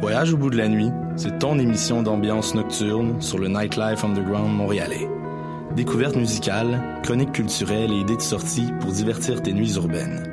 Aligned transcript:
Voyage 0.00 0.32
au 0.34 0.36
bout 0.36 0.50
de 0.50 0.56
la 0.56 0.68
nuit, 0.68 0.90
c'est 1.16 1.38
ton 1.38 1.58
émission 1.58 2.02
d'ambiance 2.02 2.54
nocturne 2.54 3.20
sur 3.22 3.38
le 3.38 3.48
Nightlife 3.48 4.04
Underground 4.04 4.54
montréalais. 4.54 5.08
Découvertes 5.76 6.16
musicales, 6.16 6.82
chroniques 7.02 7.32
culturelles 7.32 7.92
et 7.92 8.00
idées 8.00 8.16
de 8.16 8.22
sortie 8.22 8.72
pour 8.80 8.92
divertir 8.92 9.42
tes 9.42 9.52
nuits 9.52 9.74
urbaines. 9.76 10.24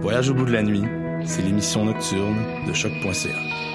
Voyage 0.00 0.30
au 0.30 0.34
bout 0.34 0.44
de 0.44 0.52
la 0.52 0.62
nuit, 0.62 0.84
c'est 1.24 1.42
l'émission 1.42 1.84
nocturne 1.84 2.36
de 2.66 2.72
choc.ca. 2.72 3.67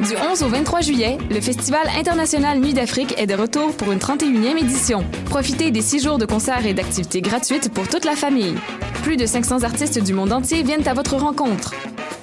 Du 0.00 0.16
11 0.16 0.42
au 0.44 0.48
23 0.48 0.80
juillet, 0.80 1.18
le 1.30 1.42
Festival 1.42 1.86
international 1.98 2.58
Nuit 2.58 2.72
d'Afrique 2.72 3.14
est 3.18 3.26
de 3.26 3.34
retour 3.34 3.76
pour 3.76 3.92
une 3.92 3.98
31e 3.98 4.56
édition. 4.56 5.04
Profitez 5.26 5.70
des 5.70 5.82
six 5.82 6.02
jours 6.02 6.16
de 6.16 6.24
concerts 6.24 6.64
et 6.64 6.72
d'activités 6.72 7.20
gratuites 7.20 7.70
pour 7.70 7.86
toute 7.86 8.06
la 8.06 8.16
famille. 8.16 8.54
Plus 9.02 9.18
de 9.18 9.26
500 9.26 9.62
artistes 9.62 10.02
du 10.02 10.14
monde 10.14 10.32
entier 10.32 10.62
viennent 10.62 10.88
à 10.88 10.94
votre 10.94 11.16
rencontre. 11.16 11.74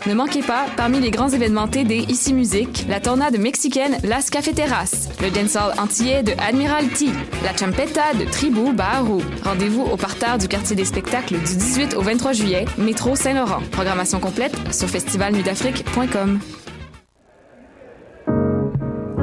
Ne 0.08 0.16
manquez 0.16 0.42
pas, 0.42 0.66
parmi 0.76 1.00
les 1.00 1.12
grands 1.12 1.30
événements 1.30 1.68
TD 1.68 2.06
Ici 2.10 2.34
Musique, 2.34 2.88
la 2.90 3.00
tornade 3.00 3.38
mexicaine 3.38 3.98
Las 4.04 4.32
Cafeteras, 4.32 5.10
le 5.22 5.30
dancehall 5.30 5.74
antillais 5.78 6.24
de 6.24 6.32
Admiralty, 6.40 7.12
la 7.44 7.56
champeta 7.56 8.16
de 8.16 8.26
Tribu 8.26 8.74
Baharu. 8.74 9.22
Rendez-vous 9.44 9.84
au 9.84 9.98
parterre 9.98 10.40
du 10.40 10.48
quartier 10.48 10.76
des 10.76 10.86
spectacles 10.86 11.36
du 11.36 11.56
18 11.56 11.96
au 11.96 12.02
23 12.02 12.34
juillet, 12.34 12.66
métro 12.80 13.16
Saint-Laurent. 13.16 13.62
Programmation 13.72 14.20
complète 14.20 14.56
sur 14.72 14.88
festivalnuitdafrique.com. 14.88 16.40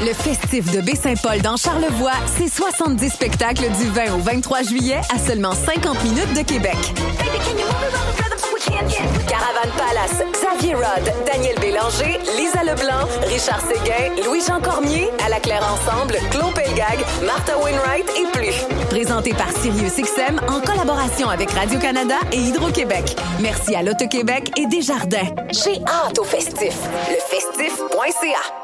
Le 0.00 0.12
festif 0.12 0.70
de 0.70 0.80
Baie-Saint-Paul 0.80 1.40
dans 1.40 1.56
Charlevoix, 1.56 2.12
c'est 2.36 2.48
70 2.48 3.08
spectacles 3.10 3.68
du 3.78 3.88
20 3.90 4.14
au 4.14 4.18
23 4.18 4.62
juillet 4.62 5.00
à 5.14 5.18
seulement 5.18 5.52
50 5.52 6.02
minutes 6.04 6.34
de 6.34 6.42
Québec. 6.42 6.76
Caravane 9.28 9.70
Palace, 9.76 10.22
Xavier 10.32 10.74
Rod, 10.74 11.12
Daniel 11.26 11.58
Bélanger, 11.60 12.18
Lisa 12.36 12.62
Leblanc, 12.64 13.06
Richard 13.28 13.60
Séguin, 13.60 14.22
Louis-Jean 14.24 14.60
Cormier, 14.60 15.10
à 15.24 15.28
la 15.28 15.40
Claire 15.40 15.64
Ensemble, 15.64 16.16
Claude 16.30 16.54
Pelgag, 16.54 16.98
Martha 17.24 17.58
Wainwright 17.58 18.10
et 18.16 18.38
plus. 18.38 18.54
Présenté 18.90 19.32
par 19.32 19.50
Sirius 19.50 19.96
XM 19.96 20.40
en 20.48 20.60
collaboration 20.60 21.28
avec 21.28 21.50
Radio-Canada 21.50 22.16
et 22.32 22.38
Hydro-Québec. 22.38 23.16
Merci 23.40 23.74
à 23.74 23.82
l'Auto-Québec 23.82 24.52
et 24.58 24.66
Desjardins. 24.66 25.34
J'ai 25.50 25.80
hâte 25.86 26.18
au 26.18 26.24
festif. 26.24 26.74
Lefestif.ca 27.10 28.63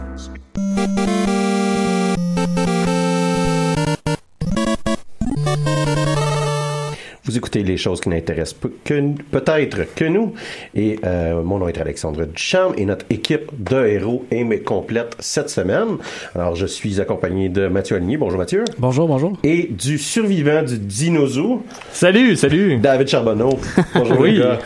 Vous 7.31 7.37
écoutez 7.37 7.63
les 7.63 7.77
choses 7.77 8.01
qui 8.01 8.09
n'intéressent 8.09 8.59
que- 8.83 9.13
peut-être 9.31 9.95
que 9.95 10.03
nous. 10.03 10.33
Et 10.75 10.99
euh, 11.05 11.41
mon 11.41 11.59
nom 11.59 11.69
est 11.69 11.77
Alexandre 11.79 12.25
Duchamp 12.25 12.73
et 12.75 12.83
notre 12.83 13.05
équipe 13.09 13.49
de 13.57 13.85
héros 13.85 14.25
est 14.31 14.59
complète 14.65 15.15
cette 15.19 15.49
semaine. 15.49 15.95
Alors, 16.35 16.55
je 16.57 16.65
suis 16.65 16.99
accompagné 16.99 17.47
de 17.47 17.69
Mathieu 17.69 17.95
Aligny. 17.95 18.17
Bonjour 18.17 18.37
Mathieu. 18.37 18.65
Bonjour, 18.79 19.07
bonjour. 19.07 19.31
Et 19.45 19.69
du 19.71 19.97
survivant 19.97 20.61
du 20.63 20.77
dinosaure, 20.77 21.61
Salut, 21.93 22.35
salut. 22.35 22.75
David 22.79 23.07
Charbonneau. 23.07 23.57
Bonjour 23.95 24.17
Oui. 24.19 24.33
les 24.33 24.39
gars. 24.39 24.59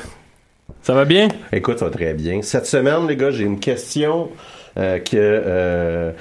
Ça 0.82 0.96
va 0.96 1.06
bien? 1.06 1.28
Écoute, 1.54 1.78
ça 1.78 1.86
va 1.86 1.92
très 1.92 2.16
bien. 2.16 2.42
Cette 2.42 2.66
semaine, 2.66 3.06
les 3.08 3.16
gars, 3.16 3.30
j'ai 3.30 3.44
une 3.44 3.60
question 3.60 4.30
euh, 4.78 5.00
que 5.00 5.16
euh, 5.16 6.12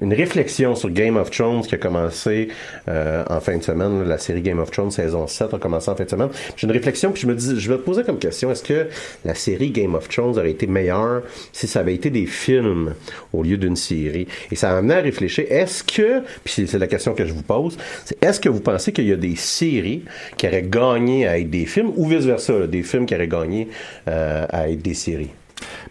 une 0.00 0.12
réflexion 0.14 0.74
sur 0.74 0.90
Game 0.90 1.16
of 1.16 1.30
Thrones 1.30 1.62
qui 1.62 1.74
a 1.74 1.78
commencé 1.78 2.48
euh, 2.88 3.24
en 3.28 3.40
fin 3.40 3.56
de 3.56 3.62
semaine. 3.62 4.04
La 4.08 4.18
série 4.18 4.40
Game 4.42 4.58
of 4.60 4.70
Thrones 4.70 4.90
saison 4.90 5.26
7 5.26 5.54
a 5.54 5.58
commencé 5.58 5.90
en 5.90 5.96
fin 5.96 6.04
de 6.04 6.10
semaine. 6.10 6.28
J'ai 6.56 6.66
une 6.66 6.72
réflexion 6.72 7.10
puis 7.12 7.22
je 7.22 7.26
me 7.26 7.34
dis, 7.34 7.58
je 7.58 7.68
vais 7.70 7.76
te 7.78 7.82
poser 7.82 8.04
comme 8.04 8.18
question, 8.18 8.50
est-ce 8.50 8.62
que 8.62 8.86
la 9.24 9.34
série 9.34 9.70
Game 9.70 9.94
of 9.94 10.08
Thrones 10.08 10.38
aurait 10.38 10.50
été 10.50 10.66
meilleure 10.66 11.22
si 11.52 11.66
ça 11.66 11.80
avait 11.80 11.94
été 11.94 12.10
des 12.10 12.26
films 12.26 12.94
au 13.32 13.42
lieu 13.42 13.56
d'une 13.56 13.76
série? 13.76 14.26
Et 14.50 14.56
ça 14.56 14.70
m'a 14.70 14.78
amené 14.78 14.94
à 14.94 15.00
réfléchir, 15.00 15.46
est-ce 15.48 15.82
que, 15.82 16.20
puis 16.44 16.66
c'est- 16.66 16.78
la 16.78 16.86
question 16.86 17.14
que 17.14 17.24
je 17.24 17.32
vous 17.32 17.42
pose, 17.42 17.76
c'est 18.04 18.22
est-ce 18.22 18.40
que 18.40 18.48
vous 18.48 18.60
pensez 18.60 18.92
qu'il 18.92 19.06
y 19.08 19.12
a 19.12 19.16
des 19.16 19.36
séries 19.36 20.04
qui 20.36 20.46
auraient 20.46 20.62
gagné 20.62 21.26
à 21.26 21.38
être 21.38 21.50
des 21.50 21.66
films 21.66 21.92
ou 21.96 22.06
vice-versa, 22.06 22.52
là, 22.58 22.66
des 22.66 22.82
films 22.82 23.06
qui 23.06 23.14
auraient 23.14 23.28
gagné 23.28 23.68
euh, 24.08 24.44
à 24.50 24.68
être 24.68 24.82
des 24.82 24.94
séries? 24.94 25.30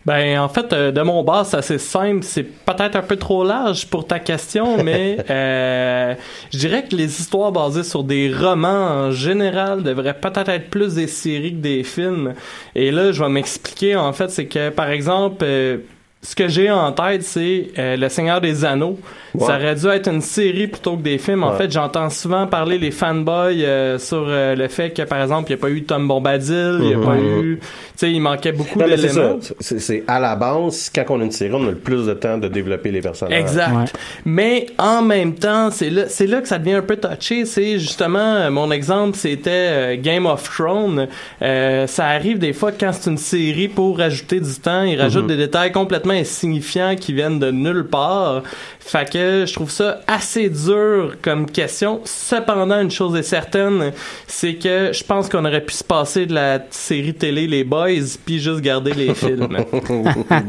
Ben, 0.06 0.40
en 0.40 0.50
fait, 0.50 0.74
euh, 0.74 0.92
de 0.92 1.02
mon 1.02 1.24
bas, 1.24 1.44
c'est 1.46 1.58
assez 1.58 1.78
simple. 1.78 2.24
C'est 2.24 2.44
peut-être 2.44 2.96
un 2.96 3.02
peu 3.02 3.16
trop 3.16 3.44
large 3.44 3.88
pour 3.88 4.06
ta 4.06 4.20
question, 4.20 4.78
mais 4.84 5.18
euh, 5.30 6.14
je 6.52 6.58
dirais 6.58 6.84
que 6.84 6.96
les 6.96 7.20
histoires 7.22 7.52
basées 7.52 7.84
sur 7.84 8.04
des 8.04 8.34
romans 8.34 9.08
en 9.08 9.12
général 9.12 9.84
devraient 9.84 10.14
peut-être 10.14 10.50
être 10.50 10.70
plus 10.70 10.96
des 10.96 11.08
séries 11.08 11.54
que 11.54 11.62
des 11.62 11.84
films. 11.84 12.34
Et 12.76 12.92
là, 12.92 13.12
je 13.12 13.24
vais 13.24 13.30
m'expliquer. 13.30 13.96
En 13.96 14.12
fait, 14.12 14.30
c'est 14.30 14.46
que, 14.46 14.70
par 14.70 14.90
exemple, 14.90 15.44
euh, 15.44 15.78
ce 16.26 16.36
que 16.36 16.48
j'ai 16.48 16.72
en 16.72 16.92
tête, 16.94 17.22
c'est 17.24 17.68
euh, 17.78 17.98
Le 17.98 18.08
Seigneur 18.10 18.40
des 18.42 18.64
Anneaux. 18.66 18.98
Ouais. 19.36 19.46
Ça 19.48 19.56
aurait 19.58 19.76
dû 19.76 19.88
être 19.88 20.08
une 20.10 20.22
série 20.22 20.68
plutôt 20.68 20.96
que 20.96 21.02
des 21.02 21.18
films. 21.18 21.44
En 21.44 21.52
Ouais. 21.52 21.58
fait, 21.58 21.72
j'entends 21.72 22.10
souvent 22.12 22.46
parler 22.48 22.78
les 22.78 22.92
fanboys 22.92 23.66
euh, 23.66 23.98
sur 23.98 24.24
euh, 24.28 24.56
le 24.56 24.68
fait 24.68 24.92
que, 24.92 25.02
par 25.02 25.22
exemple, 25.22 25.50
il 25.52 25.56
n'y 25.56 25.60
a 25.60 25.62
pas 25.62 25.70
eu 25.72 25.84
Tom 25.84 26.08
Bombadil, 26.08 26.78
il 26.82 26.86
n'y 26.88 26.94
a 26.94 26.98
Mhm. 26.98 27.04
pas 27.04 27.18
eu... 27.18 27.60
Tu 27.60 27.68
sais, 27.96 28.12
il 28.12 28.20
manquait 28.22 28.52
beaucoup 28.52 28.80
d'éléments. 28.80 29.40
C'est- 29.60 30.04
à 30.08 30.20
la 30.20 30.36
base, 30.36 30.90
quand 30.94 31.04
on 31.10 31.20
a 31.22 31.24
une 31.26 31.32
série, 31.32 31.54
on 31.54 31.68
a 31.68 31.72
le 31.72 31.76
plus 31.78 32.06
de 32.06 32.14
temps 32.14 32.38
de 32.38 32.48
développer 32.48 32.92
les 32.92 33.02
personnages. 33.02 33.40
Exact. 33.40 33.76
Ouais. 33.76 33.86
Mais 34.26 34.66
en 34.78 35.02
même 35.02 35.34
temps, 35.36 35.70
c'est 35.72 35.90
là, 35.90 36.04
c'est 36.08 36.28
là 36.28 36.42
que 36.42 36.48
ça 36.48 36.58
devient 36.60 36.74
un 36.76 36.82
peu 36.82 36.96
touché. 36.98 37.46
C'est 37.46 37.80
justement 37.80 38.20
euh, 38.20 38.50
mon 38.52 38.72
exemple, 38.72 39.18
c'était 39.18 39.50
euh, 39.52 39.96
Game 40.00 40.26
of 40.26 40.44
Thrones. 40.56 41.08
Euh, 41.42 41.86
ça 41.88 42.06
arrive 42.08 42.38
des 42.40 42.54
fois 42.54 42.72
quand 42.72 42.92
c'est 42.94 43.10
une 43.10 43.18
série 43.18 43.68
pour 43.68 43.98
rajouter 43.98 44.40
du 44.40 44.54
temps, 44.56 44.84
ils 44.84 45.00
rajoutent 45.00 45.28
des 45.28 45.38
détails 45.38 45.72
complètement 45.72 46.13
insignifiants 46.14 46.96
qui 46.96 47.14
viennent 47.14 47.40
de 47.40 47.52
nulle 47.52 47.88
part. 47.88 48.44
Fait 48.86 49.10
que 49.10 49.46
je 49.48 49.54
trouve 49.54 49.72
ça 49.72 50.02
assez 50.08 50.50
dur 50.50 51.16
comme 51.22 51.46
question. 51.50 52.02
Cependant, 52.04 52.82
une 52.82 52.92
chose 52.92 53.16
est 53.16 53.24
certaine, 53.24 53.92
c'est 54.28 54.56
que 54.56 54.92
je 54.94 55.04
pense 55.04 55.30
qu'on 55.30 55.46
aurait 55.46 55.62
pu 55.64 55.74
se 55.74 55.84
passer 55.84 56.26
de 56.26 56.34
la 56.34 56.60
série 56.70 57.14
télé 57.14 57.48
Les 57.48 57.64
Boys 57.64 58.18
puis 58.26 58.40
juste 58.40 58.60
garder 58.62 58.94
les 58.94 59.14
films. 59.14 59.58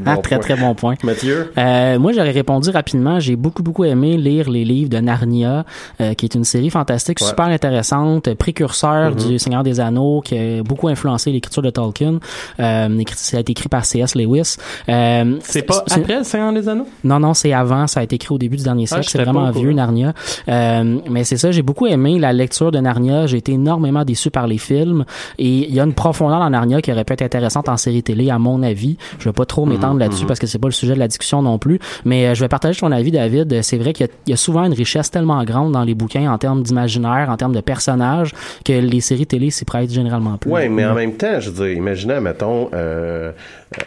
Bon 0.04 0.16
très 0.20 0.36
point. 0.36 0.38
très 0.38 0.56
bon 0.56 0.74
point. 0.74 0.94
Mathieu? 1.04 1.52
Euh, 1.56 1.98
moi, 1.98 2.12
j'aurais 2.12 2.30
répondu 2.32 2.70
rapidement. 2.70 3.20
J'ai 3.20 3.36
beaucoup, 3.36 3.62
beaucoup 3.62 3.84
aimé 3.84 4.16
lire 4.16 4.50
les 4.50 4.64
livres 4.64 4.90
de 4.90 4.98
Narnia, 4.98 5.64
euh, 6.00 6.14
qui 6.14 6.26
est 6.26 6.34
une 6.34 6.44
série 6.44 6.70
fantastique, 6.70 7.20
Ouais. 7.20 7.26
super 7.28 7.46
intéressante, 7.46 8.34
précurseur 8.34 9.14
du 9.14 9.38
Seigneur 9.38 9.62
des 9.62 9.80
Anneaux, 9.80 10.20
qui 10.22 10.36
a 10.36 10.62
beaucoup 10.62 10.88
influencé 10.88 11.30
l'écriture 11.30 11.62
de 11.62 11.70
Tolkien. 11.70 12.18
Euh, 12.60 13.02
ça 13.14 13.36
a 13.36 13.40
été 13.40 13.52
écrit 13.52 13.68
par 13.68 13.84
C.S. 13.84 14.14
Lewis. 14.14 14.56
Euh, 14.88 15.36
C'est 15.42 15.62
pas 15.62 15.84
après 15.90 16.18
le 16.18 16.24
Seigneur 16.24 16.52
des 16.52 16.68
Anneaux? 16.68 16.86
Non, 17.04 17.20
non, 17.20 17.34
c'est 17.34 17.52
avant. 17.52 17.86
Ça 17.86 18.00
a 18.00 18.02
été 18.02 18.16
écrit 18.16 18.23
au 18.32 18.38
début 18.38 18.56
du 18.56 18.64
dernier 18.64 18.84
Ah, 18.84 18.94
siècle. 18.94 19.08
c'est 19.08 19.18
vraiment 19.22 19.50
vieux. 19.50 19.72
Narnia. 19.72 20.12
Euh, 20.48 20.98
mais 21.10 21.24
c'est 21.24 21.36
ça, 21.36 21.50
j'ai 21.50 21.62
beaucoup 21.62 21.86
aimé 21.86 22.18
la 22.18 22.32
lecture 22.32 22.70
de 22.70 22.78
Narnia. 22.78 23.26
J'ai 23.26 23.38
été 23.38 23.52
énormément 23.52 24.04
déçu 24.04 24.30
par 24.30 24.46
les 24.46 24.58
films. 24.58 25.04
Et 25.38 25.48
il 25.68 25.74
y 25.74 25.80
a 25.80 25.84
une 25.84 25.94
profondeur 25.94 26.38
dans 26.40 26.50
Narnia 26.50 26.80
qui 26.82 26.92
aurait 26.92 27.04
pu 27.04 27.12
être 27.12 27.22
intéressante 27.22 27.68
en 27.68 27.76
série 27.76 28.02
télé, 28.02 28.30
à 28.30 28.38
mon 28.38 28.62
avis. 28.62 28.96
Je 29.18 29.24
vais 29.28 29.32
pas 29.32 29.46
trop 29.46 29.66
m'étendre 29.66 29.98
là-dessus 29.98 30.26
parce 30.26 30.38
que 30.38 30.46
c'est 30.46 30.58
pas 30.58 30.68
le 30.68 30.72
sujet 30.72 30.94
de 30.94 30.98
la 30.98 31.08
discussion 31.08 31.42
non 31.42 31.58
plus. 31.58 31.78
Mais 32.04 32.26
euh, 32.28 32.34
je 32.34 32.40
vais 32.40 32.48
partager 32.48 32.78
ton 32.80 32.92
avis, 32.92 33.10
David. 33.10 33.62
C'est 33.62 33.78
vrai 33.78 33.92
qu'il 33.92 34.06
y 34.06 34.08
a- 34.08 34.12
il 34.26 34.30
y, 34.30 34.32
a 34.32 34.36
souvent 34.36 34.64
une 34.64 34.72
richesse 34.74 35.10
tellement 35.10 35.42
grande 35.44 35.72
dans 35.72 35.82
les 35.84 35.94
bouquins 35.94 36.30
en 36.32 36.38
termes 36.38 36.62
d'imaginaire, 36.62 37.28
en 37.30 37.36
termes 37.36 37.54
de 37.54 37.60
personnages, 37.60 38.32
que 38.64 38.72
les 38.72 39.00
séries 39.00 39.26
télé 39.26 39.50
s'y 39.50 39.64
prêtent 39.64 39.92
généralement 39.92 40.36
plus. 40.38 40.50
Ouais, 40.50 40.68
mais 40.68 40.84
en 40.86 40.94
même 40.94 41.14
temps, 41.14 41.40
je 41.40 41.50
veux 41.50 41.66
dire, 41.66 41.76
imaginez, 41.76 42.20
mettons, 42.20 42.68
euh, 42.72 43.32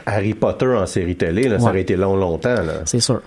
Harry 0.05 0.33
Potter 0.33 0.67
en 0.67 0.85
série 0.85 1.15
télé, 1.15 1.47
là, 1.47 1.59
ça 1.59 1.69
aurait 1.69 1.81
été 1.81 1.95
long, 1.95 2.15
longtemps. 2.15 2.55
C'est 2.85 2.99
sûr. 2.99 3.21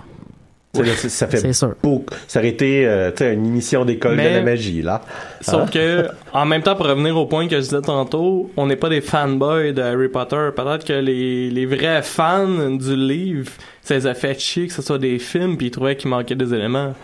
Tu 0.73 0.81
sais, 0.81 0.87
là, 0.87 0.93
c'est- 0.97 1.09
ça 1.09 1.27
fait 1.27 1.39
C'est 1.39 1.53
sûr. 1.53 1.75
beaucoup. 1.83 2.15
Ça 2.29 2.39
aurait 2.39 2.51
été 2.51 2.87
euh, 2.87 3.11
tu 3.11 3.19
sais, 3.25 3.35
une 3.35 3.45
émission 3.47 3.85
d'école 3.85 4.17
de 4.17 4.23
la 4.23 4.41
magie, 4.43 4.83
là. 4.83 5.01
Sauf 5.41 5.63
Hein? 5.63 5.67
que, 5.73 6.07
en 6.33 6.47
même 6.47 6.63
temps, 6.63 6.77
pour 6.77 6.87
revenir 6.87 7.17
au 7.17 7.27
point 7.27 7.49
que 7.49 7.57
je 7.57 7.61
disais 7.63 7.81
tantôt, 7.81 8.51
on 8.57 8.67
n'est 8.67 8.77
pas 8.77 8.89
des 8.89 9.01
fanboys 9.01 9.73
de 9.73 9.83
Harry 9.83 10.09
Potter. 10.09 10.51
Peut-être 10.55 10.85
que 10.85 10.93
les, 10.93 11.51
les 11.51 11.67
vrais 11.67 12.03
fans 12.03 12.71
du 12.71 12.95
livre, 12.95 13.51
les 13.95 14.07
a 14.07 14.15
fait 14.15 14.39
chier 14.41 14.67
que 14.67 14.73
ce 14.73 14.83
soit 14.83 14.99
des 14.99 15.19
films, 15.19 15.57
puis 15.57 15.67
ils 15.69 15.71
trouvaient 15.71 15.97
qu'il 15.97 16.11
manquait 16.11 16.35
des 16.35 16.53
éléments. 16.55 16.95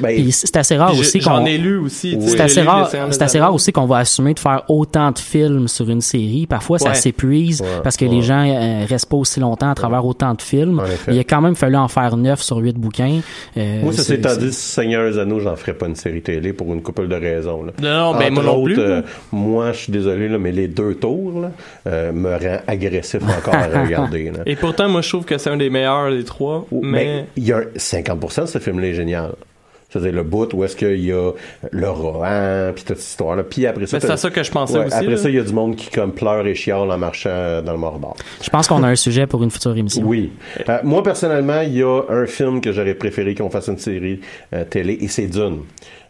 Ben, 0.00 0.30
c'est 0.30 0.56
assez 0.56 0.76
rare 0.76 0.92
aussi 0.96 1.18
j'ai- 1.18 1.20
J'en 1.20 1.38
qu'on 1.40 1.46
ai 1.46 1.58
lu 1.58 1.76
aussi. 1.78 2.16
C'est 2.20 2.40
assez 2.40 2.62
rare, 2.62 2.88
assez 3.20 3.40
rare 3.40 3.52
aussi 3.54 3.72
qu'on 3.72 3.86
va 3.86 3.98
assumer 3.98 4.32
de 4.34 4.38
faire 4.38 4.62
autant 4.68 5.10
de 5.10 5.18
films 5.18 5.66
sur 5.66 5.88
une 5.90 6.00
série. 6.00 6.46
Parfois, 6.46 6.78
ça 6.78 6.94
s'épuise 6.94 7.60
Ouais, 7.62 7.66
parce 7.82 7.96
que 7.96 8.04
ouais. 8.04 8.10
les 8.12 8.22
gens 8.22 8.46
euh, 8.46 8.84
restent 8.88 9.08
pas 9.08 9.16
aussi 9.16 9.40
longtemps 9.40 9.70
à 9.70 9.74
travers 9.74 10.04
autant 10.06 10.34
de 10.34 10.42
films. 10.42 10.80
Il 11.08 11.18
a 11.18 11.24
quand 11.24 11.40
même 11.40 11.56
fallu 11.56 11.76
en 11.76 11.88
faire 11.88 12.16
neuf 12.16 12.42
sur 12.42 12.58
huit 12.58 12.76
bouquins. 12.76 13.20
Euh, 13.56 13.82
Moi, 13.82 13.92
ça 13.92 14.02
c'est- 14.04 14.38
dit, 14.38 14.52
Seigneur 14.52 15.10
des 15.10 15.18
Anneaux, 15.18 15.40
j'en 15.40 15.56
ferais 15.56 15.74
pas 15.74 15.86
une 15.86 15.96
série 15.96 16.22
télé 16.22 16.52
pour 16.52 16.72
une 16.72 16.82
couple 16.82 17.08
de 17.08 17.16
raisons. 17.16 17.64
Là. 17.64 17.72
Non, 17.82 18.12
non, 18.12 18.18
ben 18.18 18.32
moi 18.32 18.42
non 18.44 18.62
plus. 18.64 18.78
euh, 18.78 19.02
moi, 19.32 19.72
je 19.72 19.78
suis 19.78 19.92
désolé, 19.92 20.28
là, 20.28 20.38
mais 20.38 20.52
les 20.52 20.68
deux 20.68 20.94
tours 20.94 21.40
là, 21.40 21.50
euh, 21.88 22.12
me 22.12 22.30
rend 22.36 22.58
agressif 22.68 23.20
encore 23.22 23.54
à 23.54 23.66
regarder. 23.84 24.30
Là. 24.30 24.40
Et 24.46 24.54
pourtant, 24.56 24.88
moi, 24.88 25.02
je 25.02 25.08
trouve 25.08 25.24
que 25.24 25.38
c'est 25.38 25.50
un 25.50 25.56
des 25.56 25.70
meilleurs 25.70 26.10
des 26.10 26.24
trois. 26.32 26.66
Mais 26.82 27.26
il 27.36 27.44
y 27.44 27.52
a 27.52 27.58
un 27.58 27.64
50% 27.76 28.42
de 28.42 28.46
ce 28.46 28.58
film-là 28.58 28.88
est 28.88 28.94
génial. 28.94 29.32
C'est-à-dire 29.90 30.12
le 30.14 30.22
bout 30.22 30.50
où 30.54 30.64
est-ce 30.64 30.74
qu'il 30.74 31.04
y 31.04 31.12
a 31.12 31.32
le 31.70 31.90
Rohan, 31.90 32.72
puis 32.74 32.82
toute 32.82 32.96
cette 32.96 33.06
histoire-là. 33.10 33.42
Puis 33.42 33.66
après 33.66 33.84
ça, 33.86 33.98
Ben, 33.98 34.08
c'est 34.08 34.16
ça 34.16 34.30
que 34.30 34.42
je 34.42 34.50
pensais 34.50 34.78
Ouais, 34.78 34.86
aussi, 34.86 34.94
Après 34.94 35.06
là. 35.10 35.16
ça, 35.18 35.28
il 35.28 35.34
y 35.34 35.38
a 35.38 35.42
du 35.42 35.52
monde 35.52 35.76
qui 35.76 35.90
comme 35.90 36.12
pleure 36.12 36.46
et 36.46 36.54
chiale 36.54 36.90
en 36.90 36.96
marchant 36.96 37.60
dans 37.60 37.72
le 37.72 37.78
Mordor. 37.78 38.16
Je 38.42 38.48
pense 38.48 38.68
qu'on 38.68 38.82
a 38.84 38.88
un 38.88 38.96
sujet 38.96 39.26
pour 39.26 39.42
une 39.42 39.50
future 39.50 39.76
émission. 39.76 40.02
Oui. 40.06 40.32
Euh, 40.66 40.78
moi, 40.82 41.02
personnellement, 41.02 41.60
il 41.60 41.74
y 41.76 41.82
a 41.82 42.00
un 42.08 42.24
film 42.24 42.62
que 42.62 42.72
j'aurais 42.72 42.94
préféré 42.94 43.34
qu'on 43.34 43.50
fasse 43.50 43.68
une 43.68 43.76
série 43.76 44.20
euh, 44.54 44.64
télé, 44.64 44.96
et 44.98 45.08
c'est 45.08 45.26
Dune. 45.26 45.58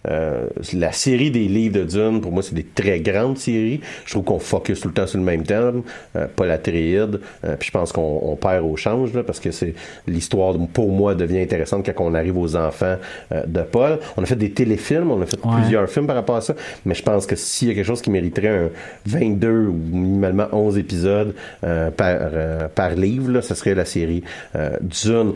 Euh, 0.09 0.47
la 0.73 0.93
série 0.93 1.31
des 1.31 1.47
livres 1.49 1.79
de 1.81 1.85
Dune, 1.85 2.21
pour 2.21 2.33
moi, 2.33 2.43
c'est 2.43 2.55
des 2.55 2.65
très 2.65 3.01
grandes 3.01 3.39
séries. 3.39 3.81
Je 4.05 4.13
trouve 4.13 4.25
qu'on 4.25 4.39
focus 4.39 4.81
tout 4.81 4.89
le 4.89 4.95
temps 4.95 5.07
sur 5.07 5.19
le 5.19 5.25
même 5.25 5.45
thème, 5.45 5.83
euh, 6.17 6.27
pas 6.35 6.47
la. 6.47 6.59
Euh, 7.45 7.57
puis 7.59 7.67
je 7.67 7.71
pense 7.71 7.93
qu'on 7.93 8.21
on 8.23 8.37
perd 8.37 8.65
au 8.65 8.77
change, 8.77 9.13
là, 9.15 9.23
parce 9.23 9.41
que 9.41 9.51
c'est 9.51 9.75
l'histoire, 10.07 10.55
pour 10.73 10.91
moi, 10.91 11.15
devient 11.15 11.41
intéressante 11.41 11.87
quand 11.87 12.05
on 12.05 12.15
arrive 12.15 12.37
aux 12.39 12.57
enfants 12.57 12.97
euh, 13.33 13.43
de 13.47 13.63
Paul. 13.63 13.99
On 14.17 14.23
a 14.23 14.27
fait 14.27 14.37
des 14.37 14.51
téléfilms, 14.53 15.11
on 15.11 15.21
a 15.23 15.27
fait 15.27 15.39
Ouais. 15.45 15.61
plusieurs 15.61 15.89
films 15.89 16.07
par 16.07 16.17
rapport 16.17 16.37
à 16.37 16.41
ça, 16.41 16.55
mais 16.85 16.95
je 16.95 17.03
pense 17.03 17.27
que 17.27 17.35
s'il 17.37 17.69
y 17.69 17.71
a 17.73 17.75
quelque 17.75 17.87
chose 17.87 18.01
qui 18.03 18.11
mériterait 18.11 18.49
un 18.49 18.69
22 19.07 19.67
ou 19.67 19.73
minimalement 19.73 20.47
11 20.53 20.79
épisodes 20.79 21.35
euh, 21.65 21.91
par, 21.91 22.69
par 22.75 22.95
livre, 22.95 23.31
là, 23.31 23.43
ce 23.43 23.55
serait 23.55 23.75
la 23.75 23.85
série 23.85 24.23
Dune. 24.81 25.33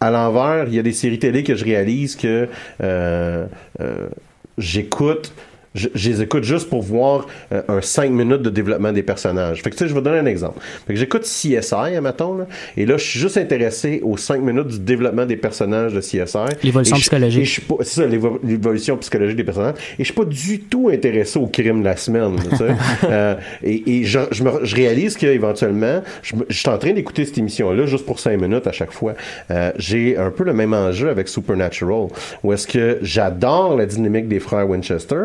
À 0.00 0.10
l'envers, 0.10 0.68
il 0.68 0.74
y 0.74 0.78
a 0.78 0.82
des 0.82 0.92
séries 0.92 1.18
télé 1.18 1.42
que 1.42 1.56
je 1.56 1.64
réalise 1.64 2.14
que 2.14 2.48
euh, 2.82 3.46
euh, 3.80 4.08
j'écoute. 4.56 5.32
Je, 5.74 5.88
je 5.94 6.10
les 6.10 6.22
écoute 6.22 6.44
juste 6.44 6.68
pour 6.70 6.82
voir 6.82 7.26
euh, 7.52 7.62
un 7.68 7.80
5 7.80 8.10
minutes 8.10 8.42
de 8.42 8.50
développement 8.50 8.92
des 8.92 9.02
personnages. 9.02 9.62
Fait 9.62 9.70
que 9.70 9.76
tu 9.76 9.84
sais, 9.84 9.88
je 9.88 9.94
vais 9.94 10.00
donner 10.02 10.18
un 10.18 10.26
exemple. 10.26 10.58
Fait 10.86 10.94
que 10.94 10.98
j'écoute 10.98 11.22
CSI, 11.22 12.00
mettons, 12.02 12.38
là, 12.38 12.46
et 12.76 12.86
là, 12.86 12.96
je 12.96 13.04
suis 13.04 13.20
juste 13.20 13.36
intéressé 13.36 14.00
aux 14.02 14.16
5 14.16 14.40
minutes 14.40 14.68
du 14.68 14.78
développement 14.78 15.26
des 15.26 15.36
personnages 15.36 15.92
de 15.94 16.00
CSI. 16.00 16.38
L'évolution 16.62 16.96
psychologique. 16.96 17.60
C'est 17.80 17.84
ça, 17.86 18.06
l'évo- 18.06 18.40
l'évolution 18.42 18.96
psychologique 18.96 19.36
des 19.36 19.44
personnages. 19.44 19.74
Et 19.98 20.04
je 20.04 20.04
suis 20.04 20.14
pas 20.14 20.24
du 20.24 20.60
tout 20.60 20.88
intéressé 20.92 21.38
au 21.38 21.46
crime 21.46 21.80
de 21.80 21.84
la 21.84 21.96
semaine. 21.96 22.36
tu 22.50 22.56
sais. 22.56 22.68
Euh, 23.10 23.34
et 23.62 23.98
et 24.00 24.04
je, 24.04 24.18
je, 24.32 24.42
me- 24.44 24.64
je 24.64 24.74
réalise 24.76 25.16
qu'éventuellement, 25.16 26.02
je, 26.22 26.34
je 26.48 26.58
suis 26.58 26.68
en 26.68 26.78
train 26.78 26.92
d'écouter 26.92 27.24
cette 27.24 27.38
émission-là 27.38 27.86
juste 27.86 28.04
pour 28.06 28.18
cinq 28.20 28.40
minutes 28.40 28.66
à 28.66 28.72
chaque 28.72 28.92
fois. 28.92 29.14
Euh, 29.50 29.72
J'ai 29.76 30.16
un 30.16 30.30
peu 30.30 30.44
le 30.44 30.52
même 30.52 30.74
enjeu 30.74 31.08
avec 31.08 31.28
Supernatural, 31.28 32.08
où 32.42 32.52
est-ce 32.52 32.66
que 32.66 32.98
j'adore 33.02 33.76
la 33.76 33.86
dynamique 33.86 34.28
des 34.28 34.40
frères 34.40 34.68
Winchester. 34.68 35.16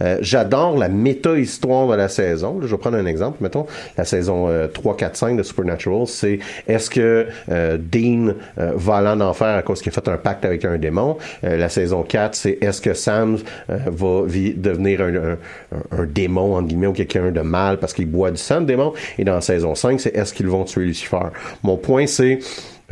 Euh, 0.00 0.18
j'adore 0.20 0.76
la 0.76 0.88
méta-histoire 0.88 1.88
de 1.88 1.94
la 1.94 2.08
saison. 2.08 2.58
Je 2.62 2.66
vais 2.66 2.78
prendre 2.78 2.96
un 2.96 3.06
exemple. 3.06 3.38
Mettons, 3.40 3.66
la 3.96 4.04
saison 4.04 4.48
euh, 4.48 4.68
3, 4.68 4.96
4, 4.96 5.16
5 5.16 5.36
de 5.36 5.42
Supernatural, 5.42 6.06
c'est 6.06 6.38
est-ce 6.66 6.90
que 6.90 7.26
euh, 7.50 7.78
Dean 7.78 8.34
euh, 8.58 8.72
va 8.74 8.96
aller 8.96 9.08
en 9.08 9.20
enfer 9.20 9.56
à 9.56 9.62
cause 9.62 9.80
qu'il 9.82 9.90
a 9.90 9.92
fait 9.92 10.08
un 10.08 10.16
pacte 10.16 10.44
avec 10.44 10.64
un 10.64 10.78
démon? 10.78 11.16
La 11.42 11.68
saison 11.68 12.02
4, 12.02 12.34
c'est 12.34 12.58
est-ce 12.60 12.80
que 12.80 12.94
Sam 12.94 13.38
va 13.68 14.22
devenir 14.56 15.00
un 15.02 16.04
démon, 16.04 16.56
entre 16.56 16.68
guillemets, 16.68 16.86
ou 16.86 16.92
quelqu'un 16.92 17.30
de 17.30 17.40
mal 17.40 17.78
parce 17.78 17.92
qu'il 17.92 18.06
boit 18.06 18.30
du 18.30 18.36
sang 18.36 18.60
de 18.60 18.66
démon? 18.66 18.92
Et 19.18 19.24
dans 19.24 19.34
la 19.34 19.40
saison 19.40 19.74
5, 19.74 20.00
c'est 20.00 20.14
est-ce 20.16 20.34
qu'ils 20.34 20.48
vont 20.48 20.64
tuer 20.64 20.84
Lucifer? 20.84 21.18
Mon 21.62 21.76
point, 21.76 22.06
c'est... 22.06 22.38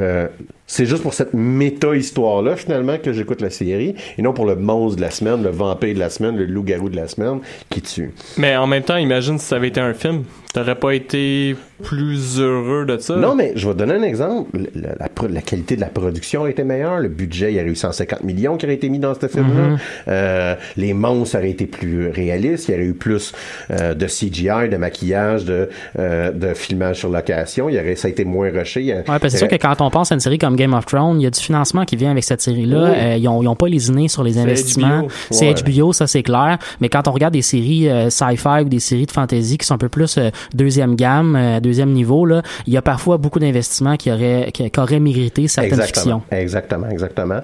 euh, 0.00 0.28
c'est 0.66 0.86
juste 0.86 1.02
pour 1.02 1.14
cette 1.14 1.32
méta-histoire-là, 1.34 2.56
finalement, 2.56 2.96
que 2.98 3.12
j'écoute 3.12 3.40
la 3.40 3.50
série, 3.50 3.94
et 4.18 4.22
non 4.22 4.32
pour 4.32 4.46
le 4.46 4.56
monstre 4.56 4.96
de 4.96 5.02
la 5.02 5.10
semaine, 5.10 5.42
le 5.42 5.50
vampire 5.50 5.94
de 5.94 5.98
la 5.98 6.10
semaine, 6.10 6.36
le 6.36 6.44
loup-garou 6.46 6.88
de 6.88 6.96
la 6.96 7.08
semaine 7.08 7.38
qui 7.70 7.82
tue. 7.82 8.12
mais 8.36 8.56
en 8.56 8.66
même 8.66 8.82
temps, 8.82 8.96
imagine 8.96 9.38
si 9.38 9.46
ça 9.46 9.56
avait 9.56 9.68
été 9.68 9.80
un 9.80 9.94
film. 9.94 10.24
T'aurais 10.54 10.74
pas 10.74 10.92
été 10.94 11.54
plus 11.82 12.40
heureux 12.40 12.86
de 12.86 12.96
ça. 12.96 13.14
Non, 13.16 13.34
mais 13.34 13.52
je 13.56 13.66
vais 13.68 13.74
te 13.74 13.78
donner 13.78 13.92
un 13.92 14.02
exemple. 14.02 14.58
Le- 14.58 14.70
le- 14.80 15.28
la, 15.34 15.42
qualité 15.42 15.76
de 15.76 15.82
la 15.82 15.88
production 15.88 16.44
a 16.44 16.50
été 16.50 16.64
meilleure. 16.64 16.98
Le 17.00 17.10
budget, 17.10 17.52
il 17.52 17.56
y 17.56 17.58
a 17.58 17.62
eu 17.62 17.74
150 17.76 18.24
millions 18.24 18.56
qui 18.56 18.64
auraient 18.64 18.74
été 18.76 18.88
mis 18.88 18.98
dans 18.98 19.12
ce 19.12 19.26
film-là. 19.28 19.62
Mhm. 19.68 19.78
Euh, 20.08 20.54
les 20.78 20.94
monstres 20.94 21.36
auraient 21.36 21.50
été 21.50 21.66
plus 21.66 22.08
réalistes. 22.08 22.68
Il 22.68 22.72
y 22.72 22.74
aurait 22.74 22.86
eu 22.86 22.94
plus 22.94 23.32
euh, 23.70 23.92
de 23.92 24.06
CGI, 24.06 24.70
de 24.70 24.78
maquillage, 24.78 25.44
de, 25.44 25.68
euh, 25.98 26.30
de 26.30 26.54
filmage 26.54 27.00
sur 27.00 27.10
location. 27.10 27.68
Il 27.68 27.74
y 27.74 27.78
aurait, 27.78 27.96
ça 27.96 28.08
a 28.08 28.10
été 28.10 28.24
moins 28.24 28.50
rushé. 28.50 28.82
Ouais, 28.94 29.02
parce 29.06 29.20
que 29.20 29.28
c'est 29.28 29.36
sûr 29.38 29.48
que 29.48 29.56
quand 29.56 29.82
on 29.82 29.90
pense 29.90 30.10
à 30.10 30.14
une 30.14 30.20
série 30.22 30.38
comme 30.38 30.55
Game 30.56 30.74
of 30.74 30.86
Thrones, 30.86 31.20
il 31.20 31.24
y 31.24 31.26
a 31.26 31.30
du 31.30 31.40
financement 31.40 31.84
qui 31.84 31.96
vient 31.96 32.10
avec 32.10 32.24
cette 32.24 32.40
série-là. 32.40 32.90
Oui. 32.90 32.96
Euh, 32.96 33.16
ils, 33.16 33.28
ont, 33.28 33.42
ils 33.42 33.48
ont 33.48 33.54
pas 33.54 33.68
lésiné 33.68 34.08
sur 34.08 34.22
les 34.22 34.34
C'est 34.34 34.40
investissements. 34.40 35.02
HBO. 35.02 35.08
C'est 35.30 35.46
Ouais. 35.46 35.72
HBO, 35.78 35.92
ça 35.92 36.06
c'est 36.06 36.22
clair. 36.22 36.58
Mais 36.80 36.88
quand 36.88 37.06
on 37.08 37.12
regarde 37.12 37.34
des 37.34 37.42
séries 37.42 37.88
euh, 37.88 38.10
sci-fi 38.10 38.62
ou 38.62 38.68
des 38.68 38.80
séries 38.80 39.06
de 39.06 39.12
fantasy 39.12 39.58
qui 39.58 39.66
sont 39.66 39.74
un 39.74 39.78
peu 39.78 39.88
plus 39.88 40.18
euh, 40.18 40.30
deuxième 40.54 40.96
gamme, 40.96 41.60
deuxième 41.62 41.92
niveau, 41.92 42.26
là, 42.26 42.42
il 42.66 42.72
y 42.72 42.76
a 42.76 42.82
parfois 42.82 43.16
beaucoup 43.18 43.38
d'investissements 43.38 43.96
qui 43.96 44.10
auraient, 44.10 44.50
qui, 44.52 44.68
qui 44.70 44.80
auraient 44.80 44.98
mérité 45.00 45.46
certaines 45.48 45.72
Exactement, 45.74 46.20
fictions. 46.20 46.38
exactement, 46.38 46.88
exactement. 46.88 47.40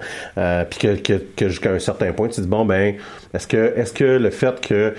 Puis 0.71 0.79
que, 0.81 0.97
que, 0.97 1.23
que 1.37 1.49
jusqu'à 1.49 1.71
un 1.73 1.79
certain 1.79 2.13
point, 2.13 2.29
tu 2.29 2.37
te 2.37 2.41
dis 2.41 2.47
bon 2.49 2.65
ben, 2.65 2.95
est-ce 3.35 3.47
que 3.47 3.73
est-ce 3.77 3.93
que 3.93 4.05
le 4.05 4.31
fait 4.31 4.61
que 4.61 4.95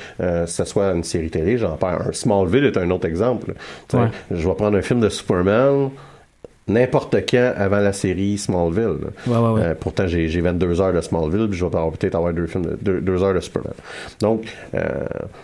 ce 0.45 0.63
soit 0.65 0.91
une 0.91 1.03
série 1.03 1.29
télé, 1.29 1.57
j'en 1.57 1.75
perds 1.77 2.01
un 2.07 2.11
Smallville 2.13 2.65
est 2.65 2.77
un 2.77 2.89
autre 2.91 3.07
exemple. 3.07 3.53
Ouais. 3.93 4.07
Je 4.31 4.47
vais 4.47 4.55
prendre 4.55 4.77
un 4.77 4.81
film 4.81 4.99
de 4.99 5.09
Superman 5.09 5.89
n'importe 6.67 7.15
quand 7.29 7.53
avant 7.57 7.79
la 7.79 7.93
série 7.93 8.37
Smallville. 8.37 8.97
Ouais, 9.27 9.37
ouais, 9.37 9.49
ouais. 9.49 9.61
Euh, 9.61 9.73
pourtant, 9.79 10.07
j'ai 10.07 10.27
j'ai 10.29 10.41
22 10.41 10.79
heures 10.81 10.93
de 10.93 11.01
Smallville, 11.01 11.47
puis 11.49 11.57
je 11.59 11.65
vais 11.65 11.71
peut-être 11.71 12.15
avoir 12.15 12.33
deux, 12.33 12.47
films 12.47 12.65
de, 12.65 12.77
deux, 12.81 13.01
deux 13.01 13.21
heures 13.23 13.33
de 13.33 13.39
Superman. 13.39 13.73
Donc, 14.21 14.45
euh, 14.75 14.81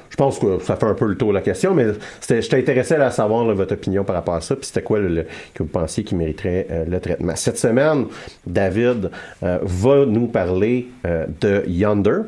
je 0.10 0.16
pense 0.16 0.40
que 0.40 0.60
ça 0.60 0.76
fait 0.76 0.86
un 0.86 0.94
peu 0.94 1.06
le 1.08 1.16
tour 1.16 1.30
de 1.30 1.34
la 1.36 1.42
question, 1.42 1.74
mais 1.74 1.88
c'était- 2.22 2.42
j'étais 2.42 2.58
intéressé 2.60 2.96
à 2.96 3.12
savoir 3.12 3.46
là, 3.46 3.54
votre 3.54 3.74
opinion 3.74 4.04
par 4.04 4.16
rapport 4.16 4.36
à 4.36 4.42
ça, 4.42 4.56
puis 4.56 4.66
c'était 4.66 4.82
quoi 4.82 5.00
le, 5.00 5.08
le- 5.10 5.26
que 5.54 5.64
vous 5.64 5.70
pensiez 5.70 6.04
qui 6.04 6.16
mériterait 6.16 6.68
euh, 6.72 6.86
le 6.88 7.00
traitement. 7.00 7.36
Cette 7.36 7.58
semaine, 7.58 8.06
David 8.48 9.12
euh, 9.44 9.60
va 9.62 10.06
nous 10.06 10.28
parler 10.28 10.88
euh, 11.06 11.26
de 11.42 11.64
Yonder. 11.68 12.20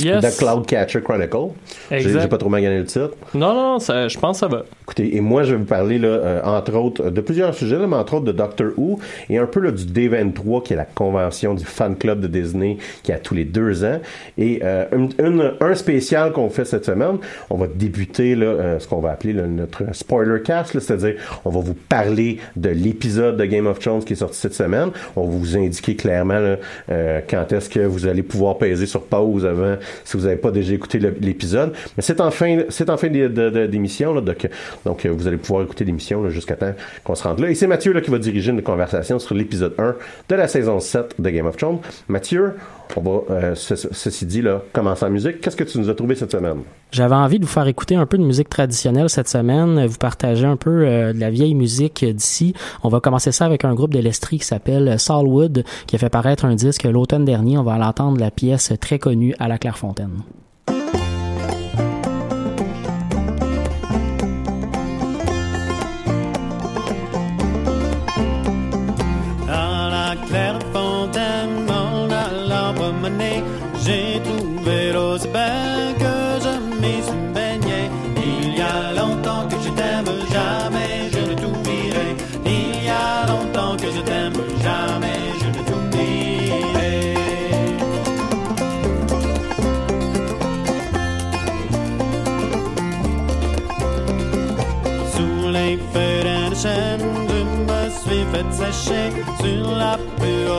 Yes. 0.00 0.36
The 0.36 0.38
Cloudcatcher 0.38 1.00
Chronicle. 1.02 1.48
J'ai 1.90 1.96
Exact. 1.96 2.20
j'ai 2.22 2.28
pas 2.28 2.38
trop 2.38 2.48
mal 2.48 2.62
gagné 2.62 2.78
le 2.78 2.84
titre. 2.84 3.10
Non, 3.34 3.54
non, 3.54 3.78
ça, 3.78 4.08
je 4.08 4.18
pense 4.18 4.36
que 4.36 4.40
ça 4.40 4.48
va. 4.48 4.64
Écoutez, 4.82 5.16
et 5.16 5.20
moi, 5.20 5.42
je 5.42 5.52
vais 5.52 5.58
vous 5.58 5.64
parler, 5.64 5.98
là, 5.98 6.08
euh, 6.08 6.40
entre 6.44 6.74
autres, 6.76 7.10
de 7.10 7.20
plusieurs 7.20 7.54
sujets, 7.54 7.78
là, 7.78 7.86
mais 7.86 7.96
entre 7.96 8.14
autres 8.14 8.24
de 8.26 8.32
Doctor 8.32 8.68
Who 8.76 8.98
et 9.28 9.38
un 9.38 9.46
peu 9.46 9.60
là, 9.60 9.70
du 9.70 9.84
D23, 9.84 10.62
qui 10.62 10.72
est 10.72 10.76
la 10.76 10.84
convention 10.84 11.54
du 11.54 11.64
fan 11.64 11.96
club 11.96 12.20
de 12.20 12.26
Disney, 12.26 12.78
qui 13.02 13.12
a 13.12 13.18
tous 13.18 13.34
les 13.34 13.44
deux 13.44 13.84
ans. 13.84 14.00
Et 14.38 14.60
euh, 14.64 14.84
une- 14.92 15.10
une- 15.18 15.52
un 15.60 15.74
spécial 15.74 16.32
qu'on 16.32 16.48
fait 16.50 16.64
cette 16.64 16.84
semaine, 16.84 17.18
on 17.50 17.56
va 17.56 17.66
débuter 17.66 18.34
là, 18.34 18.46
euh, 18.46 18.78
ce 18.78 18.86
qu'on 18.88 19.00
va 19.00 19.10
appeler 19.10 19.32
là, 19.32 19.46
notre 19.46 19.82
spoiler 19.94 20.42
cast, 20.42 20.74
là, 20.74 20.80
c'est-à-dire 20.80 21.14
on 21.44 21.50
va 21.50 21.60
vous 21.60 21.74
parler 21.88 22.38
de 22.56 22.70
l'épisode 22.70 23.36
de 23.36 23.44
Game 23.44 23.66
of 23.66 23.78
Thrones 23.78 24.04
qui 24.04 24.12
est 24.14 24.16
sorti 24.16 24.38
cette 24.38 24.54
semaine. 24.54 24.90
On 25.16 25.22
va 25.22 25.28
vous 25.30 25.56
indiquer 25.56 25.96
clairement 25.96 26.38
là, 26.38 26.56
euh, 26.90 27.20
quand 27.28 27.52
est-ce 27.52 27.68
que 27.68 27.80
vous 27.80 28.06
allez 28.06 28.22
pouvoir 28.22 28.58
peser 28.58 28.86
sur 28.86 29.02
pause 29.02 29.44
avant 29.44 29.76
si 30.04 30.16
vous 30.16 30.24
n'avez 30.24 30.36
pas 30.36 30.50
déjà 30.50 30.74
écouté 30.74 30.98
l'épisode. 30.98 31.72
Mais 31.96 32.02
c'est 32.02 32.20
en 32.20 32.30
fin, 32.30 32.64
c'est 32.68 32.90
en 32.90 32.96
fin 32.96 33.08
d'émission, 33.08 34.14
là, 34.14 34.20
donc, 34.20 34.48
donc 34.84 35.06
euh, 35.06 35.10
vous 35.10 35.26
allez 35.26 35.36
pouvoir 35.36 35.64
écouter 35.64 35.84
l'émission 35.84 36.28
jusqu'à 36.30 36.56
temps 36.56 36.74
qu'on 37.04 37.14
se 37.14 37.22
rende 37.22 37.40
là. 37.40 37.50
Et 37.50 37.54
c'est 37.54 37.66
Mathieu 37.66 37.92
là, 37.92 38.00
qui 38.00 38.10
va 38.10 38.18
diriger 38.18 38.50
une 38.50 38.62
conversation 38.62 39.18
sur 39.18 39.34
l'épisode 39.34 39.74
1 39.78 39.94
de 40.28 40.34
la 40.34 40.48
saison 40.48 40.80
7 40.80 41.14
de 41.18 41.30
Game 41.30 41.46
of 41.46 41.56
Thrones. 41.56 41.78
Mathieu, 42.08 42.54
on 42.96 43.00
va, 43.00 43.20
euh, 43.30 43.54
ce- 43.54 43.76
ce- 43.76 43.88
ceci 43.92 44.26
dit, 44.26 44.42
là, 44.42 44.62
commencer 44.72 45.04
en 45.04 45.10
musique. 45.10 45.40
Qu'est-ce 45.40 45.56
que 45.56 45.64
tu 45.64 45.78
nous 45.78 45.88
as 45.90 45.94
trouvé 45.94 46.14
cette 46.14 46.32
semaine? 46.32 46.58
J'avais 46.90 47.14
envie 47.14 47.38
de 47.38 47.44
vous 47.44 47.50
faire 47.50 47.66
écouter 47.66 47.96
un 47.96 48.06
peu 48.06 48.16
de 48.18 48.22
musique 48.24 48.48
traditionnelle 48.48 49.10
cette 49.10 49.28
semaine, 49.28 49.84
vous 49.86 49.98
partager 49.98 50.46
un 50.46 50.56
peu 50.56 50.84
euh, 50.86 51.12
de 51.12 51.20
la 51.20 51.30
vieille 51.30 51.54
musique 51.54 52.04
d'ici. 52.04 52.54
On 52.82 52.88
va 52.88 53.00
commencer 53.00 53.30
ça 53.32 53.44
avec 53.44 53.64
un 53.64 53.74
groupe 53.74 53.92
de 53.92 53.98
l'Estrie 53.98 54.38
qui 54.38 54.46
s'appelle 54.46 54.98
Salwood, 54.98 55.64
qui 55.86 55.96
a 55.96 55.98
fait 55.98 56.08
paraître 56.08 56.44
un 56.44 56.54
disque 56.54 56.84
l'automne 56.84 57.24
dernier. 57.24 57.58
On 57.58 57.62
va 57.62 57.76
l'entendre 57.78 58.18
la 58.18 58.30
pièce 58.30 58.72
très 58.80 58.98
connue 58.98 59.34
à 59.38 59.48
la 59.48 59.58
Clairefontaine. 59.58 60.22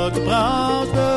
grote 0.10 0.22
branche 0.26 1.09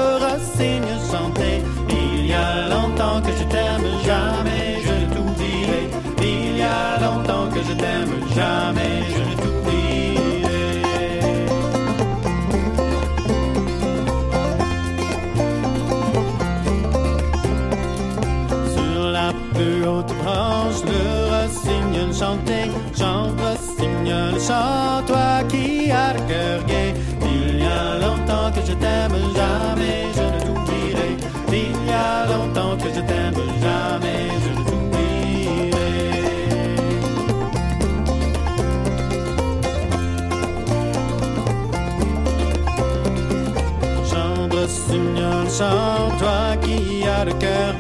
chante, 45.52 46.18
toi 46.18 46.56
qui 46.62 47.04
as 47.06 47.24
le 47.24 47.32
cœur 47.34 47.76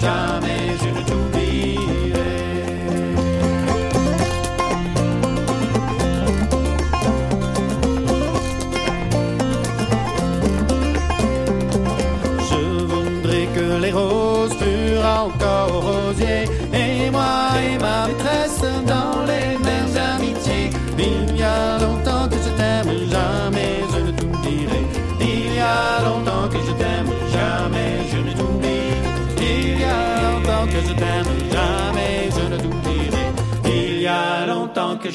jamais 0.00 0.47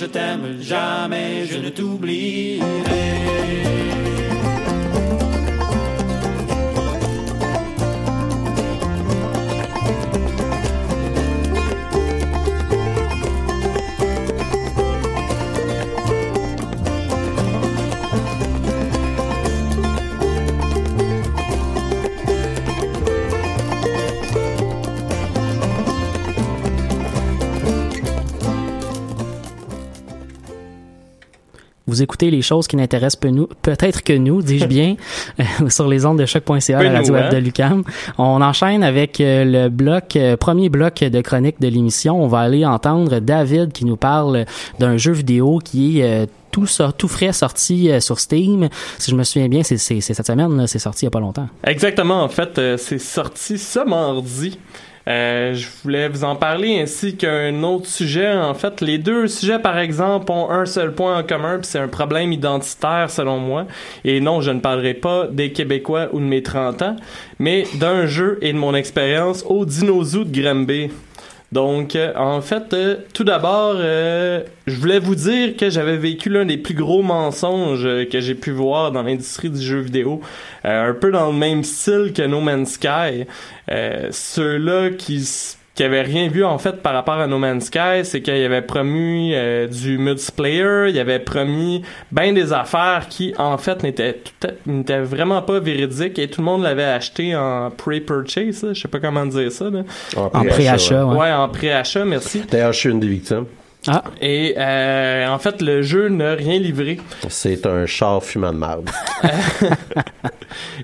je 0.04 0.08
t'aime, 0.10 0.62
jamais 0.62 1.46
je 1.46 1.58
ne 1.60 1.70
t'oublierai 1.70 2.64
Vous 31.94 32.02
écoutez 32.02 32.32
les 32.32 32.42
choses 32.42 32.66
qui 32.68 32.76
n'intéressent 32.76 33.20
peu 33.20 33.28
nous- 33.28 33.48
peut-être 33.62 34.02
que 34.02 34.14
nous, 34.14 34.42
dis-je 34.42 34.66
bien, 34.66 34.96
euh, 35.40 35.70
sur 35.70 35.88
les 35.88 36.08
ondes 36.08 36.18
de 36.18 36.26
choc.ca, 36.26 36.82
la 36.82 36.92
radio 36.92 37.14
web 37.14 37.26
hein? 37.28 37.30
de 37.30 37.38
Lucam. 37.38 37.84
On 38.18 38.42
enchaîne 38.42 38.82
avec 38.84 39.22
euh, 39.22 39.46
le 39.46 39.70
bloc, 39.70 40.16
euh, 40.16 40.36
premier 40.36 40.70
bloc 40.70 40.96
de 41.04 41.22
chronique 41.22 41.62
de 41.62 41.68
l'émission. 41.68 42.20
On 42.20 42.26
va 42.28 42.40
aller 42.40 42.66
entendre 42.66 43.20
David 43.20 43.74
qui 43.74 43.86
nous 43.86 43.96
parle 43.96 44.46
d'un 44.80 44.98
jeu 44.98 45.12
vidéo 45.12 45.60
qui 45.64 46.00
est 46.00 46.28
tout, 46.50 46.66
frais 47.08 47.32
sorti 47.32 47.92
sur 48.00 48.20
Steam. 48.20 48.70
Si 48.98 49.12
je 49.12 49.16
me 49.16 49.24
souviens 49.24 49.48
bien, 49.48 49.62
c'est 49.62 49.78
cette 49.78 50.26
semaine, 50.26 50.66
c'est 50.66 50.80
sorti 50.80 51.04
il 51.04 51.06
y 51.06 51.10
a 51.10 51.12
pas 51.12 51.20
longtemps. 51.20 51.48
Exactement, 51.64 52.24
en 52.24 52.30
fait, 52.30 52.60
c'est 52.78 52.98
sorti 53.00 53.60
ce 53.60 53.86
mardi. 53.88 54.58
Euh, 55.08 55.54
je 55.54 55.68
voulais 55.84 56.08
vous 56.08 56.24
en 56.24 56.36
parler 56.36 56.80
ainsi 56.80 57.18
qu'un 57.18 57.62
autre 57.64 57.88
sujet. 57.88 58.32
En 58.32 58.54
fait, 58.54 58.80
les 58.82 58.98
deux 58.98 59.28
sujets, 59.28 59.60
par 59.60 59.78
exemple, 59.78 60.32
ont 60.32 60.50
un 60.50 60.66
seul 60.66 60.94
point 60.94 61.20
en 61.20 61.24
commun, 61.24 61.58
puis 61.58 61.68
c'est 61.68 61.80
un 61.80 61.88
problème 61.88 62.32
identitaire 62.32 63.10
selon 63.10 63.38
moi. 63.38 63.68
Et 64.06 64.22
non, 64.22 64.42
je 64.42 64.52
ne 64.52 64.60
parlerai 64.60 64.94
pas 64.94 65.28
des 65.28 65.52
Québécois 65.52 66.10
ou 66.14 66.20
de 66.20 66.26
mes 66.26 66.42
30 66.42 66.82
ans, 66.82 66.96
mais 67.40 67.66
d'un 67.76 68.06
jeu 68.06 68.38
et 68.42 68.54
de 68.54 68.58
mon 68.58 68.74
expérience 68.76 69.44
au 69.48 69.66
Dinosaure 69.66 70.26
de 70.26 70.42
Granby. 70.42 70.90
Donc, 71.54 71.96
euh, 71.96 72.12
en 72.16 72.42
fait, 72.42 72.74
euh, 72.74 72.96
tout 73.14 73.24
d'abord, 73.24 73.76
euh, 73.78 74.42
je 74.66 74.76
voulais 74.76 74.98
vous 74.98 75.14
dire 75.14 75.56
que 75.56 75.70
j'avais 75.70 75.98
vécu 75.98 76.30
l'un 76.30 76.46
des 76.46 76.58
plus 76.58 76.74
gros 76.74 77.04
mensonges 77.04 77.88
que 78.10 78.20
j'ai 78.22 78.34
pu 78.34 78.50
voir 78.50 78.92
dans 78.92 79.04
l'industrie 79.04 79.52
du 79.52 79.62
jeu 79.62 79.78
vidéo, 79.78 80.22
un 80.64 80.96
peu 80.96 81.12
dans 81.12 81.28
le 81.28 81.38
même 81.38 81.64
style 81.64 82.12
que 82.12 82.24
No 82.24 82.42
Man's 82.42 82.72
Sky. 82.72 83.26
Ceux-là 83.70 84.90
qui 84.98 85.56
qui 85.76 85.84
avait 85.84 86.02
rien 86.02 86.28
vu 86.28 86.44
en 86.44 86.58
fait 86.58 86.82
par 86.82 86.94
rapport 86.94 87.16
à 87.16 87.28
No 87.28 87.40
Man's 87.40 87.66
Sky, 87.66 88.04
c'est 88.04 88.22
qu'il 88.22 88.34
avait 88.34 88.62
promis 88.62 89.34
euh, 89.34 89.68
du 89.68 89.98
multiplayer, 89.98 90.90
il 90.90 91.00
avait 91.00 91.20
promis 91.20 91.82
ben 92.12 92.34
des 92.34 92.54
affaires 92.54 93.08
qui 93.10 93.34
en 93.38 93.58
fait 93.58 93.84
n'étaient 93.84 95.02
vraiment 95.02 95.42
pas 95.42 95.60
véridiques 95.60 96.20
et 96.20 96.28
tout 96.30 96.42
le 96.42 96.46
monde 96.46 96.62
l'avait 96.64 96.84
acheté 96.84 97.36
en 97.36 97.72
pre-purchase, 97.72 98.74
je 98.74 98.82
sais 98.82 98.88
pas 98.88 99.00
comment 99.00 99.26
dire 99.26 99.52
ça. 99.52 99.70
Là. 99.70 99.84
En 100.16 100.26
En 100.26 100.46
préachat, 100.46 101.06
ouais. 101.06 101.18
Ouais, 101.18 101.32
en 101.32 101.50
pré-achat, 101.50 102.06
merci. 102.06 102.44
D'ailleurs, 102.50 102.74
je 102.74 102.80
suis 102.80 102.90
une 102.90 103.00
des 103.00 103.08
victimes. 103.08 103.46
Ah, 103.88 104.04
Et 104.22 104.56
euh, 104.58 105.28
en 105.28 105.40
fait, 105.40 105.62
le 105.62 105.82
jeu 105.82 106.08
n'a 106.08 106.36
rien 106.36 106.58
livré. 106.58 107.00
C'est 107.28 107.66
un 107.66 107.86
char 107.86 108.24
fumant 108.24 108.54
de 108.54 108.58
marde. 108.58 108.90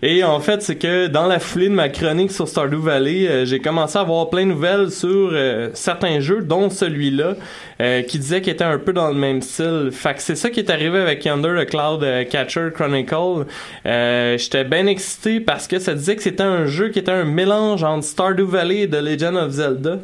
Et 0.01 0.23
en 0.23 0.39
fait, 0.39 0.61
c'est 0.61 0.75
que 0.75 1.07
dans 1.07 1.27
la 1.27 1.39
foulée 1.39 1.69
de 1.69 1.73
ma 1.73 1.89
chronique 1.89 2.31
sur 2.31 2.47
Stardew 2.47 2.77
Valley, 2.81 3.27
euh, 3.27 3.45
j'ai 3.45 3.59
commencé 3.59 3.97
à 3.97 4.01
avoir 4.01 4.29
plein 4.29 4.41
de 4.45 4.51
nouvelles 4.51 4.91
sur 4.91 5.29
euh, 5.31 5.69
certains 5.73 6.19
jeux, 6.19 6.41
dont 6.41 6.69
celui-là, 6.69 7.35
euh, 7.81 8.01
qui 8.01 8.19
disait 8.19 8.41
qu'il 8.41 8.51
était 8.53 8.63
un 8.63 8.77
peu 8.79 8.93
dans 8.93 9.09
le 9.09 9.13
même 9.15 9.41
style. 9.41 9.89
Fait 9.91 10.15
que 10.15 10.21
c'est 10.21 10.35
ça 10.35 10.49
qui 10.49 10.59
est 10.59 10.69
arrivé 10.69 10.99
avec 10.99 11.23
Yonder 11.23 11.55
the 11.63 11.69
Cloud 11.69 12.05
Catcher 12.29 12.69
Chronicle. 12.73 13.45
Euh, 13.85 14.37
J'étais 14.37 14.63
bien 14.63 14.87
excité 14.87 15.39
parce 15.39 15.67
que 15.67 15.79
ça 15.79 15.93
disait 15.93 16.15
que 16.15 16.23
c'était 16.23 16.43
un 16.43 16.65
jeu 16.65 16.89
qui 16.89 16.99
était 16.99 17.11
un 17.11 17.25
mélange 17.25 17.83
entre 17.83 18.03
Stardew 18.05 18.45
Valley 18.45 18.81
et 18.81 18.89
The 18.89 19.01
Legend 19.01 19.37
of 19.37 19.51
Zelda. 19.51 19.99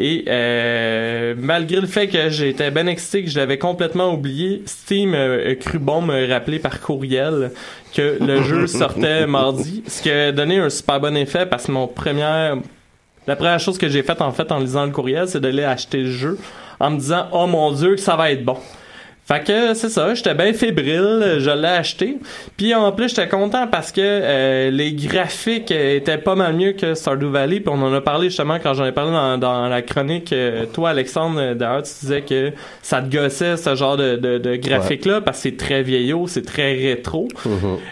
Et 0.00 0.24
euh, 0.28 1.34
malgré 1.36 1.80
le 1.80 1.88
fait 1.88 2.06
que 2.06 2.30
j'étais 2.30 2.70
bien 2.70 2.86
excité, 2.86 3.24
que 3.24 3.30
je 3.30 3.38
l'avais 3.38 3.58
complètement 3.58 4.14
oublié, 4.14 4.62
Steam 4.64 5.12
euh, 5.12 5.50
a 5.50 5.54
cru 5.56 5.80
bon 5.80 6.02
me 6.02 6.28
rappeler 6.30 6.60
par 6.60 6.80
courriel 6.80 7.50
que 7.92 8.16
le 8.20 8.42
jeu 8.44 8.68
sortait 8.68 9.26
mardi, 9.26 9.82
ce 9.88 10.00
qui 10.00 10.10
a 10.10 10.30
donné 10.30 10.58
un 10.58 10.70
super 10.70 11.00
bon 11.00 11.16
effet 11.16 11.46
parce 11.46 11.66
que 11.66 11.72
mon 11.72 11.88
première, 11.88 12.58
la 13.26 13.34
première 13.34 13.58
chose 13.58 13.76
que 13.76 13.88
j'ai 13.88 14.04
faite 14.04 14.22
en 14.22 14.30
fait 14.30 14.52
en 14.52 14.60
lisant 14.60 14.86
le 14.86 14.92
courriel, 14.92 15.26
c'est 15.26 15.40
d'aller 15.40 15.64
acheter 15.64 15.98
le 15.98 16.12
jeu 16.12 16.38
en 16.78 16.92
me 16.92 16.98
disant 17.00 17.26
oh 17.32 17.48
mon 17.48 17.72
dieu 17.72 17.96
que 17.96 18.00
ça 18.00 18.14
va 18.14 18.30
être 18.30 18.44
bon. 18.44 18.58
Fait 19.28 19.44
que 19.44 19.74
c'est 19.74 19.90
ça, 19.90 20.14
j'étais 20.14 20.32
bien 20.32 20.54
fébrile, 20.54 21.36
je 21.38 21.50
l'ai 21.50 21.68
acheté. 21.68 22.16
Puis 22.56 22.74
en 22.74 22.90
plus, 22.92 23.10
j'étais 23.10 23.28
content 23.28 23.66
parce 23.66 23.92
que 23.92 24.00
euh, 24.02 24.70
les 24.70 24.94
graphiques 24.94 25.70
étaient 25.70 26.16
pas 26.16 26.34
mal 26.34 26.54
mieux 26.54 26.72
que 26.72 26.94
Stardew 26.94 27.26
Valley. 27.30 27.60
Puis 27.60 27.68
on 27.68 27.82
en 27.82 27.92
a 27.92 28.00
parlé 28.00 28.30
justement 28.30 28.56
quand 28.62 28.72
j'en 28.72 28.86
ai 28.86 28.92
parlé 28.92 29.12
dans, 29.12 29.36
dans 29.36 29.68
la 29.68 29.82
chronique. 29.82 30.32
euh, 30.32 30.64
toi, 30.72 30.88
Alexandre, 30.90 31.38
euh, 31.40 31.54
d'ailleurs, 31.54 31.82
tu 31.82 31.92
disais 32.00 32.22
que 32.22 32.52
ça 32.80 33.02
te 33.02 33.14
gossait 33.14 33.58
ce 33.58 33.74
genre 33.74 33.98
de, 33.98 34.16
de, 34.16 34.38
de 34.38 34.56
graphique-là 34.56 35.20
parce 35.20 35.36
que 35.38 35.42
c'est 35.50 35.56
très 35.58 35.82
vieillot, 35.82 36.26
c'est 36.26 36.46
très 36.46 36.72
rétro. 36.72 37.28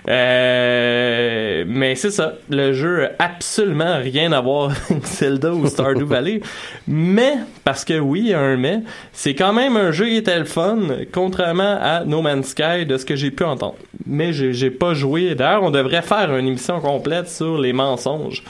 Euh, 0.09 1.65
mais 1.67 1.95
c'est 1.97 2.11
ça, 2.11 2.35
le 2.49 2.73
jeu 2.73 3.05
a 3.05 3.11
absolument 3.25 3.99
rien 3.99 4.33
à 4.33 4.41
voir 4.41 4.71
avec 4.91 5.05
Zelda 5.05 5.53
ou 5.53 5.67
Stardew 5.67 6.05
Valley. 6.07 6.41
Mais, 6.89 7.35
parce 7.65 7.85
que 7.85 7.99
oui, 7.99 8.21
il 8.21 8.29
y 8.29 8.35
a 8.35 8.41
un 8.41 8.57
mais, 8.57 8.81
c'est 9.13 9.35
quand 9.35 9.53
même 9.53 9.77
un 9.77 9.91
jeu 9.91 10.07
qui 10.07 10.17
était 10.17 10.39
le 10.39 10.45
fun, 10.45 10.79
contrairement 11.27 11.79
à 11.81 12.05
No 12.05 12.23
Man's 12.23 12.49
Sky, 12.49 12.87
de 12.87 12.97
ce 12.97 13.05
que 13.05 13.17
j'ai 13.17 13.33
pu 13.33 13.43
entendre. 13.43 13.75
Mais 14.07 14.33
j'ai 14.33 14.71
pas 14.71 14.95
joué. 14.95 15.35
D'ailleurs, 15.35 15.65
on 15.65 15.73
devrait 15.73 16.03
faire 16.03 16.37
une 16.37 16.47
émission 16.47 16.81
complète 16.81 17.29
sur 17.29 17.59
les 17.59 17.73
mensonges. 17.73 18.43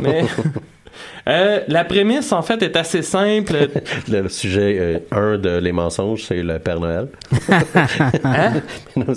Mais... 0.00 0.24
Euh, 1.28 1.60
la 1.68 1.84
prémisse, 1.84 2.32
en 2.32 2.42
fait, 2.42 2.62
est 2.62 2.76
assez 2.76 3.00
simple. 3.00 3.54
Le 4.10 4.28
sujet 4.28 5.02
1 5.10 5.38
de 5.38 5.58
Les 5.58 5.72
mensonges, 5.72 6.24
c'est 6.24 6.42
le 6.42 6.58
Père 6.58 6.80
Noël. 6.80 7.08
Hein? 8.24 8.54
non, 8.96 9.14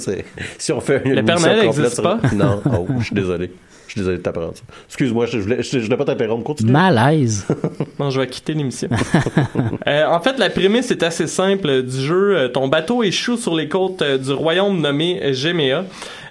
si 0.58 0.72
on 0.72 0.80
fait 0.80 1.02
une 1.04 1.16
Le 1.16 1.24
Père 1.24 1.36
émission 1.36 1.52
Noël 1.52 1.68
complète 1.68 1.84
n'existe 1.84 1.94
sur- 1.96 2.04
pas? 2.04 2.20
Non, 2.34 2.62
oh, 2.66 2.88
je 3.00 3.06
suis 3.06 3.16
désolé. 3.16 3.52
Je 3.96 4.02
suis 4.02 4.02
désolé 4.02 4.18
de 4.18 4.24
t'apprendre 4.24 4.54
ça. 4.56 4.64
Excuse-moi, 4.88 5.26
je 5.26 5.38
voulais, 5.38 5.64
je, 5.64 5.80
je 5.80 5.86
voulais 5.86 5.96
pas 5.96 6.04
t'interrompre. 6.04 6.44
Continue. 6.44 6.72
malaise. 6.72 7.46
Non, 8.00 8.10
je 8.10 8.20
vais 8.20 8.28
quitter 8.28 8.54
l'émission. 8.54 8.90
Euh, 9.88 10.06
en 10.08 10.20
fait, 10.20 10.38
la 10.40 10.50
prémisse 10.50 10.92
est 10.92 11.04
assez 11.04 11.28
simple 11.28 11.84
du 11.84 11.98
jeu. 12.02 12.36
Euh, 12.38 12.48
Ton 12.50 12.68
bateau 12.68 13.04
échoue 13.04 13.38
sur 13.38 13.56
les 13.56 13.70
côtes 13.70 14.02
euh, 14.02 14.18
du 14.18 14.32
royaume 14.34 14.82
nommé 14.82 15.34
Géméa. 15.34 15.86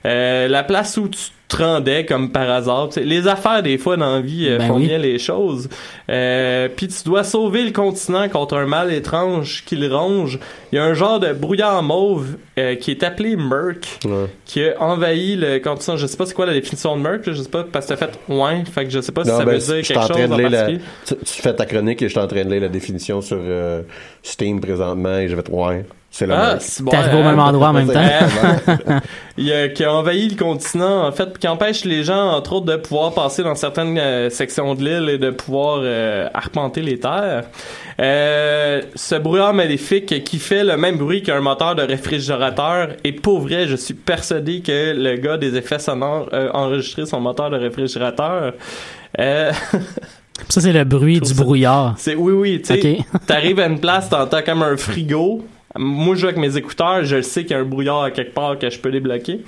Euh, 0.07 0.49
la 0.49 0.63
place 0.63 0.97
où 0.99 1.09
tu 1.09 1.19
te 1.49 1.57
rendais 1.63 2.05
comme 2.05 2.31
par 2.33 2.51
hasard. 2.51 2.89
Les 2.97 3.29
affaires, 3.29 3.63
des 3.63 3.79
fois, 3.79 3.97
dans 3.97 4.15
la 4.17 4.21
vie, 4.21 4.47
euh, 4.49 4.59
Ben 4.59 4.67
font 4.69 4.77
oui. 4.77 4.87
bien 4.89 4.99
les 4.99 5.19
choses. 5.19 5.69
Euh, 6.11 6.69
Puis 6.75 6.89
tu 6.89 7.05
dois 7.05 7.23
sauver 7.25 7.63
le 7.65 7.71
continent 7.71 8.29
contre 8.29 8.57
un 8.57 8.67
mal 8.67 8.93
étrange 8.93 9.63
qui 9.67 9.77
le 9.77 9.95
ronge. 9.95 10.39
Il 10.73 10.77
y 10.77 10.79
a 10.79 10.85
un 10.85 10.95
genre 10.95 11.21
de 11.21 11.33
brouillard 11.33 11.83
mauve 11.83 12.37
euh, 12.59 12.75
qui 12.77 12.91
est 12.91 13.03
appelé 13.03 13.37
Murk 13.37 13.99
Ouais. 14.05 14.27
qui 14.47 14.65
a 14.65 14.81
envahi 14.83 15.37
le 15.37 15.59
continent. 15.59 15.97
Je 15.97 16.07
sais 16.07 16.17
pas 16.17 16.27
c'est 16.27 16.35
quoi 16.35 16.47
la 16.47 16.55
définition 16.55 16.97
de 16.97 17.03
Murk, 17.03 17.27
là, 17.27 17.33
je 17.35 17.43
sais 17.43 17.49
pas, 17.49 17.65
parce 17.65 17.87
que 17.87 17.95
t'as 17.95 18.07
fait 18.07 18.19
ouais, 18.29 18.65
fait 18.71 18.85
que 18.85 18.91
je 18.91 19.01
sais 19.01 19.13
pas 19.13 19.25
si 19.25 19.31
Non, 19.31 19.39
ça 19.39 19.45
ben, 19.45 19.53
veut 19.53 19.61
je 19.61 19.65
dire 19.67 19.83
quelque 19.87 19.99
en 19.99 20.07
train 20.09 20.15
chose 20.19 20.29
de 20.29 20.35
en 20.35 20.37
lire 20.39 20.51
la, 20.51 20.59
particulier. 20.63 20.85
tu, 21.07 21.15
tu 21.17 21.43
fais 21.43 21.55
ta 21.55 21.67
chronique 21.67 22.03
et 22.03 22.07
je 22.07 22.11
suis 22.11 22.21
en 22.21 22.27
train 22.27 22.45
de 22.45 22.51
lire 22.51 22.63
la 22.63 22.69
définition 22.69 23.21
sur 23.21 23.39
euh, 23.41 23.83
Steam 24.23 24.61
présentement 24.61 25.19
et 25.19 25.29
j'ai 25.29 25.37
fait 25.37 25.49
ouais, 25.51 25.85
c'est 26.17 26.29
la 26.29 26.51
Ah, 26.53 26.59
bon. 26.79 26.91
T'es 26.93 26.97
arrivé 26.97 27.17
au 27.19 27.25
même 27.25 27.41
endroit 27.41 27.71
en 27.71 27.73
même 27.73 27.91
temps. 27.91 27.99
Euh, 27.99 29.01
il 29.37 29.53
a, 29.53 29.69
qui 29.69 29.83
a 29.83 29.93
envahi 29.93 30.29
le 30.29 30.37
continent, 30.37 31.09
en 31.09 31.11
fait, 31.11 31.27
puis 31.27 31.41
qui 31.41 31.49
empêche 31.49 31.85
les 31.85 32.05
gens, 32.05 32.31
entre 32.31 32.53
autres, 32.53 32.67
de 32.67 32.77
pouvoir 32.77 33.13
passer 33.15 33.43
dans 33.43 33.57
certaines 33.57 33.99
euh, 33.99 34.31
sections 34.31 34.77
de 34.77 34.85
l'île 34.85 35.09
et 35.09 35.19
de 35.19 35.31
pouvoir 35.31 35.81
euh, 35.83 36.29
arpenter 36.33 36.83
les 36.83 37.01
terres. 37.01 37.43
Euh, 38.01 38.81
ce 38.95 39.17
brouillard 39.17 39.55
maléfique 39.55 40.23
qui 40.23 40.39
fait 40.39 40.63
le 40.63 40.77
même 40.77 40.99
bruit 40.99 41.25
qu'un 41.25 41.41
moteur 41.41 41.75
de 41.75 41.83
réfrigérateur, 41.83 42.91
et 43.03 43.11
pour 43.11 43.41
vrai, 43.41 43.67
je 43.67 43.75
suis 43.75 43.95
persuadé 43.95 44.61
que 44.61 44.95
le 44.97 45.17
gars 45.17 45.37
des 45.37 45.57
effets 45.57 45.81
sonores 45.81 46.29
a 46.33 46.57
enregistré 46.57 47.07
son 47.07 47.21
moteur 47.21 47.51
de 47.51 47.57
réfrigérateur. 47.57 48.53
Euh, 49.19 49.51
Ça, 50.49 50.61
c'est 50.61 50.73
le 50.73 50.85
bruit 50.85 51.21
du 51.21 51.35
brouillard. 51.35 51.95
c'est 51.97 52.15
oui, 52.15 52.33
oui, 52.33 52.63
tu 52.63 52.81
sais, 52.81 52.99
Ok. 53.15 53.21
t'arrives 53.27 53.59
à 53.59 53.67
une 53.67 53.81
place, 53.81 54.09
t'entends 54.09 54.43
comme 54.43 54.63
un 54.63 54.77
frigo. 54.77 55.45
Moi, 55.77 56.15
je 56.15 56.21
joue 56.21 56.27
avec 56.27 56.39
mes 56.39 56.57
écouteurs, 56.57 57.05
je 57.05 57.21
sais 57.21 57.43
qu'il 57.43 57.53
y 57.53 57.55
a 57.55 57.61
un 57.61 57.65
brouillard 57.65 58.05
à 58.05 58.11
quelque 58.11 58.33
part 58.33 58.59
que 58.59 58.71
je 58.71 58.79
peux 58.79 58.93
débloquer. 58.93 59.41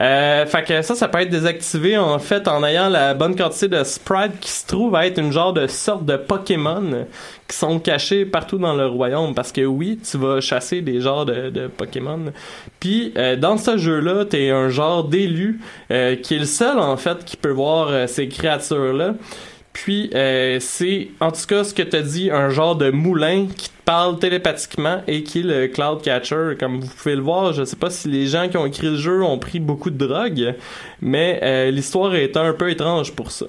Euh, 0.00 0.46
fait 0.46 0.64
que 0.64 0.82
ça, 0.82 0.94
ça 0.94 1.08
peut 1.08 1.20
être 1.20 1.28
désactivé 1.28 1.98
en 1.98 2.18
fait 2.18 2.48
en 2.48 2.64
ayant 2.64 2.88
la 2.88 3.12
bonne 3.12 3.36
quantité 3.36 3.68
de 3.68 3.84
sprites 3.84 4.40
qui 4.40 4.50
se 4.50 4.66
trouve 4.66 4.94
à 4.94 5.06
être 5.06 5.18
une 5.18 5.32
genre 5.32 5.52
de 5.52 5.66
sorte 5.66 6.06
de 6.06 6.16
Pokémon 6.16 7.06
qui 7.46 7.56
sont 7.56 7.78
cachés 7.78 8.24
partout 8.24 8.56
dans 8.56 8.74
le 8.74 8.86
royaume 8.86 9.34
parce 9.34 9.52
que 9.52 9.60
oui, 9.60 10.00
tu 10.02 10.16
vas 10.16 10.40
chasser 10.40 10.80
des 10.80 11.02
genres 11.02 11.26
de, 11.26 11.50
de 11.50 11.66
Pokémon. 11.66 12.32
Puis 12.80 13.12
euh, 13.18 13.36
dans 13.36 13.58
ce 13.58 13.76
jeu-là, 13.76 14.24
t'es 14.24 14.48
un 14.48 14.70
genre 14.70 15.04
d'élu 15.04 15.60
euh, 15.90 16.16
qui 16.16 16.36
est 16.36 16.38
le 16.38 16.46
seul 16.46 16.78
en 16.78 16.96
fait 16.96 17.24
qui 17.26 17.36
peut 17.36 17.50
voir 17.50 17.88
euh, 17.88 18.06
ces 18.06 18.28
créatures-là. 18.28 19.14
Puis 19.72 20.10
euh, 20.14 20.58
c'est 20.60 21.08
en 21.20 21.30
tout 21.32 21.46
cas 21.48 21.64
ce 21.64 21.72
que 21.72 21.82
t'as 21.82 22.02
dit 22.02 22.30
un 22.30 22.50
genre 22.50 22.76
de 22.76 22.90
moulin 22.90 23.46
qui 23.56 23.70
te 23.70 23.82
parle 23.84 24.18
télépathiquement 24.18 25.02
et 25.06 25.22
qui 25.22 25.40
est 25.40 25.42
le 25.42 25.66
Cloud 25.68 26.02
Catcher. 26.02 26.56
Comme 26.58 26.80
vous 26.80 26.88
pouvez 26.88 27.16
le 27.16 27.22
voir, 27.22 27.52
je 27.52 27.64
sais 27.64 27.76
pas 27.76 27.90
si 27.90 28.08
les 28.08 28.26
gens 28.26 28.48
qui 28.48 28.56
ont 28.56 28.66
écrit 28.66 28.88
le 28.88 28.96
jeu 28.96 29.22
ont 29.22 29.38
pris 29.38 29.60
beaucoup 29.60 29.90
de 29.90 30.06
drogue, 30.06 30.54
mais 31.00 31.40
euh, 31.42 31.70
l'histoire 31.70 32.14
est 32.14 32.36
un 32.36 32.52
peu 32.52 32.70
étrange 32.70 33.12
pour 33.12 33.30
ça. 33.30 33.46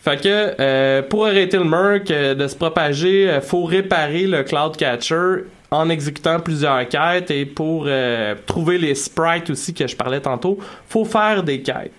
Fait 0.00 0.20
que 0.20 0.54
euh, 0.60 1.02
pour 1.02 1.26
arrêter 1.26 1.58
le 1.58 1.64
Merc 1.64 2.10
euh, 2.10 2.34
de 2.34 2.46
se 2.46 2.56
propager, 2.56 3.38
faut 3.42 3.64
réparer 3.64 4.26
le 4.26 4.42
Cloud 4.44 4.76
Catcher 4.76 5.44
en 5.70 5.90
exécutant 5.90 6.40
plusieurs 6.40 6.88
quêtes 6.88 7.30
et 7.30 7.44
pour 7.44 7.88
trouver 8.46 8.78
les 8.78 8.94
sprites 8.94 9.50
aussi 9.50 9.74
que 9.74 9.86
je 9.86 9.94
parlais 9.94 10.20
tantôt, 10.20 10.58
faut 10.88 11.04
faire 11.04 11.42
des 11.42 11.60
quêtes. 11.60 11.92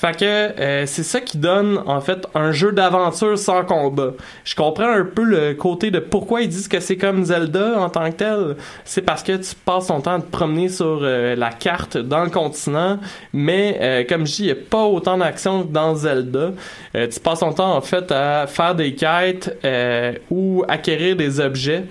Fait 0.00 0.16
que 0.16 0.24
euh, 0.24 0.86
c'est 0.86 1.02
ça 1.02 1.20
qui 1.20 1.36
donne 1.36 1.82
en 1.84 2.00
fait 2.00 2.26
un 2.34 2.52
jeu 2.52 2.72
d'aventure 2.72 3.38
sans 3.38 3.66
combat. 3.66 4.12
Je 4.44 4.54
comprends 4.54 4.88
un 4.88 5.04
peu 5.04 5.22
le 5.22 5.52
côté 5.52 5.90
de 5.90 5.98
pourquoi 5.98 6.40
ils 6.40 6.48
disent 6.48 6.68
que 6.68 6.80
c'est 6.80 6.96
comme 6.96 7.22
Zelda 7.22 7.78
en 7.78 7.90
tant 7.90 8.10
que 8.10 8.16
tel. 8.16 8.56
C'est 8.86 9.02
parce 9.02 9.22
que 9.22 9.36
tu 9.36 9.54
passes 9.54 9.88
ton 9.88 10.00
temps 10.00 10.14
à 10.14 10.20
te 10.20 10.30
promener 10.30 10.70
sur 10.70 11.00
euh, 11.02 11.36
la 11.36 11.50
carte 11.50 11.98
dans 11.98 12.24
le 12.24 12.30
continent, 12.30 12.98
mais 13.34 13.76
euh, 13.78 14.04
comme 14.08 14.26
je 14.26 14.36
dis, 14.36 14.42
il 14.44 14.46
n'y 14.46 14.52
a 14.52 14.64
pas 14.70 14.84
autant 14.84 15.18
d'action 15.18 15.64
que 15.64 15.68
dans 15.70 15.94
Zelda. 15.94 16.52
Tu 16.94 17.20
passes 17.20 17.40
ton 17.40 17.52
temps 17.52 17.76
en 17.76 17.82
fait 17.82 18.10
à 18.10 18.46
faire 18.46 18.74
des 18.74 18.94
quêtes 18.94 19.54
ou 20.30 20.64
acquérir 20.66 21.14
des 21.14 21.40
objets. 21.40 21.84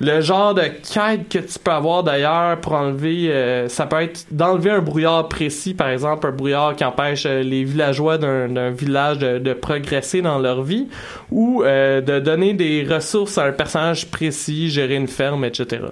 Le 0.00 0.20
genre 0.20 0.54
de 0.54 0.62
quête 0.62 1.28
que 1.28 1.38
tu 1.38 1.58
peux 1.62 1.70
avoir 1.70 2.02
d'ailleurs 2.02 2.60
pour 2.60 2.72
enlever, 2.72 3.30
euh, 3.30 3.68
ça 3.68 3.86
peut 3.86 4.02
être 4.02 4.26
d'enlever 4.30 4.70
un 4.70 4.80
brouillard 4.80 5.28
précis, 5.28 5.74
par 5.74 5.88
exemple 5.88 6.26
un 6.26 6.32
brouillard 6.32 6.74
qui 6.74 6.84
empêche 6.84 7.26
euh, 7.26 7.42
les 7.42 7.64
villageois 7.64 8.18
d'un 8.18 8.70
village 8.70 9.18
de, 9.18 9.38
de 9.38 9.52
progresser 9.52 10.20
dans 10.20 10.38
leur 10.38 10.62
vie, 10.62 10.88
ou 11.30 11.62
euh, 11.62 12.00
de 12.00 12.18
donner 12.18 12.54
des 12.54 12.84
ressources 12.88 13.38
à 13.38 13.44
un 13.44 13.52
personnage 13.52 14.10
précis, 14.10 14.68
gérer 14.68 14.96
une 14.96 15.08
ferme, 15.08 15.44
etc. 15.44 15.82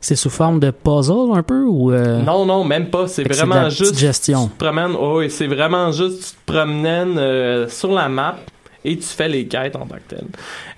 C'est 0.00 0.16
sous 0.16 0.30
forme 0.30 0.60
de 0.60 0.70
puzzle 0.70 1.32
un 1.34 1.42
peu 1.42 1.62
ou 1.64 1.92
euh, 1.92 2.20
Non, 2.22 2.46
non, 2.46 2.64
même 2.64 2.90
pas. 2.90 3.06
C'est 3.06 3.24
vraiment 3.24 3.68
juste. 3.68 3.98
gestion. 3.98 4.46
Tu 4.46 4.52
te 4.52 4.64
promènes, 4.64 4.96
oh, 4.98 5.18
oui, 5.18 5.30
c'est 5.30 5.46
vraiment 5.46 5.92
juste, 5.92 6.18
tu 6.18 6.46
te 6.46 6.52
promènes 6.52 7.18
euh, 7.18 7.68
sur 7.68 7.92
la 7.92 8.08
map 8.08 8.36
et 8.84 8.96
tu 8.96 9.06
fais 9.06 9.28
les 9.28 9.46
quêtes 9.46 9.76
en 9.76 9.86
tant 9.86 9.96
que 9.96 10.14
tel. 10.14 10.24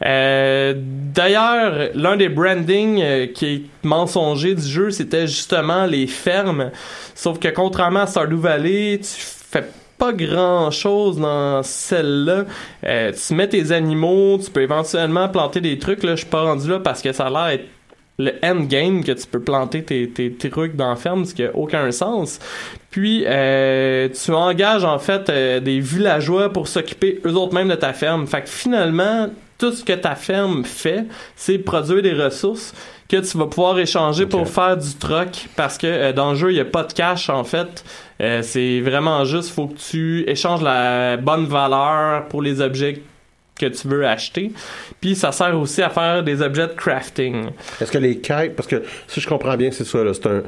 Euh, 0.04 0.74
D'ailleurs, 0.76 1.90
l'un 1.94 2.16
des 2.16 2.28
brandings 2.28 3.00
euh, 3.02 3.26
qui 3.26 3.46
est 3.46 3.62
mensonger 3.82 4.54
du 4.54 4.66
jeu, 4.66 4.90
c'était 4.90 5.26
justement 5.26 5.86
les 5.86 6.06
fermes. 6.06 6.70
Sauf 7.14 7.38
que 7.38 7.48
contrairement 7.48 8.00
à 8.00 8.06
Stardew 8.06 8.36
Valley, 8.38 8.98
tu 8.98 9.08
fais 9.20 9.64
pas 9.98 10.12
grand 10.12 10.70
chose 10.70 11.18
dans 11.18 11.62
celle-là. 11.62 12.44
Euh, 12.84 13.12
tu 13.12 13.34
mets 13.34 13.48
tes 13.48 13.70
animaux, 13.70 14.38
tu 14.42 14.50
peux 14.50 14.62
éventuellement 14.62 15.28
planter 15.28 15.60
des 15.60 15.78
trucs. 15.78 16.02
Là, 16.02 16.12
je 16.12 16.22
suis 16.22 16.30
pas 16.30 16.42
rendu 16.42 16.68
là 16.68 16.80
parce 16.80 17.02
que 17.02 17.12
ça 17.12 17.26
a 17.26 17.30
l'air 17.50 17.60
le 18.18 18.32
endgame 18.42 19.02
que 19.02 19.12
tu 19.12 19.26
peux 19.26 19.40
planter 19.40 19.82
tes, 19.82 20.08
tes, 20.08 20.32
tes 20.32 20.50
trucs 20.50 20.76
dans 20.76 20.90
la 20.90 20.96
ferme, 20.96 21.24
ce 21.24 21.34
qui 21.34 21.44
a 21.44 21.54
aucun 21.54 21.90
sens. 21.90 22.38
Puis 22.90 23.24
euh, 23.26 24.08
tu 24.08 24.32
engages 24.32 24.84
en 24.84 24.98
fait 24.98 25.28
euh, 25.30 25.60
des 25.60 25.80
villageois 25.80 26.52
pour 26.52 26.68
s'occuper 26.68 27.20
eux 27.24 27.34
autres 27.34 27.54
mêmes 27.54 27.68
de 27.68 27.74
ta 27.74 27.92
ferme. 27.92 28.26
Fait 28.26 28.42
que 28.42 28.48
finalement, 28.48 29.28
tout 29.58 29.72
ce 29.72 29.82
que 29.82 29.94
ta 29.94 30.14
ferme 30.14 30.64
fait, 30.64 31.06
c'est 31.36 31.58
produire 31.58 32.02
des 32.02 32.12
ressources 32.12 32.74
que 33.08 33.16
tu 33.16 33.36
vas 33.38 33.46
pouvoir 33.46 33.78
échanger 33.78 34.26
pour 34.26 34.48
faire 34.48 34.76
du 34.76 34.94
troc 34.94 35.48
parce 35.56 35.78
que 35.78 35.86
euh, 35.86 36.12
dans 36.12 36.30
le 36.30 36.36
jeu, 36.36 36.50
il 36.50 36.54
n'y 36.54 36.60
a 36.60 36.66
pas 36.66 36.84
de 36.84 36.92
cash 36.92 37.28
en 37.30 37.44
fait. 37.44 37.84
C'est 38.42 38.80
vraiment 38.80 39.24
juste, 39.24 39.50
faut 39.50 39.66
que 39.66 39.76
tu 39.76 40.22
échanges 40.30 40.62
la 40.62 41.16
bonne 41.16 41.46
valeur 41.46 42.28
pour 42.28 42.40
les 42.40 42.60
objets 42.60 43.02
que 43.62 43.66
tu 43.66 43.88
veux 43.88 44.06
acheter. 44.06 44.52
Puis 45.00 45.14
ça 45.14 45.32
sert 45.32 45.58
aussi 45.58 45.82
à 45.82 45.90
faire 45.90 46.22
des 46.22 46.42
objets 46.42 46.66
de 46.66 46.72
crafting. 46.72 47.46
Est-ce 47.80 47.92
que 47.92 47.98
les 47.98 48.18
quêtes, 48.18 48.56
parce 48.56 48.68
que 48.68 48.82
si 49.08 49.20
je 49.20 49.28
comprends 49.28 49.56
bien, 49.56 49.70
c'est 49.70 49.84
ça, 49.84 49.98
c'est 50.12 50.26
un, 50.26 50.42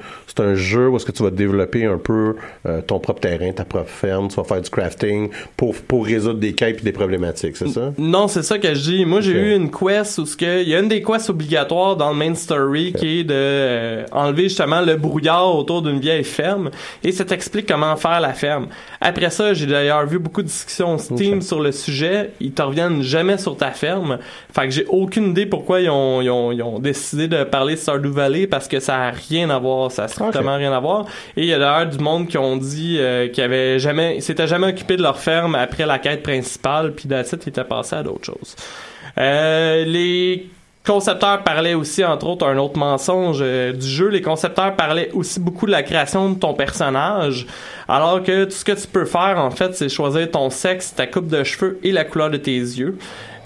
un 0.45 0.55
jeu 0.55 0.89
où 0.89 0.97
est-ce 0.97 1.05
que 1.05 1.13
tu 1.13 1.23
vas 1.23 1.31
développer 1.31 1.85
un 1.85 1.99
peu 1.99 2.37
euh, 2.67 2.81
ton 2.83 2.99
propre 2.99 3.21
terrain, 3.21 3.53
ta 3.53 3.65
propre 3.65 3.91
ferme, 3.91 4.29
tu 4.29 4.37
vas 4.37 4.45
faire 4.45 4.61
du 4.61 4.71
crafting 4.71 5.31
pour, 5.57 5.75
pour 5.75 6.05
résoudre 6.05 6.41
des 6.41 6.53
quêtes 6.53 6.81
et 6.81 6.85
des 6.85 6.93
problématiques, 6.93 7.57
c'est 7.57 7.69
ça? 7.69 7.93
Non, 7.99 8.29
c'est 8.29 8.43
ça 8.43 8.59
que 8.59 8.75
je 8.75 8.81
dis. 8.81 9.05
Moi, 9.05 9.21
j'ai 9.21 9.33
eu 9.33 9.55
une 9.55 9.71
quest 9.71 10.19
où 10.19 10.27
ce 10.27 10.37
que 10.37 10.63
il 10.63 10.69
y 10.69 10.75
a 10.75 10.81
une 10.81 10.89
des 10.89 11.03
quests 11.03 11.31
obligatoires 11.31 11.97
dans 11.97 12.11
le 12.11 12.17
main 12.17 12.35
story 12.35 12.93
qui 12.93 13.21
est 13.21 13.25
de 13.25 13.35
euh, 13.35 14.05
enlever 14.13 14.45
justement 14.45 14.81
le 14.81 14.97
brouillard 14.97 15.55
autour 15.57 15.83
d'une 15.83 16.01
vieille 16.01 16.25
ferme 16.25 16.71
et 17.03 17.13
ça 17.13 17.25
t'explique 17.25 17.67
comment 17.67 17.97
faire 17.97 18.21
la 18.21 18.33
ferme. 18.33 18.67
Après 19.01 19.31
ça, 19.31 19.55
j'ai 19.55 19.67
d'ailleurs 19.67 20.07
vu 20.07 20.19
beaucoup 20.19 20.43
de 20.43 20.49
discussions 20.49 20.99
Steam 20.99 21.43
sur 21.43 21.61
le 21.61 21.73
sujet. 21.73 22.31
Ils 22.41 22.53
te 22.53 22.63
reviennent 22.63 23.03
jamais 23.05 23.39
sur 23.39 23.57
ta 23.57 23.71
ferme. 23.71 24.19
Fait 24.53 24.65
que 24.65 24.71
j'ai 24.71 24.87
aucune 24.87 25.31
idée 25.31 25.47
pourquoi 25.47 25.81
ils 25.81 25.91
ont, 25.91 26.21
ils 26.21 26.31
ont, 26.31 26.53
ils 26.53 26.63
ont 26.63 26.79
décidé 26.79 27.29
de 27.29 27.45
parler 27.45 27.75
de 27.75 27.79
Stardew 27.79 28.11
Valley 28.11 28.47
parce 28.47 28.69
que 28.69 28.81
ça 28.81 28.97
a 28.97 29.11
rien 29.11 29.51
à 29.51 29.59
voir, 29.59 29.91
ça 29.91 30.05
a 30.05 30.09
strictement 30.09 30.57
rien 30.57 30.73
à 30.73 30.81
voir. 30.81 31.07
Et 31.37 31.43
il 31.43 31.47
y 31.47 31.53
a 31.53 31.59
d'ailleurs 31.59 31.87
du 31.87 31.99
monde 31.99 32.29
qui 32.29 32.39
ont 32.39 32.57
dit 32.57 32.97
euh, 32.99 33.29
qu'ils 33.29 33.45
avaient 33.45 33.79
jamais, 33.79 34.21
s'étaient 34.21 34.47
jamais 34.47 34.69
occupés 34.69 34.97
de 34.97 35.03
leur 35.03 35.19
ferme 35.19 35.55
après 35.55 35.87
la 35.87 35.99
quête 35.99 36.23
principale, 36.23 36.93
puis 36.93 37.09
d'ailleurs 37.09 37.27
ils 37.33 37.49
étaient 37.49 37.65
passés 37.65 37.97
à 37.97 38.03
d'autres 38.03 38.25
choses. 38.25 38.57
Euh, 39.19 39.85
les 39.85 40.49
concepteurs 40.85 41.43
parlaient 41.43 41.75
aussi, 41.75 42.05
entre 42.05 42.27
autres, 42.27 42.47
un 42.47 42.59
autre 42.59 42.79
mensonge 42.79 43.39
euh, 43.41 43.73
du 43.73 43.87
jeu. 43.87 44.09
Les 44.09 44.23
concepteurs 44.23 44.77
parlaient 44.77 45.11
aussi 45.13 45.41
beaucoup 45.41 45.67
de 45.67 45.71
la 45.71 45.83
création 45.83 46.31
de 46.31 46.39
ton 46.39 46.55
personnage. 46.55 47.47
Alors 47.89 48.23
que 48.23 48.45
tout 48.45 48.51
ce 48.51 48.65
que 48.65 48.73
tu 48.73 48.87
peux 48.87 49.07
faire, 49.07 49.39
en 49.39 49.51
fait, 49.51 49.75
c'est 49.75 49.89
choisir 49.89 50.31
ton 50.31 50.51
sexe, 50.51 50.95
ta 50.95 51.07
coupe 51.07 51.29
de 51.29 51.43
cheveux 51.43 51.79
et 51.83 51.93
la 51.93 52.05
couleur 52.05 52.31
de 52.31 52.37
tes 52.37 52.57
yeux. 52.57 52.99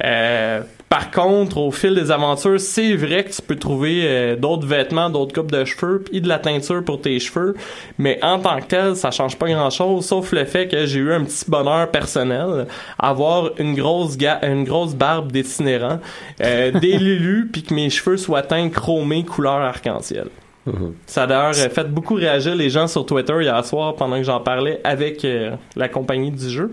Euh, 0.04 0.62
par 0.88 1.10
contre, 1.10 1.58
au 1.58 1.70
fil 1.70 1.94
des 1.94 2.10
aventures, 2.10 2.58
c'est 2.58 2.94
vrai 2.96 3.24
que 3.24 3.30
tu 3.30 3.42
peux 3.42 3.56
trouver 3.56 4.02
euh, 4.04 4.36
d'autres 4.36 4.66
vêtements, 4.66 5.10
d'autres 5.10 5.34
coupes 5.34 5.52
de 5.52 5.64
cheveux, 5.64 6.02
puis 6.02 6.20
de 6.22 6.28
la 6.28 6.38
teinture 6.38 6.82
pour 6.84 7.00
tes 7.00 7.18
cheveux, 7.20 7.54
mais 7.98 8.18
en 8.22 8.38
tant 8.38 8.58
que 8.60 8.66
tel, 8.66 8.96
ça 8.96 9.10
change 9.10 9.36
pas 9.36 9.48
grand-chose, 9.48 10.06
sauf 10.06 10.32
le 10.32 10.44
fait 10.46 10.66
que 10.68 10.86
j'ai 10.86 11.00
eu 11.00 11.12
un 11.12 11.24
petit 11.24 11.44
bonheur 11.48 11.90
personnel, 11.90 12.66
avoir 12.98 13.50
une 13.58 13.74
grosse 13.74 14.16
ga- 14.16 14.40
une 14.42 14.64
grosse 14.64 14.94
barbe 14.94 15.30
d'itinérant, 15.30 16.00
euh, 16.40 16.70
des 16.80 16.96
lulus, 16.98 17.48
puis 17.52 17.62
que 17.62 17.74
mes 17.74 17.90
cheveux 17.90 18.16
soient 18.16 18.42
teints 18.42 18.70
chromés 18.70 19.24
couleur 19.24 19.54
arc-en-ciel. 19.60 20.28
Ça 21.06 21.22
a 21.22 21.26
d'ailleurs 21.26 21.54
fait 21.54 21.88
beaucoup 21.90 22.14
réagir 22.14 22.54
les 22.54 22.68
gens 22.68 22.86
sur 22.88 23.06
Twitter 23.06 23.34
hier 23.40 23.64
soir 23.64 23.94
pendant 23.96 24.16
que 24.18 24.22
j'en 24.22 24.40
parlais 24.40 24.80
avec 24.84 25.24
euh, 25.24 25.52
la 25.76 25.88
compagnie 25.88 26.30
du 26.30 26.50
jeu. 26.50 26.70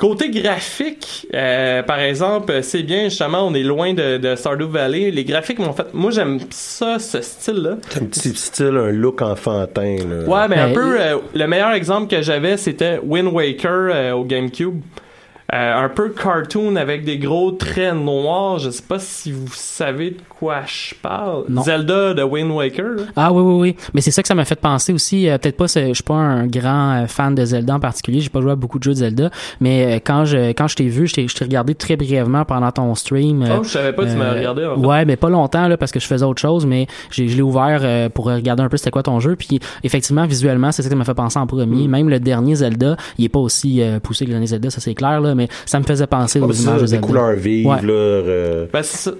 Côté 0.00 0.30
graphique, 0.30 1.26
euh, 1.34 1.82
par 1.82 1.98
exemple, 2.00 2.62
c'est 2.62 2.82
bien 2.82 3.04
justement, 3.10 3.46
on 3.46 3.52
est 3.52 3.62
loin 3.62 3.92
de, 3.92 4.16
de 4.16 4.34
Stardew 4.34 4.64
Valley. 4.64 5.10
Les 5.10 5.24
graphiques 5.24 5.58
m'ont 5.58 5.74
fait. 5.74 5.92
Moi, 5.92 6.10
j'aime 6.10 6.38
ça, 6.48 6.98
ce 6.98 7.20
style-là. 7.20 7.76
C'est 7.90 8.02
un 8.02 8.06
petit 8.06 8.34
style, 8.34 8.78
un 8.78 8.90
look 8.92 9.20
enfantin, 9.20 9.96
là. 10.08 10.24
Ouais, 10.26 10.48
mais 10.48 10.56
un 10.56 10.68
Ben, 10.68 10.74
peu. 10.74 11.00
euh, 11.00 11.16
le 11.34 11.46
meilleur 11.46 11.72
exemple 11.72 12.08
que 12.08 12.22
j'avais, 12.22 12.56
c'était 12.56 12.98
Wind 13.04 13.28
Waker 13.30 13.70
euh, 13.70 14.12
au 14.12 14.24
GameCube. 14.24 14.80
Euh, 15.52 15.84
un 15.84 15.88
peu 15.88 16.10
cartoon 16.10 16.76
avec 16.76 17.04
des 17.04 17.18
gros 17.18 17.50
traits 17.50 17.94
noirs. 17.96 18.58
Je 18.60 18.70
sais 18.70 18.82
pas 18.86 19.00
si 19.00 19.32
vous 19.32 19.48
savez 19.52 20.10
de 20.10 20.20
quoi 20.28 20.60
je 20.64 20.94
parle. 20.94 21.44
Non. 21.48 21.62
Zelda 21.62 22.14
de 22.14 22.22
Wind 22.22 22.52
Waker. 22.52 22.84
là. 22.96 23.02
Ah 23.16 23.32
oui, 23.32 23.42
oui, 23.42 23.54
oui. 23.60 23.76
Mais 23.92 24.00
c'est 24.00 24.12
ça 24.12 24.22
que 24.22 24.28
ça 24.28 24.36
m'a 24.36 24.44
fait 24.44 24.54
penser 24.60 24.92
aussi. 24.92 25.28
euh, 25.28 25.38
Peut-être 25.38 25.56
pas, 25.56 25.66
je 25.66 25.92
suis 25.92 26.04
pas 26.04 26.14
un 26.14 26.46
grand 26.46 27.02
euh, 27.02 27.06
fan 27.08 27.34
de 27.34 27.44
Zelda 27.44 27.74
en 27.74 27.80
particulier. 27.80 28.20
J'ai 28.20 28.28
pas 28.28 28.40
joué 28.40 28.52
à 28.52 28.54
beaucoup 28.54 28.78
de 28.78 28.84
jeux 28.84 28.92
de 28.92 28.98
Zelda. 28.98 29.30
Mais 29.60 29.96
quand 30.04 30.24
je 30.24 30.52
quand 30.52 30.68
je 30.68 30.76
t'ai 30.76 30.86
vu, 30.88 31.08
je 31.08 31.14
t'ai 31.14 31.26
regardé 31.44 31.74
très 31.74 31.96
brièvement 31.96 32.44
pendant 32.44 32.70
ton 32.70 32.94
stream. 32.94 33.44
Oh, 33.50 33.64
je 33.64 33.70
savais 33.70 33.92
pas 33.92 34.04
que 34.04 34.10
tu 34.10 34.16
m'as 34.16 34.32
regardé, 34.34 34.64
en 34.66 34.80
fait. 34.80 34.86
Ouais, 34.86 35.04
mais 35.04 35.16
pas 35.16 35.30
longtemps 35.30 35.66
là 35.66 35.76
parce 35.76 35.90
que 35.90 35.98
je 35.98 36.06
faisais 36.06 36.24
autre 36.24 36.40
chose. 36.40 36.64
Mais 36.64 36.86
je 37.10 37.24
l'ai 37.24 37.42
ouvert 37.42 38.10
pour 38.12 38.26
regarder 38.26 38.62
un 38.62 38.68
peu 38.68 38.76
c'était 38.76 38.92
quoi 38.92 39.02
ton 39.02 39.18
jeu. 39.18 39.34
Puis 39.34 39.58
effectivement, 39.82 40.26
visuellement, 40.26 40.70
c'est 40.70 40.82
ça 40.82 40.88
qui 40.88 40.94
m'a 40.94 41.04
fait 41.04 41.14
penser 41.14 41.40
en 41.40 41.48
premier. 41.48 41.88
Mm. 41.88 41.90
Même 41.90 42.08
le 42.08 42.20
dernier 42.20 42.54
Zelda, 42.54 42.96
il 43.18 43.24
est 43.24 43.28
pas 43.28 43.40
aussi 43.40 43.82
poussé 44.04 44.24
que 44.26 44.30
le 44.30 44.34
dernier 44.34 44.46
Zelda, 44.46 44.70
ça 44.70 44.80
c'est 44.80 44.94
clair 44.94 45.20
là. 45.20 45.34
Mais 45.40 45.48
ça 45.66 45.78
me 45.80 45.84
faisait 45.84 46.06
penser 46.06 46.38
Ah, 46.42 46.46
aux 46.46 46.52
images 46.52 46.80
ça, 46.80 46.86
de 46.86 46.90
des 46.90 46.98
couleurs 47.00 47.32
vives, 47.32 47.66
Ouais. 47.66 47.82
là. 47.82 47.92
euh, 47.92 48.66
Ben, 48.72 48.82
ça. 48.82 49.12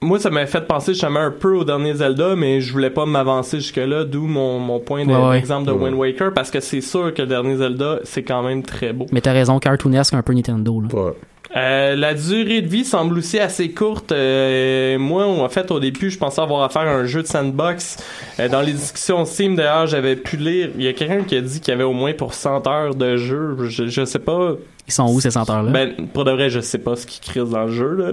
Moi, 0.00 0.20
ça 0.20 0.30
m'a 0.30 0.46
fait 0.46 0.60
penser 0.60 0.92
justement 0.92 1.18
un 1.18 1.32
peu 1.32 1.56
au 1.56 1.64
dernier 1.64 1.92
Zelda, 1.92 2.36
mais 2.36 2.60
je 2.60 2.72
voulais 2.72 2.90
pas 2.90 3.04
m'avancer 3.04 3.56
jusque-là, 3.58 4.04
d'où 4.04 4.26
mon, 4.28 4.60
mon 4.60 4.78
point 4.78 5.04
de- 5.04 5.10
Ouais, 5.10 5.28
ouais. 5.30 5.36
d'exemple 5.38 5.66
de 5.66 5.72
Wind 5.72 5.96
Waker, 5.96 6.32
parce 6.32 6.52
que 6.52 6.60
c'est 6.60 6.80
sûr 6.80 7.12
que 7.12 7.22
le 7.22 7.26
dernier 7.28 7.56
Zelda, 7.56 7.98
c'est 8.04 8.22
quand 8.22 8.44
même 8.44 8.62
très 8.62 8.92
beau. 8.92 9.06
Mais 9.10 9.20
t'as 9.20 9.32
raison, 9.32 9.58
cartoonesque 9.58 10.14
un 10.14 10.22
peu 10.22 10.32
Nintendo 10.34 10.80
là. 10.82 10.88
ouais. 11.00 11.12
Euh, 11.56 11.96
la 11.96 12.12
durée 12.14 12.60
de 12.60 12.68
vie 12.68 12.84
semble 12.84 13.16
aussi 13.18 13.40
assez 13.40 13.70
courte. 13.70 14.12
Euh, 14.12 14.98
moi, 14.98 15.26
en 15.26 15.48
fait, 15.48 15.70
au 15.70 15.80
début, 15.80 16.10
je 16.10 16.18
pensais 16.18 16.42
avoir 16.42 16.62
à 16.62 16.68
faire 16.68 16.82
un 16.82 17.04
jeu 17.06 17.22
de 17.22 17.26
sandbox. 17.26 17.96
Euh, 18.38 18.48
dans 18.48 18.60
les 18.60 18.72
discussions 18.72 19.24
Steam, 19.24 19.56
d'ailleurs, 19.56 19.86
j'avais 19.86 20.14
pu 20.14 20.36
lire. 20.36 20.68
Il 20.76 20.84
y 20.84 20.88
a 20.88 20.92
quelqu'un 20.92 21.22
qui 21.24 21.34
a 21.36 21.40
dit 21.40 21.58
qu'il 21.60 21.72
y 21.72 21.74
avait 21.74 21.84
au 21.84 21.94
moins 21.94 22.12
pour 22.12 22.34
100 22.34 22.66
heures 22.68 22.94
de 22.94 23.16
jeu. 23.16 23.56
Je, 23.64 23.86
je 23.86 24.04
sais 24.04 24.18
pas. 24.18 24.52
Ils 24.88 24.92
sont 24.92 25.04
où 25.12 25.20
ces 25.20 25.30
senteurs-là? 25.30 25.70
Ben, 25.70 25.92
pour 26.14 26.24
de 26.24 26.30
vrai, 26.32 26.48
je 26.48 26.60
sais 26.60 26.78
pas 26.78 26.96
ce 26.96 27.06
qui 27.06 27.20
crise 27.20 27.50
dans 27.50 27.64
le 27.66 27.72
jeu, 27.72 27.94
là. 27.94 28.12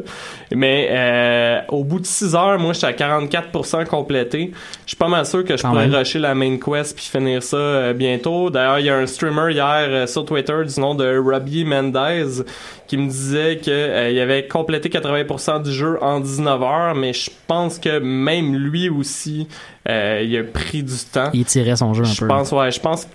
Mais, 0.53 0.89
euh, 0.91 1.61
au 1.69 1.83
bout 1.85 2.01
de 2.01 2.05
6 2.05 2.35
heures, 2.35 2.59
moi, 2.59 2.73
j'étais 2.73 2.87
à 2.87 2.91
44% 2.93 3.85
complété. 3.85 4.51
Je 4.85 4.89
suis 4.89 4.97
pas 4.97 5.07
mal 5.07 5.25
sûr 5.25 5.43
que 5.45 5.55
je 5.55 5.63
pourrais 5.63 5.87
rusher 5.87 6.19
la 6.19 6.35
main 6.35 6.57
quest 6.57 6.95
puis 6.95 7.05
finir 7.05 7.41
ça 7.41 7.55
euh, 7.57 7.93
bientôt. 7.93 8.49
D'ailleurs, 8.49 8.79
il 8.79 8.85
y 8.85 8.89
a 8.89 8.97
un 8.97 9.05
streamer 9.05 9.53
hier 9.53 9.85
euh, 9.87 10.05
sur 10.07 10.25
Twitter 10.25 10.53
du 10.67 10.79
nom 10.79 10.95
de 10.95 11.17
Robbie 11.17 11.63
Mendez 11.63 12.43
qui 12.87 12.97
me 12.97 13.07
disait 13.09 13.57
que 13.57 13.71
euh, 13.71 14.11
il 14.11 14.19
avait 14.19 14.47
complété 14.47 14.89
80% 14.89 15.63
du 15.63 15.71
jeu 15.71 15.97
en 16.03 16.19
19 16.19 16.61
heures, 16.61 16.95
mais 16.95 17.13
je 17.13 17.31
pense 17.47 17.79
que 17.79 17.99
même 17.99 18.55
lui 18.55 18.89
aussi, 18.89 19.47
euh, 19.89 20.21
il 20.23 20.37
a 20.37 20.43
pris 20.43 20.83
du 20.83 20.93
temps. 21.11 21.29
Il 21.33 21.45
tirait 21.45 21.75
son 21.77 21.93
jeu 21.93 22.03
un 22.03 22.07
Je 22.07 22.19
peu. 22.19 22.27
pense, 22.27 22.51
ouais, 22.51 22.69
je 22.71 22.79
pense. 22.79 23.07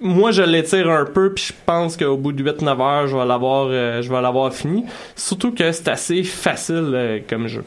Moi, 0.00 0.30
je 0.30 0.42
l'étire 0.42 0.88
un 0.90 1.04
peu, 1.04 1.32
puis 1.34 1.46
je 1.48 1.52
pense 1.66 1.96
qu'au 1.96 2.16
bout 2.16 2.30
de 2.32 2.44
8-9 2.44 2.80
heures, 2.80 3.06
je 3.08 3.16
vais 3.16 3.26
l'avoir, 3.26 3.66
euh, 3.68 4.00
je 4.00 4.08
vais 4.08 4.22
l'avoir 4.22 4.52
fini. 4.54 4.84
Surtout 5.16 5.52
que 5.52 5.72
c'est 5.72 5.88
assez 5.88 6.22
facile 6.22 6.92
euh, 6.94 7.18
comme 7.28 7.48
jeu. 7.48 7.64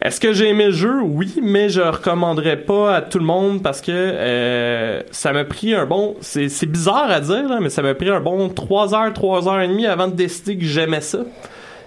Est-ce 0.00 0.20
que 0.20 0.32
j'ai 0.32 0.48
aimé 0.48 0.66
le 0.66 0.72
jeu? 0.72 1.02
Oui, 1.02 1.34
mais 1.42 1.68
je 1.68 1.82
recommanderais 1.82 2.56
pas 2.56 2.96
à 2.96 3.02
tout 3.02 3.18
le 3.18 3.26
monde 3.26 3.62
parce 3.62 3.82
que 3.82 3.92
euh, 3.92 5.02
ça 5.10 5.34
m'a 5.34 5.44
pris 5.44 5.74
un 5.74 5.84
bon... 5.84 6.16
C'est 6.22 6.48
c'est 6.48 6.66
bizarre 6.66 7.10
à 7.10 7.20
dire, 7.20 7.46
là, 7.46 7.58
mais 7.60 7.68
ça 7.68 7.82
m'a 7.82 7.94
pris 7.94 8.08
un 8.08 8.20
bon 8.20 8.48
3 8.48 8.94
heures, 8.94 9.12
3 9.12 9.48
heures 9.48 9.60
et 9.60 9.68
demie 9.68 9.86
avant 9.86 10.08
de 10.08 10.14
décider 10.14 10.56
que 10.56 10.64
j'aimais 10.64 11.02
ça. 11.02 11.18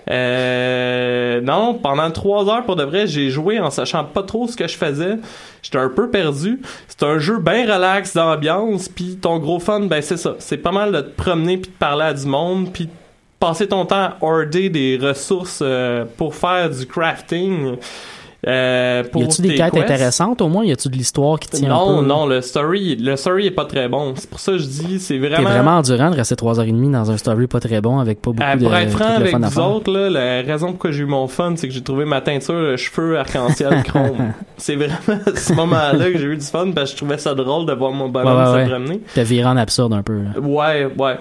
Euh, 0.10 1.42
non, 1.42 1.74
pendant 1.74 2.10
trois 2.12 2.48
heures, 2.50 2.64
pour 2.66 2.76
de 2.76 2.84
vrai, 2.84 3.08
j'ai 3.08 3.30
joué 3.30 3.60
en 3.60 3.70
sachant 3.70 4.04
pas 4.06 4.24
trop 4.24 4.48
ce 4.48 4.56
que 4.56 4.68
je 4.68 4.78
faisais. 4.78 5.18
J'étais 5.62 5.78
un 5.78 5.90
peu 5.90 6.10
perdu. 6.10 6.62
C'est 6.88 7.04
un 7.04 7.20
jeu 7.20 7.40
bien 7.40 7.64
relax 7.64 8.14
d'ambiance, 8.14 8.88
puis 8.88 9.18
ton 9.22 9.38
gros 9.40 9.60
fun, 9.60 9.82
ben 9.82 10.02
c'est 10.02 10.18
ça. 10.18 10.36
C'est 10.40 10.58
pas 10.58 10.72
mal 10.72 10.92
de 10.92 11.02
te 11.02 11.10
promener 11.22 11.58
puis 11.58 11.72
de 11.72 11.76
parler 11.78 12.06
à 12.06 12.14
du 12.14 12.26
monde, 12.26 12.72
puis 12.72 12.90
passer 13.40 13.68
ton 13.68 13.86
temps 13.86 13.96
à 13.96 14.18
hoarder 14.22 14.70
des 14.70 14.98
ressources 15.02 15.60
euh, 15.62 16.06
pour 16.18 16.36
faire 16.36 16.70
du 16.70 16.86
crafting. 16.86 17.78
Euh, 18.48 19.04
pour 19.04 19.22
y 19.22 19.26
a-tu 19.26 19.42
des 19.42 19.50
tes 19.50 19.56
quêtes 19.56 19.74
quests? 19.74 19.84
intéressantes 19.84 20.42
au 20.42 20.48
moins? 20.48 20.64
Y 20.64 20.72
a-tu 20.72 20.88
de 20.88 20.96
l'histoire 20.96 21.38
qui 21.40 21.50
tient 21.50 21.70
un 21.70 21.74
Non, 21.74 22.00
peu? 22.00 22.06
non, 22.06 22.26
le 22.26 22.42
story, 22.42 22.96
le 22.96 23.16
story 23.18 23.48
est 23.48 23.52
pas 23.52 23.66
très 23.66 23.90
bon. 23.90 24.14
C'est 24.16 24.30
pour 24.30 24.40
ça 24.40 24.54
que 24.54 24.58
je 24.60 24.66
dis, 24.68 25.00
c'est 25.00 25.16
T'es 25.20 25.28
vraiment. 25.28 25.50
vraiment 25.50 25.72
endurant 25.78 26.10
de 26.12 26.16
rester 26.16 26.36
3h30 26.36 26.92
dans 26.92 27.12
un 27.12 27.18
story 27.18 27.48
pas 27.48 27.60
très 27.60 27.82
bon 27.82 28.00
avec 28.00 28.22
pas 28.22 28.32
beaucoup 28.32 28.48
Euh, 28.50 28.56
de 28.56 28.64
pour 28.64 28.76
être 28.76 28.92
franc 28.92 29.16
avec 29.16 29.36
vous 29.36 29.60
autres, 29.60 29.92
là, 29.92 30.10
la 30.10 30.42
raison 30.50 30.68
pourquoi 30.72 30.92
j'ai 30.92 31.04
eu 31.04 31.06
mon 31.08 31.28
fun, 31.28 31.54
c'est 31.58 31.68
que 31.68 31.74
j'ai 31.74 31.84
trouvé 31.84 32.06
ma 32.06 32.22
teinture 32.22 32.54
de 32.72 32.78
cheveux 32.78 33.20
arc-en-ciel 33.20 33.84
chrome. 33.86 34.34
c'est 34.58 34.76
vraiment 34.76 35.22
à 35.26 35.36
ce 35.36 35.54
moment-là 35.54 36.12
que 36.12 36.18
j'ai 36.18 36.28
eu 36.28 36.38
du 36.38 36.46
fun 36.46 36.72
parce 36.74 36.92
que 36.92 36.98
je 36.98 37.04
trouvais 37.04 37.18
ça 37.18 37.34
drôle 37.36 37.66
de 37.66 37.74
voir 37.74 37.92
mon 37.92 38.08
bonhomme 38.08 38.38
ouais, 38.38 38.46
se 38.46 38.52
ouais. 38.56 38.66
promener. 38.70 39.02
T'as 39.14 39.24
viré 39.24 39.48
en 39.50 39.58
absurde 39.58 39.94
un 39.94 40.04
peu. 40.04 40.22
là. 40.22 40.40
Ouais, 40.40 40.86
ouais. 40.98 41.16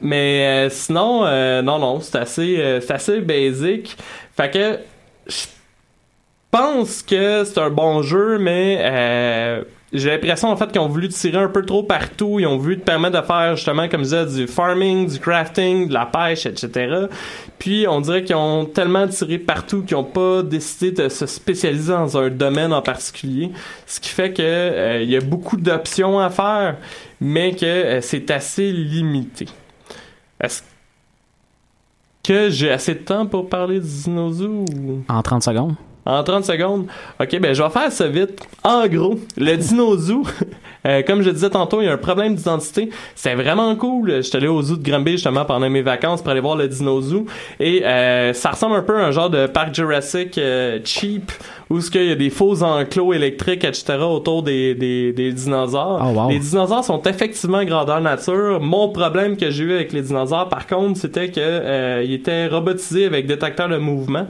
Mais 0.00 0.66
euh, 0.66 0.70
sinon, 0.70 1.22
euh, 1.24 1.62
non, 1.62 1.78
non, 1.78 2.00
c'est 2.00 2.18
assez, 2.18 2.78
c'est 2.82 2.92
assez 2.92 3.20
basic. 3.20 3.96
Fait 4.36 4.50
que 4.50 4.78
je 5.26 5.34
pense 6.50 7.02
que 7.02 7.44
c'est 7.44 7.58
un 7.58 7.70
bon 7.70 8.02
jeu, 8.02 8.38
mais 8.38 8.78
euh, 8.80 9.64
j'ai 9.92 10.10
l'impression 10.10 10.48
en 10.48 10.56
fait 10.56 10.70
qu'ils 10.70 10.80
ont 10.80 10.88
voulu 10.88 11.08
tirer 11.08 11.38
un 11.38 11.48
peu 11.48 11.64
trop 11.64 11.82
partout. 11.82 12.38
Ils 12.38 12.46
ont 12.46 12.58
voulu 12.58 12.78
te 12.78 12.84
permettre 12.84 13.20
de 13.20 13.26
faire 13.26 13.56
justement, 13.56 13.88
comme 13.88 14.04
je 14.04 14.24
disais, 14.24 14.26
du 14.26 14.46
farming, 14.46 15.08
du 15.08 15.18
crafting, 15.18 15.88
de 15.88 15.94
la 15.94 16.06
pêche, 16.06 16.46
etc. 16.46 17.06
Puis 17.58 17.86
on 17.88 18.00
dirait 18.00 18.24
qu'ils 18.24 18.36
ont 18.36 18.66
tellement 18.66 19.08
tiré 19.08 19.38
partout 19.38 19.82
qu'ils 19.82 19.96
ont 19.96 20.04
pas 20.04 20.42
décidé 20.42 20.92
de 20.92 21.08
se 21.08 21.26
spécialiser 21.26 21.92
dans 21.92 22.18
un 22.18 22.28
domaine 22.28 22.72
en 22.72 22.82
particulier. 22.82 23.50
Ce 23.86 24.00
qui 24.00 24.10
fait 24.10 24.32
que 24.32 24.42
euh, 24.42 25.02
il 25.02 25.10
y 25.10 25.16
a 25.16 25.20
beaucoup 25.20 25.56
d'options 25.56 26.18
à 26.18 26.30
faire, 26.30 26.76
mais 27.20 27.54
que 27.54 27.64
euh, 27.64 28.00
c'est 28.00 28.30
assez 28.30 28.70
limité. 28.72 29.46
Est-ce 30.40 30.62
que 32.22 32.50
j'ai 32.50 32.70
assez 32.70 32.94
de 32.94 33.00
temps 33.00 33.26
pour 33.26 33.48
parler 33.48 33.80
du 33.80 33.88
Dinozo 33.88 34.64
ou... 34.74 35.02
En 35.08 35.22
30 35.22 35.42
secondes. 35.42 35.74
En 36.08 36.22
30 36.22 36.42
secondes. 36.42 36.86
OK, 37.20 37.38
ben 37.38 37.52
je 37.52 37.62
vais 37.62 37.68
faire 37.68 37.92
ça 37.92 38.08
vite. 38.08 38.40
En 38.64 38.86
gros, 38.86 39.18
le 39.36 39.56
Dinozoo, 39.56 40.22
euh, 40.86 41.02
comme 41.06 41.20
je 41.20 41.28
disais 41.28 41.50
tantôt, 41.50 41.82
il 41.82 41.84
y 41.84 41.88
a 41.88 41.92
un 41.92 41.98
problème 41.98 42.34
d'identité. 42.34 42.88
C'est 43.14 43.34
vraiment 43.34 43.76
cool. 43.76 44.16
Je 44.16 44.20
suis 44.22 44.36
allé 44.38 44.48
au 44.48 44.62
zoo 44.62 44.76
de 44.76 44.82
Granby 44.82 45.12
justement 45.12 45.44
pendant 45.44 45.68
mes 45.68 45.82
vacances 45.82 46.22
pour 46.22 46.30
aller 46.30 46.40
voir 46.40 46.56
le 46.56 46.66
Dinozoo. 46.66 47.26
Et 47.60 47.84
euh, 47.84 48.32
ça 48.32 48.52
ressemble 48.52 48.76
un 48.76 48.82
peu 48.82 48.96
à 48.96 49.04
un 49.04 49.10
genre 49.10 49.28
de 49.28 49.46
parc 49.46 49.74
Jurassic 49.74 50.38
euh, 50.38 50.78
cheap 50.82 51.30
où 51.68 51.82
ce 51.82 51.90
qu'il 51.90 52.06
y 52.06 52.10
a 52.10 52.14
des 52.14 52.30
faux 52.30 52.62
enclos 52.62 53.12
électriques, 53.12 53.64
etc. 53.64 53.98
autour 54.00 54.42
des, 54.42 54.74
des, 54.74 55.12
des 55.12 55.30
dinosaures. 55.32 56.02
Oh, 56.02 56.18
wow. 56.18 56.30
Les 56.30 56.38
dinosaures 56.38 56.84
sont 56.84 57.02
effectivement 57.02 57.62
grandeur 57.64 58.00
nature. 58.00 58.60
Mon 58.62 58.88
problème 58.88 59.36
que 59.36 59.50
j'ai 59.50 59.64
eu 59.64 59.74
avec 59.74 59.92
les 59.92 60.00
dinosaures, 60.00 60.48
par 60.48 60.66
contre, 60.66 60.98
c'était 60.98 61.28
que 61.28 61.38
euh, 61.38 62.02
étaient 62.08 62.46
robotisés 62.46 63.04
avec 63.04 63.26
détecteur 63.26 63.68
de 63.68 63.76
mouvement. 63.76 64.26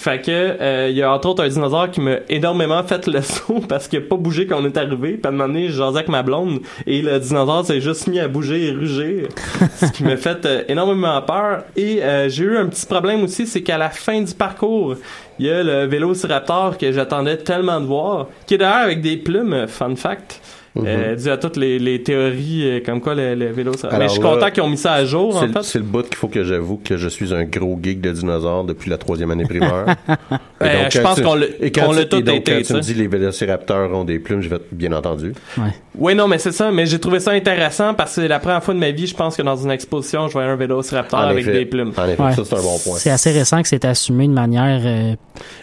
Fait 0.00 0.22
que 0.22 0.30
euh, 0.30 0.90
y 0.90 1.02
a 1.02 1.12
entre 1.12 1.30
autres 1.30 1.42
un 1.42 1.48
dinosaure 1.48 1.90
qui 1.90 2.00
m'a 2.00 2.18
énormément 2.28 2.84
fait 2.84 3.08
le 3.08 3.20
saut 3.20 3.60
parce 3.68 3.88
qu'il 3.88 3.98
a 3.98 4.02
pas 4.02 4.14
bougé 4.14 4.46
quand 4.46 4.62
on 4.62 4.64
est 4.64 4.76
arrivé. 4.76 5.14
Puis 5.14 5.22
à 5.24 5.30
un 5.30 5.32
moment 5.32 5.48
donné, 5.48 5.70
jasais 5.70 5.96
avec 5.96 6.08
ma 6.08 6.22
blonde 6.22 6.60
et 6.86 7.02
le 7.02 7.18
dinosaure 7.18 7.66
s'est 7.66 7.80
juste 7.80 8.06
mis 8.06 8.20
à 8.20 8.28
bouger 8.28 8.68
et 8.68 8.70
rugir. 8.70 9.26
ce 9.76 9.86
qui 9.86 10.04
m'a 10.04 10.16
fait 10.16 10.46
euh, 10.46 10.62
énormément 10.68 11.20
peur. 11.22 11.64
Et 11.74 12.00
euh, 12.00 12.28
j'ai 12.28 12.44
eu 12.44 12.56
un 12.56 12.66
petit 12.66 12.86
problème 12.86 13.24
aussi, 13.24 13.44
c'est 13.44 13.62
qu'à 13.62 13.76
la 13.76 13.90
fin 13.90 14.20
du 14.22 14.32
parcours, 14.34 14.94
il 15.40 15.46
y 15.46 15.50
a 15.50 15.64
le 15.64 15.86
Vélociraptor 15.86 16.78
que 16.78 16.92
j'attendais 16.92 17.38
tellement 17.38 17.80
de 17.80 17.86
voir, 17.86 18.28
qui 18.46 18.54
est 18.54 18.58
d'ailleurs 18.58 18.84
avec 18.84 19.00
des 19.00 19.16
plumes, 19.16 19.66
fun 19.66 19.96
fact. 19.96 20.40
Euh, 20.86 21.16
dû 21.16 21.28
à 21.30 21.36
toutes 21.36 21.56
les, 21.56 21.78
les 21.78 22.02
théories 22.02 22.62
euh, 22.64 22.80
comme 22.84 23.00
quoi 23.00 23.14
le, 23.14 23.34
le 23.34 23.46
Vélociraptor. 23.52 23.90
Mais 23.92 23.96
Alors 24.04 24.08
je 24.08 24.12
suis 24.14 24.22
là, 24.22 24.34
content 24.34 24.50
qu'ils 24.50 24.62
ont 24.62 24.68
mis 24.68 24.76
ça 24.76 24.92
à 24.92 25.04
jour 25.04 25.36
en 25.36 25.40
C'est 25.40 25.46
le- 25.46 25.52
fait. 25.52 25.62
c'est 25.64 25.78
le 25.78 25.84
bout 25.84 26.02
qu'il 26.02 26.16
faut 26.16 26.28
que 26.28 26.44
j'avoue 26.44 26.80
que 26.82 26.96
je 26.96 27.08
suis 27.08 27.34
un 27.34 27.44
gros 27.44 27.78
geek 27.82 28.00
de 28.00 28.12
dinosaures 28.12 28.64
depuis 28.64 28.90
la 28.90 28.98
troisième 28.98 29.30
année 29.30 29.44
primaire. 29.44 29.96
Et 30.60 30.64
Euh, 30.64 30.82
donc, 30.82 30.90
je 30.92 31.00
pense 31.00 31.14
tu- 31.16 31.22
qu'on 31.22 31.34
l'a- 31.36 31.46
et 31.60 31.70
quand 31.70 31.86
qu'on 31.86 31.92
tu- 31.92 31.98
l'a 31.98 32.04
tout 32.04 32.16
et 32.16 32.22
donc, 32.22 32.36
été, 32.36 32.52
quand 32.52 32.62
tu 32.66 32.72
me 32.74 32.82
ça. 32.82 32.92
dis 32.92 32.94
les 32.94 33.06
vélociraptors 33.06 33.92
ont 33.96 34.04
des 34.04 34.18
plumes, 34.18 34.40
je 34.40 34.48
vais 34.48 34.58
bien 34.72 34.92
entendu. 34.92 35.32
Oui, 35.96 36.14
non, 36.14 36.26
mais 36.28 36.38
c'est 36.38 36.52
ça. 36.52 36.70
Mais 36.72 36.86
j'ai 36.86 36.98
trouvé 36.98 37.20
ça 37.20 37.30
intéressant 37.32 37.94
parce 37.94 38.14
que 38.16 38.22
c'est 38.22 38.28
la 38.28 38.38
première 38.40 38.62
fois 38.62 38.74
de 38.74 38.78
ma 38.80 38.90
vie, 38.90 39.06
je 39.06 39.14
pense 39.14 39.36
que 39.36 39.42
dans 39.42 39.56
une 39.56 39.70
exposition, 39.70 40.26
je 40.28 40.32
voyais 40.32 40.48
un 40.48 40.56
Vélociraptor 40.56 41.18
En 41.20 41.22
avec 41.24 41.42
effet. 41.46 41.52
des 41.52 41.66
plumes. 41.66 41.92
En 41.96 42.08
effet, 42.08 42.22
Ouais. 42.22 42.32
ça 42.34 42.42
c'est 42.44 42.54
un 42.56 42.62
bon 42.62 42.78
point. 42.84 42.96
C'est 42.96 43.10
assez 43.10 43.30
récent 43.30 43.62
que 43.62 43.68
c'est 43.68 43.84
assumé 43.84 44.26
de 44.26 44.32
manière, 44.32 44.80
euh, 44.84 45.14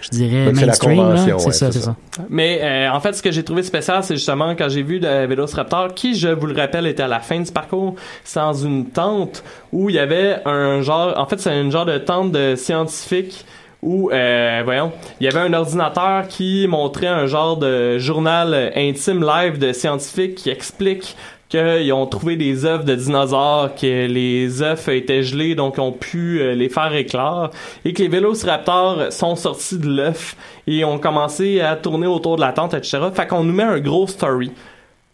je 0.01 0.09
dirais, 0.09 0.45
Donc, 0.45 0.55
c'est 0.55 0.61
la 0.61 0.67
mainstream. 0.67 0.97
là. 0.97 1.03
convention, 1.03 1.39
C'est 1.39 1.45
ouais, 1.47 1.51
ça, 1.53 1.71
ça. 1.71 1.81
ça. 1.81 1.95
Mais 2.29 2.87
en 2.91 2.99
fait, 3.01 3.13
ce 3.13 3.21
que 3.21 3.31
j'ai 3.31 3.43
trouvé 3.43 3.63
spécial, 3.63 4.01
c'est 4.03 4.15
justement 4.15 4.55
quand 4.55 4.69
j'ai 4.69 4.83
vu 4.83 4.99
le 5.05 5.27
Vélociraptor, 5.27 5.93
qui, 5.93 6.15
je 6.15 6.29
vous 6.29 6.47
le 6.47 6.55
rappelle, 6.55 6.87
était 6.87 7.03
à 7.03 7.07
la 7.07 7.19
fin 7.19 7.39
du 7.39 7.51
parcours, 7.51 7.95
c'est 8.23 8.39
dans 8.39 8.53
une 8.53 8.87
tente 8.87 9.43
où 9.71 9.89
il 9.89 9.95
y 9.95 9.99
avait 9.99 10.39
un 10.45 10.81
genre... 10.81 11.13
En 11.17 11.25
fait, 11.25 11.39
c'est 11.39 11.51
un 11.51 11.69
genre 11.69 11.85
de 11.85 11.97
tente 11.97 12.31
de 12.31 12.55
scientifiques 12.55 13.45
où, 13.81 14.09
euh, 14.11 14.61
voyons, 14.65 14.91
il 15.19 15.25
y 15.25 15.27
avait 15.27 15.39
un 15.39 15.53
ordinateur 15.53 16.27
qui 16.27 16.67
montrait 16.67 17.07
un 17.07 17.27
genre 17.27 17.57
de 17.57 17.99
journal 17.99 18.71
intime 18.75 19.23
live 19.23 19.59
de 19.59 19.73
scientifiques 19.73 20.35
qui 20.35 20.49
explique 20.49 21.15
qu'ils 21.49 21.93
ont 21.93 22.07
trouvé 22.07 22.35
des 22.35 22.65
œufs 22.65 22.83
de 22.83 22.95
dinosaures, 22.95 23.75
que 23.75 24.07
les 24.07 24.63
œufs 24.63 24.87
étaient 24.89 25.21
gelés, 25.21 25.53
donc 25.53 25.77
ont 25.77 25.91
pu 25.91 26.41
euh, 26.41 26.55
les 26.55 26.69
faire 26.69 26.93
éclore, 26.95 27.51
et 27.85 27.93
que 27.93 28.01
les 28.01 28.07
vélociraptors 28.07 29.11
sont 29.11 29.35
sortis 29.35 29.77
de 29.77 29.87
l'œuf 29.87 30.35
et 30.65 30.83
ont 30.83 30.97
commencé 30.97 31.61
à 31.61 31.75
tourner 31.75 32.07
autour 32.07 32.37
de 32.37 32.41
la 32.41 32.51
tente, 32.51 32.73
etc. 32.73 32.99
Fait 33.13 33.27
qu'on 33.27 33.43
nous 33.43 33.53
met 33.53 33.63
un 33.63 33.79
gros 33.79 34.07
story. 34.07 34.51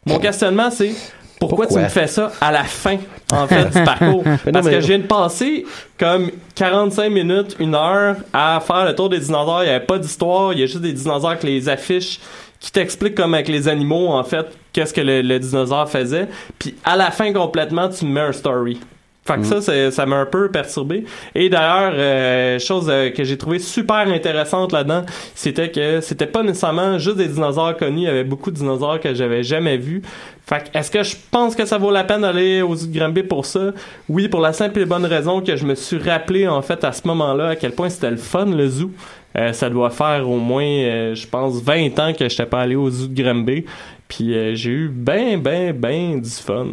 Mon 0.06 0.20
questionnement, 0.20 0.72
c'est 0.72 0.94
pourquoi, 1.40 1.66
Pourquoi? 1.66 1.82
tu 1.82 1.84
me 1.84 1.90
fais 1.90 2.08
ça 2.08 2.32
à 2.40 2.52
la 2.52 2.64
fin, 2.64 2.98
en 3.32 3.48
fait, 3.48 3.66
du 3.66 3.84
parcours? 3.84 4.24
Parce 4.54 4.68
que 4.68 4.80
je 4.82 4.88
viens 4.88 5.00
de 5.00 5.04
passer 5.08 5.66
comme 5.98 6.32
45 6.56 7.10
minutes, 7.12 7.56
une 7.60 7.74
heure 7.76 8.16
à 8.34 8.60
faire 8.66 8.86
le 8.86 8.96
tour 8.96 9.10
des 9.10 9.20
dinosaures. 9.20 9.64
Il 9.64 9.68
n'y 9.70 9.76
avait 9.76 9.86
pas 9.86 9.98
d'histoire, 10.00 10.54
il 10.54 10.60
y 10.60 10.64
a 10.64 10.66
juste 10.66 10.82
des 10.82 10.94
dinosaures 10.94 11.32
avec 11.32 11.44
les 11.44 11.68
affiches 11.70 12.20
qui 12.60 12.72
t'expliquent 12.72 13.16
comme 13.16 13.34
avec 13.34 13.48
les 13.48 13.68
animaux, 13.68 14.10
en 14.10 14.24
fait, 14.24 14.46
qu'est-ce 14.72 14.94
que 14.94 15.02
le, 15.02 15.22
le 15.24 15.40
dinosaure 15.40 15.90
faisait. 15.90 16.28
Puis 16.60 16.76
à 16.84 16.96
la 16.96 17.10
fin, 17.10 17.34
complètement, 17.34 17.90
tu 17.90 18.06
me 18.06 18.12
mets 18.12 18.22
un 18.22 18.32
story. 18.32 18.80
Fait 19.24 19.36
que 19.38 19.44
ça, 19.44 19.62
c'est- 19.62 19.92
ça 19.92 20.08
m'a 20.08 20.16
un 20.18 20.26
peu 20.26 20.50
perturbé. 20.50 21.06
Et 21.36 21.48
d'ailleurs, 21.48 21.94
euh, 21.96 22.58
chose 22.58 22.88
euh, 22.90 23.12
que 23.12 23.24
j'ai 23.24 23.38
trouvé 23.38 23.60
super 23.60 23.98
intéressante 24.08 24.72
là-dedans, 24.72 25.04
c'était 25.36 25.70
que 25.70 26.02
c'était 26.02 26.26
pas 26.26 26.42
nécessairement 26.42 26.98
juste 26.98 27.18
des 27.18 27.28
dinosaures 27.28 27.78
connus. 27.78 28.02
Il 28.02 28.06
y 28.06 28.08
avait 28.08 28.24
beaucoup 28.24 28.50
de 28.50 28.56
dinosaures 28.56 29.00
que 29.00 29.14
j'avais 29.14 29.44
jamais 29.44 29.78
vus. 29.78 30.02
Fait 30.48 30.64
que 30.72 30.78
est-ce 30.78 30.90
que 30.90 31.04
je 31.04 31.16
pense 31.30 31.56
que 31.56 31.66
ça 31.66 31.78
vaut 31.78 31.92
la 31.92 32.04
peine 32.04 32.22
d'aller 32.22 32.64
aux 32.64 32.76
zoo 32.76 32.88
de 32.88 32.98
Granby 32.98 33.22
pour 33.22 33.46
ça? 33.46 33.72
Oui, 34.10 34.28
pour 34.28 34.42
la 34.42 34.54
simple 34.54 34.80
et 34.80 34.86
bonne 34.86 35.06
raison 35.06 35.40
que 35.40 35.56
je 35.56 35.66
me 35.66 35.76
suis 35.76 36.00
rappelé, 36.00 36.48
en 36.48 36.64
fait, 36.64 36.84
à 36.84 36.92
ce 36.92 37.08
moment-là, 37.08 37.50
à 37.50 37.56
quel 37.56 37.74
point 37.74 37.90
c'était 37.90 38.10
le 38.12 38.18
fun, 38.18 38.46
le 38.46 38.68
zoo. 38.68 38.90
Euh, 39.38 39.54
ça 39.54 39.70
doit 39.70 39.92
faire 39.92 40.28
au 40.28 40.38
moins, 40.40 40.66
euh, 40.66 41.16
je 41.16 41.26
pense, 41.28 41.62
20 41.62 41.98
ans 42.00 42.12
que 42.12 42.28
je 42.28 42.34
n'étais 42.34 42.46
pas 42.48 42.62
allé 42.62 42.76
au 42.76 42.90
zoo 42.90 43.08
de 43.08 43.22
Granby. 43.22 43.66
Puis 44.10 44.36
euh, 44.36 44.56
j'ai 44.56 44.72
eu 44.72 44.90
ben, 44.94 45.40
ben, 45.40 45.72
ben 45.72 46.20
du 46.20 46.30
fun. 46.30 46.66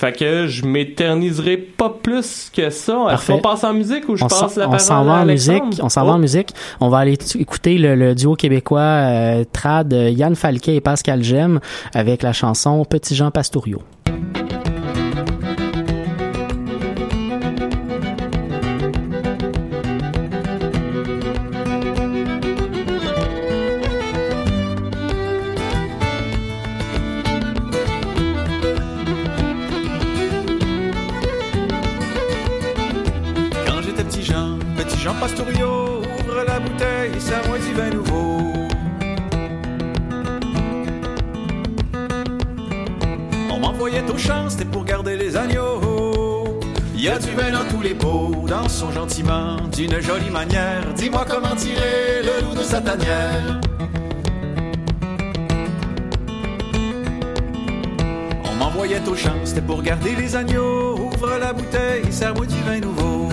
Fait 0.00 0.12
que 0.12 0.46
je 0.46 0.64
m'éterniserai 0.64 1.56
pas 1.56 1.88
plus 1.90 2.50
que 2.54 2.70
ça. 2.70 3.06
Est-ce 3.12 3.32
qu'on 3.32 3.40
passe 3.40 3.64
en 3.64 3.74
musique 3.74 4.08
ou 4.08 4.14
je 4.14 4.24
On 4.24 4.28
passe 4.28 4.54
s'en- 4.54 4.60
la 4.60 4.66
on 4.68 4.70
parole 4.70 4.80
s'en 4.80 5.04
va 5.04 5.12
en 5.14 5.24
musique. 5.24 5.62
On 5.82 5.88
s'en 5.88 6.04
va 6.04 6.12
Oh. 6.12 6.14
en 6.14 6.18
musique. 6.20 6.50
On 6.80 6.88
va 6.88 6.98
aller 6.98 7.18
écouter 7.36 7.78
le, 7.78 7.96
le 7.96 8.14
duo 8.14 8.36
québécois 8.36 8.78
euh, 8.80 9.44
trad 9.52 9.92
euh, 9.92 10.08
Yann 10.10 10.36
Falquet 10.36 10.76
et 10.76 10.80
Pascal 10.80 11.24
Gem 11.24 11.58
avec 11.94 12.22
la 12.22 12.32
chanson 12.32 12.84
Petit 12.84 13.16
Jean 13.16 13.32
Pastouriau. 13.32 13.82
On 58.78 58.82
m'envoyait 58.82 59.08
au 59.08 59.16
champ, 59.16 59.34
c'était 59.42 59.60
pour 59.60 59.82
garder 59.82 60.14
les 60.14 60.36
agneaux. 60.36 60.94
Ouvre 60.94 61.36
la 61.40 61.52
bouteille, 61.52 62.12
serre-moi 62.12 62.46
du 62.46 62.60
vin 62.62 62.78
nouveau. 62.78 63.28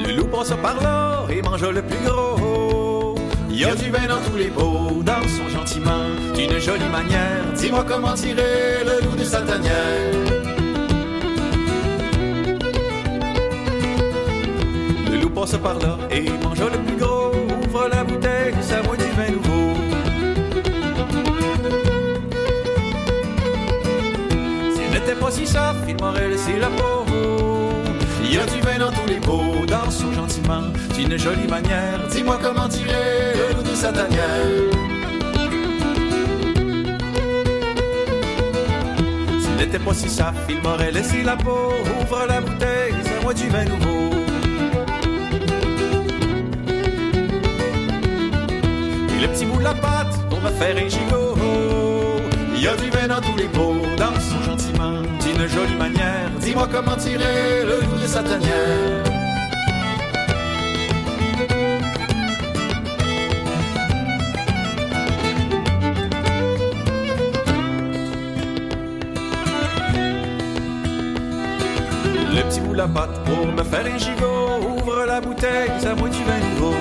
Le 0.00 0.16
loup 0.16 0.26
passe 0.26 0.52
par 0.62 0.80
là 0.80 1.26
et 1.28 1.42
mange 1.42 1.68
le 1.68 1.82
plus 1.82 1.98
gros. 2.06 3.16
Il 3.50 3.58
y 3.58 3.64
a 3.64 3.74
du 3.74 3.90
vin 3.90 4.06
dans 4.06 4.20
tous 4.30 4.36
les 4.36 4.46
pots, 4.46 5.02
dansons 5.02 5.48
gentiment, 5.52 6.06
d'une 6.36 6.56
jolie 6.60 6.88
manière. 6.88 7.42
Dis-moi 7.56 7.84
comment 7.88 8.14
tirer 8.14 8.84
le 8.84 9.04
loup 9.06 9.16
de 9.16 9.24
sa 9.24 9.40
tanière. 9.40 10.12
Le 15.10 15.20
loup 15.20 15.30
passe 15.30 15.56
par 15.56 15.80
là 15.80 15.98
et 16.12 16.30
mange 16.44 16.60
le 16.60 16.78
plus 16.86 16.96
gros. 16.96 17.32
Ouvre 17.66 17.88
la 17.88 18.04
Si 25.30 25.46
soft, 25.46 25.84
il 25.86 25.94
m'aurait 26.00 26.30
laissé 26.30 26.58
la 26.58 26.68
peau. 26.68 27.04
Il 28.24 28.34
y 28.34 28.38
a 28.38 28.46
du 28.46 28.60
vin 28.60 28.78
dans 28.78 28.90
tous 28.90 29.06
les 29.06 29.20
pots, 29.20 29.66
dansons 29.66 30.12
gentiment, 30.12 30.62
d'une 30.96 31.18
jolie 31.18 31.46
manière. 31.46 32.00
Dis-moi 32.10 32.38
comment 32.42 32.66
tirer 32.66 33.34
le 33.34 33.54
loup 33.54 33.62
de 33.62 33.74
sa 33.74 33.92
tanière. 33.92 34.22
S'il 39.38 39.56
n'était 39.56 39.78
pas 39.78 39.94
si 39.94 40.08
soft, 40.08 40.34
il 40.48 40.62
m'aurait 40.62 40.92
laissé 40.92 41.22
la 41.22 41.36
peau. 41.36 41.74
Ouvre 42.00 42.26
la 42.26 42.40
bouteille, 42.40 42.94
c'est 43.04 43.22
moi 43.22 43.34
du 43.34 43.48
vin 43.48 43.64
nouveau. 43.64 44.10
Et 49.14 49.20
le 49.20 49.28
petit 49.28 49.44
bout 49.44 49.58
de 49.58 49.64
la 49.64 49.74
patte 49.74 50.26
pour 50.30 50.40
me 50.40 50.48
faire 50.50 50.76
un 50.76 50.88
gigot. 50.88 51.36
Il 52.56 52.64
y 52.64 52.66
a 52.66 52.74
du 52.76 52.90
vin 52.90 53.06
dans 53.06 53.20
tous 53.20 53.36
les 53.36 53.44
pots, 53.44 53.76
gentiment, 53.96 54.47
jolie 55.46 55.76
manière. 55.76 56.30
Dis-moi 56.40 56.68
comment 56.70 56.96
tirer 56.96 57.64
le 57.64 57.80
loup 57.80 57.98
de 58.02 58.06
sa 58.06 58.22
tanière. 58.22 59.04
Le 72.34 72.42
petit 72.42 72.60
bout 72.60 72.74
la 72.74 72.88
patte 72.88 73.24
pour 73.24 73.46
me 73.46 73.62
faire 73.62 73.86
un 73.86 73.98
gigot. 73.98 74.80
Ouvre 74.80 75.04
la 75.06 75.20
bouteille, 75.20 75.70
ça 75.78 75.94
moi 75.94 76.08
du 76.08 76.18
vin 76.24 76.38
nouveau. 76.54 76.74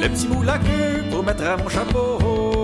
Le 0.00 0.08
petit 0.08 0.26
bout 0.26 0.42
la 0.42 0.58
queue 0.58 1.04
pour 1.10 1.22
mettre 1.24 1.44
à 1.44 1.56
mon 1.56 1.68
chapeau. 1.68 2.57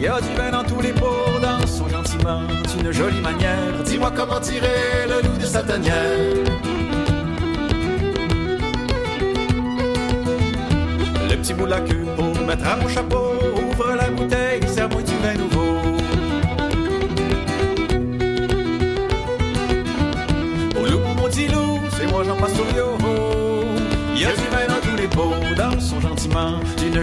Il 0.00 0.04
y 0.04 0.06
a 0.06 0.20
du 0.20 0.32
vin 0.36 0.50
dans 0.52 0.62
tous 0.62 0.80
les 0.80 0.92
pots, 0.92 1.40
dansons 1.42 1.88
gentiment, 1.88 2.42
d'une 2.72 2.92
jolie 2.92 3.20
manière. 3.20 3.82
Dis-moi 3.84 4.12
comment 4.14 4.38
tirer 4.38 5.08
le 5.08 5.26
loup 5.26 5.36
de 5.36 5.44
sa 5.44 5.60
tanière. 5.60 5.92
Le 11.28 11.36
petit 11.36 11.52
bout 11.52 11.64
de 11.64 11.70
la 11.70 11.80
queue 11.80 12.06
pour 12.14 12.46
mettre 12.46 12.64
à 12.68 12.76
mon 12.76 12.86
chapeau. 12.86 13.32
Ouvre 13.56 13.96
la 13.96 14.08
bouteille, 14.10 14.47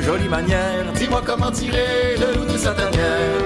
jolie 0.02 0.28
manière. 0.28 0.92
Dis-moi 0.96 1.22
comment 1.26 1.52
tirer 1.52 2.16
le 2.18 2.40
loup 2.40 2.52
de 2.52 2.58
sa 2.58 2.72
tanière. 2.74 3.44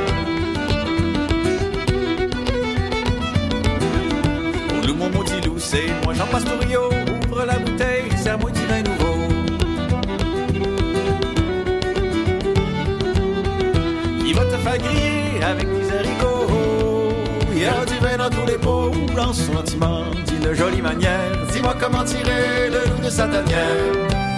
Au 4.73 4.87
loup, 4.87 4.95
mon 4.95 5.09
petit 5.09 5.41
loup, 5.45 5.57
c'est 5.57 5.87
moi 6.03 6.13
Jean 6.13 6.27
Pastorio. 6.27 6.89
Ouvre 7.29 7.45
la 7.45 7.59
bouteille, 7.59 8.09
serre-moi 8.17 8.51
du 8.51 8.65
vin 8.65 8.81
nouveau. 8.81 9.15
Il 14.25 14.35
va 14.35 14.45
te 14.45 14.57
faire 14.57 14.77
griller 14.77 15.43
avec 15.43 15.67
des 15.67 15.91
haricots. 15.91 16.47
Il 17.51 17.59
y 17.59 17.65
a 17.65 17.85
du 17.85 17.97
vin 17.99 18.17
dans 18.17 18.29
tous 18.29 18.45
les 18.47 18.57
pots, 18.57 18.91
dansons 19.15 19.53
gentiment, 19.53 20.05
d'une 20.27 20.53
jolie 20.53 20.81
manière. 20.81 21.45
Dis-moi 21.51 21.75
comment 21.79 22.03
tirer 22.03 22.69
le 22.69 22.89
loup 22.89 23.03
de 23.03 23.09
sa 23.09 23.27
tanière. 23.27 24.28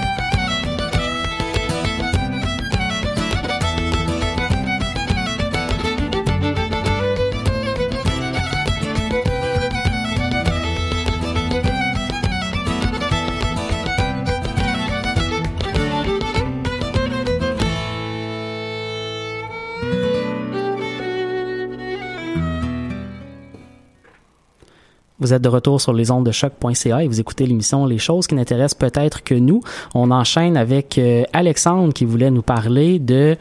Vous 25.21 25.35
êtes 25.35 25.41
de 25.43 25.49
retour 25.49 25.79
sur 25.79 25.93
les 25.93 26.09
ondes 26.09 26.25
de 26.25 26.31
choc.ca 26.31 27.03
et 27.03 27.07
vous 27.07 27.19
écoutez 27.19 27.45
l'émission 27.45 27.85
Les 27.85 27.99
choses 27.99 28.25
qui 28.25 28.33
n'intéressent 28.33 28.79
peut-être 28.79 29.23
que 29.23 29.35
nous. 29.35 29.61
On 29.93 30.09
enchaîne 30.09 30.57
avec 30.57 30.97
euh, 30.97 31.23
Alexandre 31.31 31.93
qui 31.93 32.05
voulait 32.05 32.31
nous 32.31 32.41
parler 32.41 32.97
de 32.97 33.37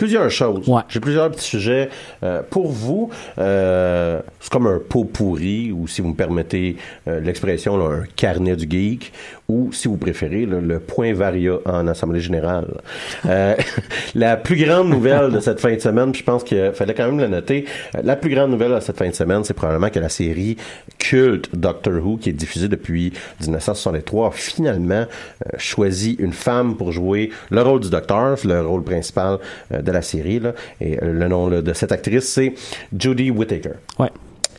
Plusieurs 0.00 0.30
choses. 0.30 0.64
J'ai 0.88 1.00
plusieurs 1.00 1.30
petits 1.30 1.44
sujets 1.44 1.90
euh, 2.22 2.42
pour 2.48 2.68
vous. 2.68 3.10
Euh, 3.38 4.20
c'est 4.38 4.50
comme 4.50 4.66
un 4.66 4.78
pot 4.78 5.04
pourri, 5.04 5.72
ou 5.72 5.86
si 5.88 6.00
vous 6.00 6.08
me 6.08 6.14
permettez 6.14 6.76
euh, 7.06 7.20
l'expression, 7.20 7.84
un 7.84 8.04
carnet 8.16 8.56
du 8.56 8.66
geek, 8.70 9.12
ou 9.50 9.72
si 9.72 9.88
vous 9.88 9.96
préférez, 9.96 10.46
le 10.46 10.78
point 10.78 11.12
varia 11.12 11.58
en 11.66 11.88
Assemblée 11.88 12.20
générale. 12.20 12.80
Euh, 13.26 13.56
la 14.14 14.36
plus 14.36 14.54
grande 14.54 14.88
nouvelle 14.88 15.32
de 15.32 15.40
cette 15.40 15.58
fin 15.58 15.74
de 15.74 15.80
semaine, 15.80 16.14
je 16.14 16.22
pense 16.22 16.44
qu'il 16.44 16.70
fallait 16.72 16.94
quand 16.94 17.06
même 17.06 17.18
le 17.18 17.26
noter, 17.26 17.64
euh, 17.96 18.00
la 18.04 18.14
plus 18.14 18.30
grande 18.30 18.52
nouvelle 18.52 18.76
de 18.76 18.80
cette 18.80 18.96
fin 18.96 19.08
de 19.08 19.14
semaine, 19.14 19.42
c'est 19.42 19.54
probablement 19.54 19.90
que 19.90 19.98
la 19.98 20.08
série 20.08 20.56
culte 20.98 21.48
Doctor 21.52 21.94
Who, 21.94 22.18
qui 22.18 22.30
est 22.30 22.32
diffusée 22.32 22.68
depuis 22.68 23.12
1963, 23.40 24.28
a 24.28 24.30
finalement 24.30 24.94
euh, 24.94 25.58
choisi 25.58 26.12
une 26.20 26.32
femme 26.32 26.76
pour 26.76 26.92
jouer 26.92 27.30
le 27.50 27.62
rôle 27.62 27.80
du 27.80 27.90
Docteur, 27.90 28.36
le 28.44 28.60
rôle 28.60 28.84
principal 28.84 29.38
euh, 29.72 29.82
de 29.82 29.90
la 29.90 30.02
série. 30.02 30.40
Et 30.80 30.96
le 31.02 31.26
nom 31.26 31.48
de 31.48 31.72
cette 31.72 31.90
actrice, 31.90 32.28
c'est 32.28 32.54
Judy 32.96 33.30
Whittaker. 33.32 33.72
Ouais. 33.98 34.10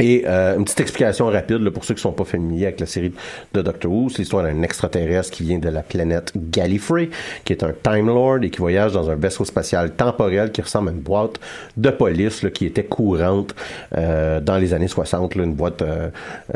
Et 0.02 0.24
euh, 0.26 0.58
une 0.58 0.64
petite 0.66 0.80
explication 0.80 1.28
rapide 1.28 1.62
là, 1.62 1.70
pour 1.70 1.86
ceux 1.86 1.94
qui 1.94 2.02
sont 2.02 2.12
pas 2.12 2.24
familiers 2.24 2.66
avec 2.66 2.80
la 2.80 2.88
série 2.88 3.14
de 3.54 3.62
Doctor 3.62 3.92
Who, 3.92 4.10
c'est 4.10 4.20
l'histoire 4.20 4.44
d'un 4.44 4.64
extraterrestre 4.64 5.30
qui 5.30 5.44
vient 5.44 5.60
de 5.60 5.70
la 5.70 5.84
planète 5.84 6.34
Gallifrey, 6.36 7.12
qui 7.46 7.54
est 7.54 7.64
un 7.64 7.72
Time 7.72 8.08
Lord 8.08 8.40
et 8.42 8.50
qui 8.50 8.58
voyage 8.58 8.94
dans 8.94 9.12
un 9.12 9.16
vaisseau 9.16 9.46
spatial 9.46 9.92
temporel 9.92 10.52
qui 10.52 10.64
ressemble 10.64 10.90
à 10.90 10.92
une 10.92 11.02
boîte 11.02 11.40
de 11.78 11.92
police 11.92 12.42
là, 12.42 12.50
qui 12.50 12.66
était 12.66 12.84
courante 12.84 13.54
euh, 13.96 14.40
dans 14.40 14.58
les 14.58 14.74
années 14.74 14.88
60, 14.88 15.36
là, 15.36 15.44
une 15.44 15.54
boîte 15.54 15.84
euh, 15.84 16.10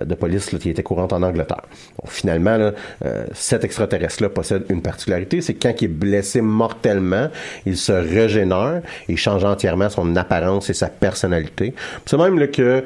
de 0.03 0.15
police 0.15 0.49
qui 0.49 0.69
était 0.71 0.81
courante 0.81 1.13
en 1.13 1.21
Angleterre. 1.21 1.61
Bon, 2.01 2.07
finalement, 2.07 2.57
euh, 3.05 3.25
cet 3.33 3.63
extraterrestre-là 3.63 4.29
possède 4.29 4.63
une 4.69 4.81
particularité, 4.81 5.41
c'est 5.41 5.53
que 5.53 5.67
quand 5.67 5.81
il 5.81 5.85
est 5.85 5.87
blessé 5.87 6.41
mortellement, 6.41 7.27
il 7.67 7.77
se 7.77 7.91
régénère 7.91 8.81
et 9.07 9.15
change 9.15 9.43
entièrement 9.43 9.89
son 9.89 10.15
apparence 10.15 10.71
et 10.71 10.73
sa 10.73 10.87
personnalité. 10.87 11.75
C'est 12.07 12.17
même 12.17 12.47
que 12.47 12.83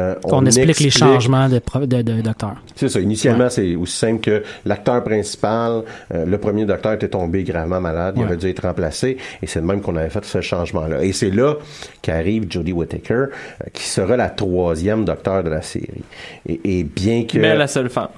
euh, 0.00 0.14
qu'on 0.22 0.44
explique, 0.46 0.80
les 0.80 0.90
changements 0.90 1.48
de, 1.48 1.60
de, 1.86 2.02
de 2.02 2.20
docteur. 2.20 2.54
c'est 2.74 2.88
ça. 2.88 3.00
Initialement, 3.00 3.48
c'est 3.50 3.74
aussi 3.76 3.96
simple 3.96 4.20
que 4.20 4.42
l'acteur 4.64 5.02
principal, 5.04 5.82
euh, 6.14 6.24
le 6.26 6.38
premier 6.38 6.64
docteur 6.64 6.92
était 6.94 7.08
tombé 7.08 7.42
gravement 7.44 7.80
malade. 7.80 8.14
Il 8.16 8.20
Ouais. 8.22 8.26
avait 8.28 8.36
dû 8.36 8.48
être 8.48 8.62
remplacé. 8.62 9.16
Et 9.42 9.46
c'est 9.46 9.60
de 9.60 9.66
même 9.66 9.80
qu'on 9.80 9.96
avait 9.96 10.10
fait 10.10 10.24
ce 10.24 10.40
changement-là. 10.40 11.02
Et 11.02 11.12
c'est 11.12 11.30
là 11.30 11.54
qu'arrive 12.02 12.46
Jodie 12.50 12.72
Whittaker, 12.72 13.12
euh, 13.14 13.28
qui 13.72 13.84
sera 13.84 14.16
la 14.16 14.30
troisième 14.30 15.04
docteur 15.04 15.42
de 15.44 15.50
la 15.50 15.62
série. 15.62 16.04
Et, 16.48 16.60
et 16.78 16.84
bien 16.84 17.24
que... 17.24 17.38
Mais 17.38 17.56
la 17.56 17.66
seule 17.66 17.90
femme. 17.90 18.08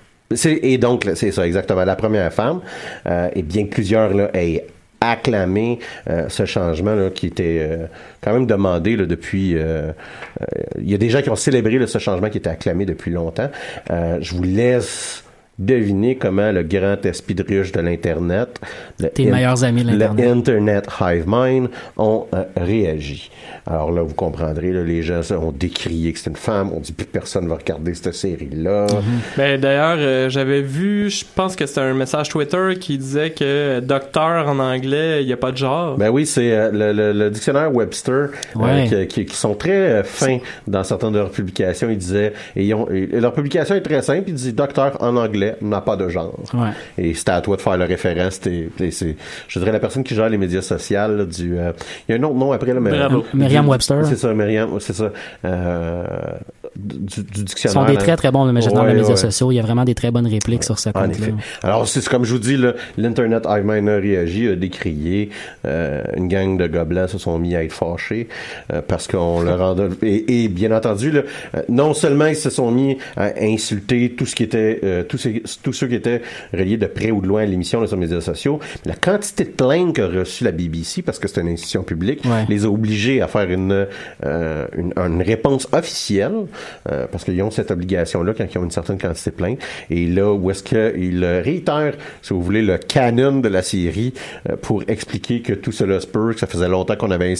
Et 0.44 0.78
donc, 0.78 1.08
c'est 1.14 1.30
ça, 1.30 1.46
exactement, 1.46 1.84
la 1.84 1.96
première 1.96 2.32
femme. 2.32 2.60
Euh, 3.06 3.28
et 3.34 3.42
bien 3.42 3.64
que 3.66 3.70
plusieurs 3.74 4.14
là, 4.14 4.30
aient 4.34 4.64
acclamé 5.10 5.78
euh, 6.08 6.28
ce 6.28 6.44
changement 6.44 6.94
là, 6.94 7.10
qui 7.10 7.26
était 7.26 7.58
euh, 7.60 7.86
quand 8.22 8.32
même 8.32 8.46
demandé 8.46 8.96
là, 8.96 9.06
depuis... 9.06 9.54
euh, 9.56 9.92
Il 10.78 10.90
y 10.90 10.94
a 10.94 10.98
des 10.98 11.10
gens 11.10 11.22
qui 11.22 11.30
ont 11.30 11.36
célébré 11.36 11.78
là, 11.78 11.86
ce 11.86 11.98
changement 11.98 12.30
qui 12.30 12.38
était 12.38 12.50
acclamé 12.50 12.86
depuis 12.86 13.10
longtemps. 13.10 13.50
Je 13.90 14.34
vous 14.34 14.42
laisse 14.42 15.24
deviner 15.58 16.16
comment 16.16 16.50
le 16.50 16.62
grand 16.62 17.04
espiedruche 17.04 17.72
de 17.72 17.80
l'Internet, 17.80 18.58
le 18.98 19.10
Tes 19.10 19.26
meilleurs 19.30 19.62
amis 19.64 19.84
de 19.84 19.90
le 19.92 19.96
l'Internet. 19.98 20.26
Internet 20.48 20.88
Hive 21.00 21.24
Mind 21.26 21.68
ont 21.96 22.26
euh, 22.34 22.44
réagi. 22.56 23.30
Alors 23.66 23.92
là, 23.92 24.02
vous 24.02 24.14
comprendrez, 24.14 24.72
là, 24.72 24.82
les 24.82 25.02
gens 25.02 25.20
ont 25.40 25.52
décrié 25.52 26.12
que 26.12 26.18
c'était 26.18 26.30
une 26.30 26.36
femme, 26.36 26.70
on 26.74 26.80
dit 26.80 26.92
plus 26.92 27.06
personne 27.06 27.46
va 27.48 27.56
regarder 27.56 27.94
cette 27.94 28.14
série-là. 28.14 28.86
Ben, 29.36 29.60
d'ailleurs, 29.60 29.98
euh, 30.00 30.28
j'avais 30.30 30.62
vu, 30.62 31.10
je 31.10 31.24
pense 31.34 31.54
que 31.54 31.66
c'était 31.66 31.80
un 31.80 31.94
message 31.94 32.28
Twitter 32.30 32.74
qui 32.80 32.98
disait 32.98 33.30
que 33.30 33.44
euh, 33.44 33.80
docteur 33.80 34.48
en 34.48 34.58
anglais, 34.58 35.22
il 35.22 35.26
n'y 35.26 35.32
a 35.32 35.36
pas 35.36 35.52
de 35.52 35.58
genre. 35.58 35.96
Ben 35.96 36.08
oui, 36.08 36.26
c'est 36.26 36.50
euh, 36.52 36.70
le, 36.72 36.92
le- 36.92 37.12
le 37.12 37.30
dictionnaire 37.30 37.72
Webster 37.72 38.12
euh, 38.14 38.28
Ouais. 38.56 38.86
qui, 38.88 39.06
qui- 39.06 39.26
qui 39.26 39.36
sont 39.36 39.54
très 39.54 39.70
euh, 39.72 40.02
fins 40.02 40.38
dans 40.66 40.82
certaines 40.82 41.12
de 41.12 41.18
leurs 41.18 41.30
publications. 41.30 41.88
Ils 41.90 41.98
disaient, 41.98 42.32
et, 42.56 42.64
ils 42.64 42.74
ont- 42.74 42.88
et 42.90 43.20
leur 43.20 43.32
publication 43.32 43.74
est 43.76 43.80
très 43.82 44.02
simple. 44.02 44.24
Ils 44.28 44.34
disent 44.34 44.54
docteur 44.54 44.96
en 45.00 45.14
anglais 45.16 45.41
n'a 45.60 45.80
pas 45.80 45.96
de 45.96 46.08
genre. 46.08 46.34
Ouais. 46.54 46.70
Et 46.98 47.14
c'était 47.14 47.32
à 47.32 47.40
toi 47.40 47.56
de 47.56 47.60
faire 47.62 47.76
le 47.76 47.84
référent. 47.84 48.28
C'était, 48.30 48.68
je 48.78 49.58
dirais 49.58 49.72
la 49.72 49.80
personne 49.80 50.04
qui 50.04 50.14
gère 50.14 50.28
les 50.28 50.38
médias 50.38 50.62
sociaux 50.62 51.08
là, 51.08 51.24
du. 51.24 51.58
euh, 51.58 51.72
il 52.08 52.12
y 52.12 52.18
a 52.18 52.20
un 52.20 52.22
autre 52.24 52.34
nom 52.36 52.52
après 52.52 52.72
là, 52.74 52.80
mais 52.80 52.90
Bravo. 52.90 53.24
du- 53.32 53.38
Merriam-Webster. 53.38 54.04
C'est 54.06 54.16
ça, 54.16 54.32
Merriam, 54.34 54.78
c'est 54.80 54.92
ça. 54.94 55.10
Euh, 55.44 56.04
du, 56.76 57.22
du 57.22 57.24
Ce 57.34 57.40
dictionnaire. 57.42 57.72
sont 57.86 57.92
des 57.92 57.98
très 57.98 58.16
très 58.16 58.30
bons 58.30 58.44
mais 58.52 58.60
dans 58.60 58.82
Ouais, 58.82 58.88
les 58.88 58.94
médias 58.94 59.10
ouais. 59.10 59.16
sociaux. 59.16 59.52
Il 59.52 59.56
y 59.56 59.58
a 59.58 59.62
vraiment 59.62 59.84
des 59.84 59.94
très 59.94 60.10
bonnes 60.10 60.26
répliques 60.26 60.64
sur 60.64 60.78
ce 60.78 60.88
En 60.90 60.92
compte-là. 60.92 61.26
Alors, 61.62 61.86
c'est 61.88 62.06
comme 62.08 62.24
je 62.24 62.32
vous 62.32 62.38
dis, 62.38 62.56
l'Internet 62.96 63.46
Highmine 63.46 63.88
a 63.88 63.96
réagi, 63.96 64.48
a 64.48 64.56
décrié. 64.56 65.30
euh, 65.66 66.02
une 66.16 66.28
gang 66.28 66.56
de 66.56 66.66
gobelins 66.66 67.06
se 67.06 67.18
sont 67.18 67.38
mis 67.38 67.54
à 67.56 67.62
être 67.64 67.72
fâchés 67.72 68.28
euh, 68.72 68.80
parce 68.86 69.06
qu'on 69.06 69.42
leur 69.42 69.58
rendait... 69.58 69.88
Et, 70.02 70.44
et 70.44 70.48
bien 70.48 70.72
entendu, 70.72 71.10
là, 71.10 71.22
euh, 71.56 71.62
non 71.68 71.94
seulement 71.94 72.26
ils 72.26 72.36
se 72.36 72.50
sont 72.50 72.70
mis 72.70 72.98
à 73.16 73.30
insulter 73.40 74.14
tout 74.16 74.26
ce 74.26 74.34
qui 74.34 74.42
était... 74.44 74.80
euh, 74.84 75.02
tous, 75.04 75.18
ces- 75.18 75.42
tous 75.62 75.72
ceux 75.72 75.86
qui 75.88 75.94
étaient 75.94 76.22
reliés 76.52 76.76
de 76.76 76.86
près 76.86 77.10
ou 77.10 77.20
de 77.20 77.26
loin 77.26 77.42
à 77.42 77.46
l'émission 77.46 77.86
sur 77.86 77.96
les 77.96 78.00
médias 78.06 78.20
sociaux, 78.20 78.58
mais 78.84 78.92
la 78.92 78.96
quantité 78.96 79.44
de 79.44 79.50
plaintes 79.50 79.94
qu'a 79.94 80.06
reçu 80.08 80.44
la 80.44 80.52
BBC, 80.52 81.02
parce 81.02 81.18
que 81.18 81.28
c'est 81.28 81.40
une 81.40 81.48
institution 81.48 81.82
publique, 81.82 82.22
les 82.48 82.64
a 82.64 82.68
obligés 82.68 83.20
à 83.22 83.28
faire 83.28 83.48
une, 83.50 83.86
euh, 84.24 84.66
une, 84.76 84.92
une 84.96 85.22
réponse 85.22 85.68
officielle 85.72 86.32
euh, 86.90 87.06
parce 87.10 87.24
qu'ils 87.24 87.40
ont 87.42 87.50
cette 87.50 87.70
obligation-là 87.70 88.32
quand 88.36 88.46
ils 88.52 88.58
ont 88.58 88.64
une 88.64 88.70
certaine 88.70 88.98
quantité 88.98 89.30
de 89.30 89.36
plaintes. 89.36 89.58
Et 89.90 90.06
là, 90.06 90.32
où 90.32 90.50
est-ce 90.50 90.62
qu'ils 90.62 91.24
réitèrent, 91.24 91.94
si 92.22 92.32
vous 92.32 92.42
voulez, 92.42 92.62
le 92.62 92.78
canon 92.78 93.40
de 93.40 93.48
la 93.48 93.62
série 93.62 94.14
euh, 94.48 94.56
pour 94.56 94.82
expliquer 94.88 95.40
que 95.42 95.52
tout 95.52 95.72
cela 95.72 96.00
se 96.00 96.06
peut, 96.06 96.32
que 96.32 96.40
ça 96.40 96.46
faisait 96.46 96.68
longtemps 96.68 96.96
qu'on 96.96 97.10
avait 97.10 97.34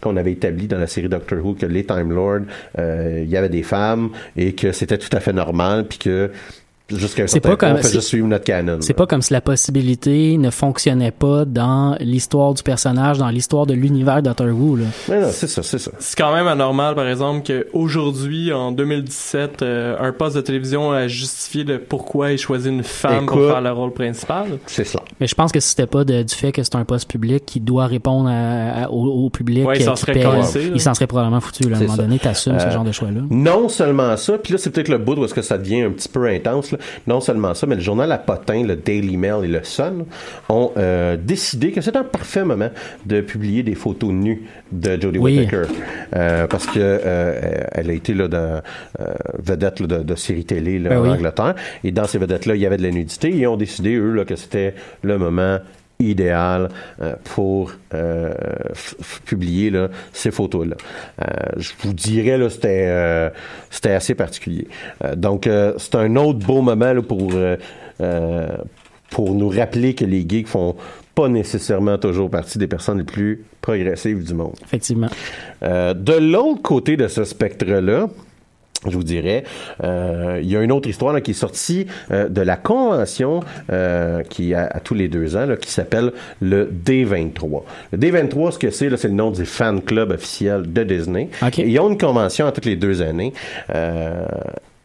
qu'on 0.00 0.16
avait 0.16 0.32
établi 0.32 0.66
dans 0.66 0.78
la 0.78 0.86
série 0.86 1.08
Doctor 1.08 1.44
Who 1.44 1.54
que 1.54 1.66
les 1.66 1.84
Time 1.84 2.12
Lords, 2.12 2.46
euh, 2.78 3.22
il 3.24 3.30
y 3.30 3.36
avait 3.36 3.48
des 3.48 3.62
femmes 3.62 4.10
et 4.36 4.54
que 4.54 4.72
c'était 4.72 4.98
tout 4.98 5.14
à 5.16 5.20
fait 5.20 5.32
normal, 5.32 5.86
puis 5.88 5.98
que 5.98 6.30
jusqu'à 6.90 7.24
un 7.24 7.26
C'est 7.26 7.34
certain 7.34 7.50
pas 7.50 7.56
point, 7.56 7.68
comme- 7.68 7.78
on 7.78 7.82
fait 7.82 7.88
c'est- 7.88 7.94
juste 7.94 8.08
suivre 8.08 8.26
notre 8.28 8.44
canon. 8.44 8.78
C'est 8.80 8.94
pas 8.94 9.06
comme 9.06 9.22
si 9.22 9.32
la 9.32 9.40
possibilité 9.40 10.38
ne 10.38 10.50
fonctionnait 10.50 11.10
pas 11.10 11.44
dans 11.44 11.96
l'histoire 12.00 12.54
du 12.54 12.62
personnage, 12.62 13.18
dans 13.18 13.28
l'histoire 13.28 13.66
de 13.66 13.74
l'univers 13.74 14.22
Doctor 14.22 14.48
Who. 14.48 14.76
Là. 14.76 14.84
Mais 15.08 15.20
non, 15.20 15.28
c'est 15.30 15.46
ça, 15.46 15.62
c'est 15.62 15.78
ça. 15.78 15.90
C'est 15.98 16.16
quand 16.16 16.32
même 16.34 16.46
anormal, 16.46 16.94
par 16.94 17.06
exemple, 17.08 17.42
qu'aujourd'hui, 17.46 18.52
en 18.52 18.72
2017, 18.72 19.62
euh, 19.62 19.96
un 20.00 20.12
poste 20.12 20.36
de 20.36 20.40
télévision 20.40 20.90
a 20.92 21.08
justifié 21.08 21.64
de 21.64 21.76
pourquoi 21.76 22.32
il 22.32 22.38
choisit 22.38 22.72
une 22.72 22.82
femme 22.82 23.26
pour 23.26 23.36
faire 23.38 23.60
le 23.60 23.70
rôle 23.72 23.92
principal. 23.92 24.46
C'est 24.66 24.84
cela. 24.84 25.02
Mais 25.20 25.26
je 25.26 25.34
pense 25.34 25.52
que 25.52 25.60
si 25.60 25.70
c'était 25.70 25.86
pas 25.86 26.04
de- 26.04 26.22
du 26.22 26.34
fait 26.34 26.52
que 26.52 26.62
c'est 26.62 26.74
un 26.76 26.84
poste 26.84 27.10
public 27.10 27.44
qui 27.46 27.60
doit 27.60 27.86
répondre 27.86 28.28
à- 28.28 28.84
à- 28.84 28.88
au, 28.90 29.24
au 29.26 29.30
public 29.30 29.66
Ouais, 29.66 29.76
il 29.78 29.84
s'en 29.84 29.96
serait 29.96 30.12
paye, 30.12 30.22
cassé, 30.22 30.64
là. 30.64 30.70
il 30.74 30.80
s'en 30.80 30.94
serait 30.94 31.06
probablement 31.06 31.40
foutu. 31.40 31.68
Là, 31.68 31.76
à 31.76 31.78
un 31.78 31.82
moment 31.82 31.96
ça. 31.96 32.02
donné, 32.02 32.18
t'assumes 32.18 32.58
ce 32.58 32.64
Euh, 32.66 32.70
genre 32.70 32.84
de 32.84 32.92
choix-là. 32.92 33.20
Non 33.30 33.68
seulement 33.68 34.16
ça, 34.16 34.38
puis 34.38 34.52
là 34.52 34.58
c'est 34.58 34.70
peut-être 34.70 34.88
le 34.88 34.98
bout 34.98 35.14
où 35.18 35.24
est-ce 35.24 35.34
que 35.34 35.42
ça 35.42 35.58
devient 35.58 35.82
un 35.82 35.90
petit 35.90 36.08
peu 36.08 36.26
intense. 36.26 36.72
là. 36.72 36.77
Non 37.06 37.20
seulement 37.20 37.54
ça, 37.54 37.66
mais 37.66 37.74
le 37.76 37.80
journal 37.80 38.10
à 38.12 38.18
potin, 38.18 38.64
le 38.64 38.76
Daily 38.76 39.16
Mail 39.16 39.44
et 39.44 39.48
le 39.48 39.62
Sun 39.64 40.04
ont 40.48 40.72
euh, 40.76 41.16
décidé 41.16 41.72
que 41.72 41.80
c'est 41.80 41.96
un 41.96 42.04
parfait 42.04 42.44
moment 42.44 42.70
de 43.06 43.20
publier 43.20 43.62
des 43.62 43.74
photos 43.74 44.10
nues 44.10 44.42
de 44.72 45.00
Jodie 45.00 45.18
Oui. 45.18 45.38
Whittaker, 45.38 45.62
Euh, 46.16 46.46
parce 46.46 46.66
que 46.66 46.78
euh, 46.78 47.62
elle 47.72 47.90
a 47.90 47.92
été 47.92 48.14
là 48.14 48.62
vedette 49.38 49.80
là, 49.80 49.86
de, 49.86 50.02
de 50.02 50.14
séries 50.14 50.44
télé 50.44 50.78
là, 50.78 50.90
Ben 50.90 50.98
en 50.98 51.02
oui. 51.02 51.08
Angleterre, 51.10 51.54
et 51.84 51.90
dans 51.90 52.06
ces 52.06 52.18
vedettes 52.18 52.46
là, 52.46 52.54
il 52.54 52.60
y 52.60 52.66
avait 52.66 52.76
de 52.76 52.82
la 52.82 52.90
nudité, 52.90 53.28
et 53.28 53.36
ils 53.36 53.46
ont 53.46 53.56
décidé 53.56 53.94
eux 53.96 54.12
là 54.12 54.24
que 54.24 54.36
c'était 54.36 54.74
le 55.02 55.18
moment 55.18 55.58
idéal 55.98 56.68
euh, 57.00 57.14
pour 57.24 57.72
euh, 57.94 58.32
publier 59.24 59.70
là, 59.70 59.88
ces 60.12 60.30
photos-là. 60.30 60.76
Euh, 61.20 61.24
je 61.56 61.72
vous 61.80 61.92
dirais, 61.92 62.38
là, 62.38 62.48
c'était, 62.50 62.86
euh, 62.88 63.30
c'était 63.70 63.92
assez 63.92 64.14
particulier. 64.14 64.68
Euh, 65.04 65.16
donc, 65.16 65.46
euh, 65.46 65.74
c'est 65.78 65.96
un 65.96 66.16
autre 66.16 66.38
beau 66.38 66.62
moment 66.62 66.92
là, 66.92 67.02
pour, 67.02 67.32
pour 69.10 69.34
nous 69.34 69.48
rappeler 69.48 69.94
que 69.94 70.04
les 70.04 70.24
geeks 70.28 70.48
font 70.48 70.76
pas 71.18 71.28
nécessairement 71.28 71.98
toujours 71.98 72.30
partie 72.30 72.58
des 72.58 72.68
personnes 72.68 72.98
les 72.98 73.04
plus 73.04 73.44
progressives 73.60 74.24
du 74.24 74.34
monde. 74.34 74.54
Effectivement. 74.62 75.08
Euh, 75.64 75.92
de 75.92 76.12
l'autre 76.12 76.62
côté 76.62 76.96
de 76.96 77.08
ce 77.08 77.24
spectre-là, 77.24 78.06
je 78.86 78.92
vous 78.96 79.02
dirais, 79.02 79.42
euh, 79.82 80.38
il 80.40 80.48
y 80.48 80.56
a 80.56 80.62
une 80.62 80.70
autre 80.70 80.88
histoire 80.88 81.12
là, 81.12 81.20
qui 81.20 81.32
est 81.32 81.34
sortie 81.34 81.86
euh, 82.12 82.28
de 82.28 82.40
la 82.40 82.56
convention 82.56 83.40
euh, 83.72 84.22
qui 84.22 84.54
a 84.54 84.66
à 84.66 84.78
tous 84.80 84.94
les 84.94 85.08
deux 85.08 85.36
ans, 85.36 85.46
là, 85.46 85.56
qui 85.56 85.70
s'appelle 85.72 86.12
le 86.40 86.70
D23. 86.86 87.62
Le 87.92 87.98
D23, 87.98 88.52
ce 88.52 88.58
que 88.58 88.70
c'est, 88.70 88.96
c'est 88.96 89.08
le 89.08 89.14
nom 89.14 89.30
du 89.32 89.44
fan 89.46 89.82
club 89.82 90.12
officiel 90.12 90.72
de 90.72 90.84
Disney. 90.84 91.28
OK. 91.42 91.58
Et 91.58 91.68
ils 91.68 91.78
ont 91.80 91.90
une 91.90 91.98
convention 91.98 92.46
à 92.46 92.52
toutes 92.52 92.66
les 92.66 92.76
deux 92.76 93.02
années. 93.02 93.32
Euh, 93.74 94.24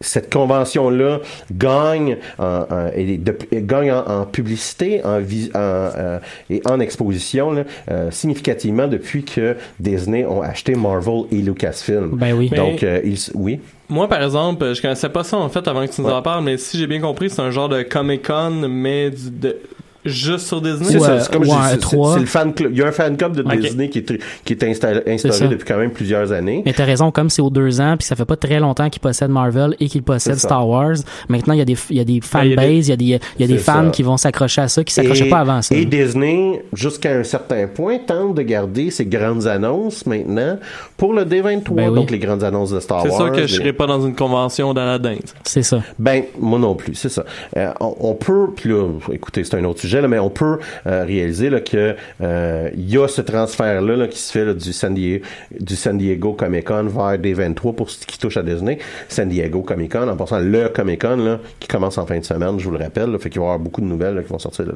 cette 0.02 0.34
convention-là 0.34 1.20
gagne, 1.54 2.18
en, 2.38 2.66
en- 2.70 2.88
et 2.94 3.18
de- 3.18 3.38
gagne 3.54 3.90
en, 3.92 4.06
en 4.06 4.26
publicité 4.26 5.02
en, 5.06 5.22
euh, 5.56 6.20
et 6.50 6.62
en 6.66 6.82
exposition 6.82 7.52
là, 7.54 7.64
euh, 7.90 8.12
significativement 8.12 8.88
depuis 8.88 9.24
que 9.24 9.56
Disney 9.80 10.26
ont 10.26 10.42
acheté 10.42 10.76
Marvel 10.76 11.22
et 11.32 11.38
Lucasfilm. 11.38 12.10
Ben 12.18 12.34
oui. 12.34 12.50
Donc, 12.50 12.84
euh, 12.84 13.00
ils, 13.06 13.18
oui. 13.34 13.62
Moi, 13.94 14.08
par 14.08 14.24
exemple, 14.24 14.74
je 14.74 14.82
connaissais 14.82 15.10
pas 15.10 15.24
ça 15.24 15.38
en 15.38 15.50
fait 15.50 15.68
avant 15.68 15.86
que 15.86 15.92
tu 15.94 16.02
nous 16.02 16.10
en 16.10 16.22
parles, 16.24 16.44
mais 16.44 16.58
si 16.58 16.80
j'ai 16.80 16.88
bien 16.88 17.00
compris, 17.00 17.30
c'est 17.30 17.42
un 17.42 17.52
genre 17.52 17.70
de 17.70 17.84
Comic 17.84 18.26
Con, 18.26 18.68
mais 18.68 19.12
du- 19.12 19.30
de, 19.30 19.58
juste 20.06 20.48
sur 20.48 20.62
Disney? 20.62 20.86
C'est 20.92 21.00
ça, 21.00 21.20
c'est 21.20 21.32
comme 21.32 21.46
c'est- 21.46 21.78
trois. 21.78 22.14
c'est 22.16 22.20
le 22.22 22.26
fan 22.26 22.54
club. 22.54 22.72
Il 22.74 22.80
y 22.80 22.82
a 22.84 22.88
un 22.88 22.92
fan 22.92 23.16
club 23.18 23.36
de. 23.36 23.44
Disney 23.56 23.90
qui 23.90 24.00
est, 24.00 24.20
qui 24.44 24.54
est 24.54 24.64
installé, 24.64 25.02
instauré 25.08 25.48
depuis 25.48 25.66
quand 25.66 25.78
même 25.78 25.92
plusieurs 25.92 26.32
années. 26.32 26.64
Mais 26.66 26.74
t'as 26.74 26.86
raison, 26.86 27.12
comme 27.12 27.30
c'est 27.30 27.42
aux 27.42 27.50
deux 27.50 27.80
ans, 27.82 27.96
puis 27.98 28.06
ça 28.08 28.16
fait 28.16 28.26
pas 28.26 28.36
très 28.36 28.60
longtemps 28.60 28.90
qu'ils 28.90 29.02
possèdent 29.02 29.30
Marvel 29.32 29.76
et 29.80 29.88
qu'ils 29.88 30.04
possèdent 30.04 30.36
C'est. 30.36 30.48
Star 30.48 30.68
Wars. 30.68 30.96
Maintenant, 31.30 31.54
il 31.54 31.60
y 31.60 31.62
a 31.62 31.66
des, 31.66 31.78
il 31.90 31.98
y 31.98 32.00
a 32.00 32.04
des 32.04 32.14
il 32.14 32.18
y 32.18 32.20
a 32.20 32.26
fanbases, 32.26 32.88
il 32.88 32.90
y 32.90 32.92
a 32.92 32.96
des, 32.96 33.06
il 33.06 33.42
y 33.42 33.44
a 33.44 33.48
des 33.48 33.58
C'est 33.58 33.64
fans 33.64 33.86
ça. 33.86 33.90
qui 33.92 34.04
vont 34.04 34.18
s'accrocher 34.18 34.62
à 34.62 34.68
ça, 34.68 34.84
qui 34.84 34.94
s'accrochaient 34.94 35.30
pas 35.30 35.40
avant 35.40 35.62
ça. 35.62 35.76
Et 35.76 35.86
Disney, 35.86 36.64
jusqu'à 36.74 37.12
un 37.18 37.24
certain 37.24 37.68
point, 37.68 38.00
tente 38.00 38.36
de 38.36 38.42
garder 38.42 38.90
ses 38.92 39.06
grandes 39.06 39.46
annonces 39.48 40.06
maintenant 40.06 40.58
pour 40.98 41.14
le 41.14 41.24
D23. 41.26 41.74
Ben 41.76 41.90
oui. 41.90 41.96
Donc, 41.96 42.12
les 42.12 42.20
grandes 42.20 42.44
annonces 42.44 42.72
de 42.72 42.80
Star 42.80 43.02
C'est 43.04 43.10
Wars. 43.10 43.18
sûr 43.20 43.32
que 43.32 43.48
je 43.48 43.56
serais 43.56 43.74
pas 43.74 43.86
dans 43.88 44.06
une 44.06 44.16
convention 44.16 44.74
d'Aladin. 44.74 45.16
ça. 45.26 45.34
C'est 45.44 45.64
ça. 45.64 45.82
Ben, 46.00 46.24
moi 46.40 46.60
non 46.60 46.76
plus, 46.76 46.96
c'est 46.96 47.10
ça. 47.10 47.24
Euh, 47.58 47.72
on, 47.80 47.96
on 48.00 48.14
peut, 48.16 48.48
puis 48.56 48.70
là, 48.70 48.88
écoutez, 49.12 49.44
c'est 49.44 49.56
un 49.58 49.64
autre 49.66 49.82
sujet, 49.82 49.93
mais 50.02 50.20
on 50.20 50.30
peut 50.30 50.60
euh, 50.88 51.04
réaliser 51.06 51.50
que 51.62 51.96
euh, 52.22 52.70
y 52.76 52.98
a 52.98 53.08
ce 53.08 53.22
transfert-là 53.22 53.96
là, 53.96 54.08
qui 54.08 54.20
se 54.20 54.32
fait 54.32 54.54
du, 54.54 54.74
San 54.74 55.98
Diego, 55.98 56.34
Comic 56.34 56.66
Con 56.66 56.84
vers 56.84 57.18
D23 57.18 57.76
pour 57.76 57.90
ce 57.90 58.06
qui 58.06 58.18
touche 58.18 58.38
à 58.38 58.44
Disney. 58.44 58.80
San 59.08 59.30
Diego 59.30 59.62
Comic 59.62 59.92
Con, 59.92 60.08
en 60.08 60.16
passant 60.16 60.40
le 60.40 60.70
Comic 60.70 61.02
Con 61.02 61.40
qui 61.60 61.68
commence 61.68 61.98
en 61.98 62.06
fin 62.06 62.20
de 62.20 62.26
semaine, 62.26 62.60
je 62.60 62.66
vous 62.66 62.72
le 62.72 62.84
rappelle, 62.84 63.12
là, 63.12 63.20
fait 63.20 63.30
qu'il 63.30 63.40
va 63.40 63.46
y 63.46 63.50
avoir 63.50 63.60
beaucoup 63.60 63.82
de 63.82 63.86
nouvelles 63.86 64.24
qui 64.24 64.30
vont 64.30 64.40
sortir 64.40 64.66
là. 64.66 64.74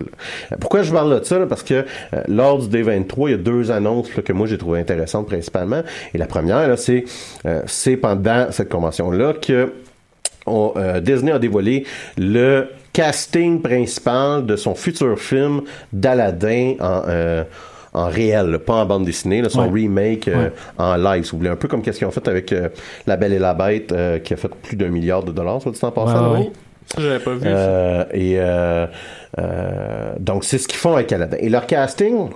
Euh, 0.51 0.55
Pourquoi 0.59 0.83
je 0.83 0.91
parle 0.91 1.19
de 1.19 1.23
ça? 1.23 1.37
Parce 1.47 1.63
que 1.63 1.85
lors 2.27 2.59
du 2.59 2.77
D23, 2.77 3.27
il 3.27 3.31
y 3.31 3.33
a 3.33 3.37
deux 3.37 3.71
annonces 3.71 4.09
que 4.09 4.33
moi 4.33 4.47
j'ai 4.47 4.57
trouvé 4.57 4.79
intéressantes 4.79 5.27
principalement. 5.27 5.81
Et 6.13 6.17
la 6.17 6.27
première, 6.27 6.77
c'est 6.77 7.97
pendant 7.97 8.51
cette 8.51 8.69
convention-là 8.69 9.33
que 9.33 9.71
Disney 11.01 11.31
a 11.31 11.39
dévoilé 11.39 11.85
le 12.17 12.67
casting 12.97 13.61
principal 13.61 14.43
de 14.43 14.55
son 14.55 14.73
futur 14.73 15.19
film 15.19 15.61
d'Aladdin 15.93 16.73
en, 16.79 17.03
euh, 17.07 17.43
en 17.93 18.07
réel, 18.07 18.47
là, 18.47 18.57
pas 18.59 18.73
en 18.73 18.85
bande 18.87 19.05
dessinée, 19.05 19.41
là, 19.43 19.49
son 19.49 19.65
Ouais. 19.67 19.81
remake 19.81 20.27
euh, 20.27 20.45
Ouais. 20.45 20.51
en 20.79 20.95
live, 20.95 21.23
si 21.23 21.31
vous 21.31 21.37
voulez. 21.37 21.51
Un 21.51 21.55
peu 21.55 21.67
comme 21.67 21.83
qu'est-ce 21.83 21.99
qu'ils 21.99 22.07
ont 22.07 22.11
fait 22.11 22.27
avec 22.27 22.51
euh, 22.51 22.69
La 23.05 23.15
Belle 23.15 23.33
et 23.33 23.39
la 23.39 23.53
Bête, 23.53 23.91
euh, 23.91 24.17
qui 24.17 24.33
a 24.33 24.37
fait 24.37 24.49
plus 24.49 24.75
d'un 24.75 24.87
milliard 24.89 25.21
de 25.23 25.31
dollars, 25.31 25.61
soit 25.61 25.71
dit 25.71 25.79
en 25.83 25.91
passant. 25.91 26.33
Ouais, 26.33 26.39
ouais. 26.39 26.51
Ça, 26.87 27.01
j'avais 27.01 27.19
pas 27.19 27.33
vu. 27.33 27.41
ça. 27.41 28.07
Et 28.13 28.39
euh, 28.39 28.87
euh, 29.39 30.13
donc, 30.19 30.43
c'est 30.43 30.57
ce 30.57 30.67
qu'ils 30.67 30.79
font 30.79 30.95
avec 30.95 31.11
Aladdin. 31.11 31.37
Et 31.39 31.49
leur 31.49 31.67
casting 31.67 32.29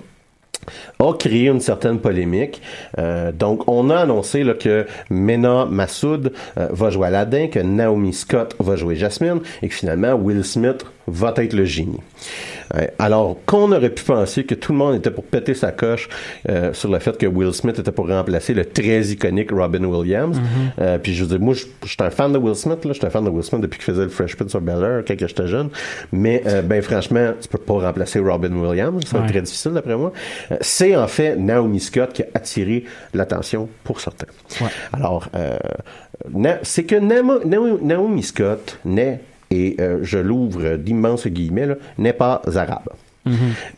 a 1.01 1.13
créé 1.13 1.47
une 1.47 1.59
certaine 1.59 1.99
polémique. 1.99 2.61
Euh, 2.99 3.31
donc, 3.31 3.67
on 3.67 3.89
a 3.89 3.97
annoncé 3.97 4.43
là, 4.43 4.53
que 4.53 4.85
Mena 5.09 5.65
Massoud 5.65 6.31
euh, 6.57 6.67
va 6.71 6.89
jouer 6.89 7.07
Aladdin, 7.07 7.47
que 7.47 7.59
Naomi 7.59 8.13
Scott 8.13 8.55
va 8.59 8.75
jouer 8.75 8.95
Jasmine, 8.95 9.39
et 9.61 9.67
que 9.67 9.73
finalement, 9.73 10.13
Will 10.13 10.43
Smith 10.43 10.85
va 11.07 11.33
être 11.37 11.53
le 11.53 11.65
génie. 11.65 11.99
Euh, 12.75 12.85
alors, 12.99 13.37
qu'on 13.45 13.71
aurait 13.71 13.89
pu 13.89 14.03
penser 14.03 14.43
que 14.43 14.55
tout 14.55 14.71
le 14.71 14.77
monde 14.77 14.95
était 14.95 15.11
pour 15.11 15.23
péter 15.23 15.53
sa 15.55 15.71
coche 15.71 16.07
sur 16.73 16.89
le 16.89 16.99
fait 16.99 17.17
que 17.17 17.25
Will 17.25 17.53
Smith 17.53 17.79
était 17.79 17.91
pour 17.91 18.07
remplacer 18.07 18.53
le 18.53 18.65
très 18.65 19.01
iconique 19.07 19.51
Robin 19.51 19.83
Williams. 19.83 20.39
Euh, 20.79 20.97
puis 20.97 21.13
je 21.13 21.23
veux 21.23 21.29
dire, 21.29 21.39
moi, 21.39 21.53
je 21.53 21.87
suis 21.87 21.97
un 21.99 22.09
fan 22.09 22.31
de 22.31 22.37
Will 22.37 22.55
Smith. 22.55 22.79
Je 22.85 22.93
suis 22.93 23.05
un 23.05 23.09
fan 23.09 23.25
de 23.25 23.29
Will 23.29 23.43
Smith 23.43 23.61
depuis 23.61 23.79
qu'il 23.79 23.85
faisait 23.85 24.03
le 24.03 24.09
Fresh 24.09 24.35
Prince 24.35 24.55
of 24.55 24.63
Bel-Air 24.63 25.03
quand 25.05 25.15
j'étais 25.17 25.47
jeune. 25.47 25.69
Mais 26.11 26.43
ben 26.63 26.81
franchement, 26.81 27.31
tu 27.41 27.47
peux 27.47 27.57
pas 27.57 27.73
remplacer 27.73 28.19
Robin 28.19 28.53
Williams. 28.53 29.01
Ouais. 29.13 29.27
très 29.27 29.41
difficile 29.41 29.71
d'après 29.71 29.95
moi. 29.95 30.13
Euh, 30.51 30.57
c'est 30.91 30.97
en 30.97 31.07
fait 31.07 31.35
Naomi 31.35 31.79
Scott 31.79 32.13
qui 32.13 32.23
a 32.23 32.27
attiré 32.33 32.85
l'attention 33.13 33.69
pour 33.83 33.99
certains. 33.99 34.27
Ouais. 34.59 34.67
Alors, 34.93 35.27
euh, 35.35 35.57
c'est 36.63 36.83
que 36.83 36.95
Naomi 36.95 38.23
Scott 38.23 38.79
n'est, 38.85 39.21
et 39.49 39.75
euh, 39.79 39.99
je 40.01 40.17
l'ouvre 40.17 40.75
d'immenses 40.77 41.27
guillemets, 41.27 41.67
n'est 41.97 42.13
pas 42.13 42.41
arabe. 42.55 42.89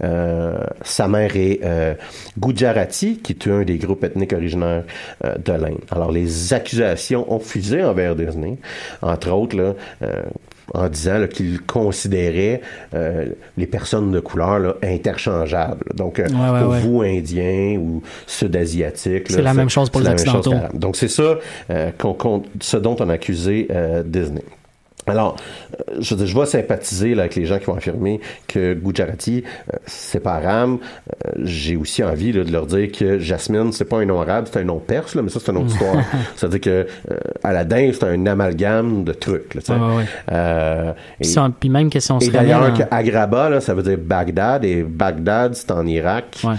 Euh, 0.02 0.64
sa 0.84 1.10
mère 1.10 1.36
est 1.36 1.60
euh, 1.64 1.96
Gujarati, 2.40 3.18
qui 3.18 3.34
est 3.34 3.48
un 3.48 3.64
des 3.64 3.78
groupes 3.78 4.04
ethniques 4.06 4.32
originaires 4.32 4.84
euh, 5.26 5.36
de 5.38 5.52
l'Inde. 5.52 5.82
Alors, 5.92 6.14
les 6.14 6.54
accusations 6.54 7.32
ont 7.32 7.40
fusé 7.40 7.84
envers 7.84 8.16
Disney, 8.16 8.58
entre 9.02 9.32
autres, 9.32 9.58
là, 9.58 9.74
en 10.74 10.88
disant 10.90 11.26
qu'il 11.32 11.62
considérait 11.62 12.62
euh, 12.94 13.26
les 13.58 13.68
personnes 13.68 14.12
de 14.12 14.20
couleur 14.20 14.60
là, 14.60 14.76
interchangeables. 14.84 15.86
Donc, 15.96 16.20
euh, 16.20 16.28
Ouais, 16.30 16.50
ouais, 16.52 16.60
pour 16.62 16.70
ouais. 16.72 16.80
vous, 16.82 17.02
Indiens 17.02 17.78
ou 17.80 18.02
Sud-Asiatiques, 18.28 19.26
C'est 19.30 19.42
la 19.42 19.54
même 19.54 19.70
chose 19.70 19.90
pour 19.90 20.02
les 20.02 20.10
Occidentaux. 20.10 20.54
Donc, 20.74 20.96
c'est 20.96 21.08
ça 21.08 21.38
euh, 21.70 21.92
qu'on- 21.98 22.44
ce 22.62 22.78
dont 22.78 22.96
on 23.00 23.10
a 23.10 23.14
accusé 23.14 23.68
euh, 23.72 24.04
Disney. 24.04 24.44
Alors, 25.08 25.36
euh, 25.90 25.96
je, 26.00 26.14
veux 26.16 26.24
dire, 26.24 26.28
je 26.28 26.40
vais 26.40 26.46
sympathiser 26.46 27.16
là, 27.16 27.24
avec 27.24 27.36
les 27.36 27.46
gens 27.46 27.60
qui 27.60 27.66
vont 27.66 27.76
affirmer 27.76 28.22
que 28.48 28.74
Gujarati, 28.74 29.44
euh, 29.74 29.78
c'est 29.86 30.20
pas 30.22 30.34
arabe. 30.36 30.78
Euh, 31.26 31.32
J'ai 31.44 31.76
aussi 31.76 32.04
envie 32.04 32.32
là, 32.32 32.44
de 32.44 32.52
leur 32.52 32.66
dire 32.66 32.92
que 32.92 33.20
Jasmine, 33.20 33.72
c'est 33.74 33.86
pas 33.86 33.98
un 33.98 34.06
nom 34.06 34.22
arabe, 34.22 34.48
c'est 34.52 34.60
un 34.60 34.64
nom 34.64 34.80
perse, 34.80 35.16
là, 35.16 35.22
mais 35.22 35.30
ça, 35.30 35.40
c'est 35.44 35.52
une 35.52 35.58
autre 35.58 35.72
histoire. 35.72 35.98
C'est-à-dire 36.36 36.62
que 36.62 36.70
euh, 36.70 37.18
Aladdin, 37.44 37.92
c'est 37.94 38.06
un 38.06 38.26
amalgame 38.26 39.04
de 39.04 39.14
trucs. 39.14 39.56
Là, 39.56 39.62
tu 39.62 39.68
sais. 39.68 39.74
Ouais. 39.74 40.06
Euh, 40.32 40.94
et- 41.20 41.28
Puis, 41.60 41.70
même 41.70 41.90
que 41.90 42.00
si 42.00 42.12
on 42.12 42.20
se 42.20 42.28
et 42.28 42.32
d'ailleurs, 42.32 42.64
en- 42.64 42.96
Agraba, 42.96 43.50
là, 43.50 43.62
ça 43.62 43.74
veut 43.74 43.84
dire 43.84 43.98
Bagdad, 43.98 44.64
et 44.64 44.84
Bagdad, 44.84 45.54
c'est 45.56 45.72
en 45.72 45.86
Irak. 45.86 46.38
Ouais. 46.44 46.56